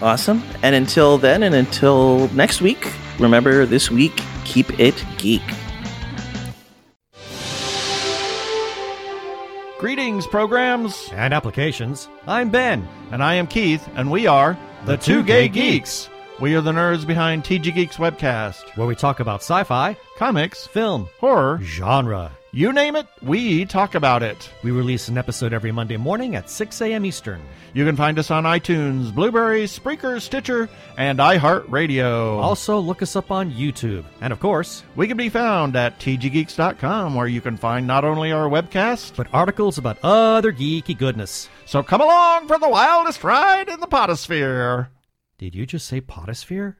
Awesome. 0.00 0.42
And 0.62 0.74
until 0.74 1.18
then, 1.18 1.42
and 1.42 1.54
until 1.54 2.28
next 2.28 2.62
week, 2.62 2.90
remember 3.18 3.66
this 3.66 3.90
week, 3.90 4.18
keep 4.46 4.80
it 4.80 5.04
geek. 5.18 5.42
Greetings, 9.80 10.26
programs. 10.26 11.08
and 11.14 11.32
applications. 11.32 12.06
I'm 12.26 12.50
Ben. 12.50 12.86
And 13.12 13.22
I 13.22 13.34
am 13.36 13.46
Keith, 13.46 13.88
and 13.94 14.10
we 14.10 14.26
are 14.26 14.58
The 14.84 14.98
Two 14.98 15.22
Gay 15.22 15.48
Geeks. 15.48 16.10
We 16.38 16.54
are 16.54 16.60
the 16.60 16.72
nerds 16.72 17.06
behind 17.06 17.44
TG 17.44 17.74
Geeks 17.74 17.96
webcast. 17.96 18.76
where 18.76 18.86
we 18.86 18.94
talk 18.94 19.20
about 19.20 19.40
sci 19.40 19.64
fi, 19.64 19.96
Comics, 20.18 20.66
film, 20.66 21.08
horror, 21.18 21.60
genre. 21.62 22.30
You 22.52 22.72
name 22.72 22.96
it, 22.96 23.06
we 23.22 23.64
talk 23.64 23.94
about 23.94 24.24
it. 24.24 24.50
We 24.64 24.72
release 24.72 25.06
an 25.06 25.16
episode 25.16 25.52
every 25.52 25.70
Monday 25.70 25.96
morning 25.96 26.34
at 26.34 26.50
6 26.50 26.80
a.m. 26.80 27.04
Eastern. 27.04 27.40
You 27.74 27.84
can 27.84 27.94
find 27.94 28.18
us 28.18 28.28
on 28.32 28.42
iTunes, 28.42 29.14
Blubrry, 29.14 29.66
Spreaker, 29.66 30.20
Stitcher, 30.20 30.68
and 30.98 31.20
iHeartRadio. 31.20 32.40
Also, 32.42 32.80
look 32.80 33.02
us 33.02 33.14
up 33.14 33.30
on 33.30 33.52
YouTube. 33.52 34.04
And 34.20 34.32
of 34.32 34.40
course, 34.40 34.82
we 34.96 35.06
can 35.06 35.16
be 35.16 35.28
found 35.28 35.76
at 35.76 36.00
tggeeks.com, 36.00 37.14
where 37.14 37.28
you 37.28 37.40
can 37.40 37.56
find 37.56 37.86
not 37.86 38.04
only 38.04 38.32
our 38.32 38.50
webcast, 38.50 39.14
but 39.14 39.28
articles 39.32 39.78
about 39.78 39.98
other 40.02 40.52
geeky 40.52 40.98
goodness. 40.98 41.48
so 41.66 41.84
come 41.84 42.00
along 42.00 42.48
for 42.48 42.58
the 42.58 42.68
wildest 42.68 43.22
ride 43.22 43.68
in 43.68 43.78
the 43.78 43.86
potosphere. 43.86 44.90
Did 45.38 45.54
you 45.54 45.66
just 45.66 45.86
say 45.86 46.00
potosphere? 46.00 46.79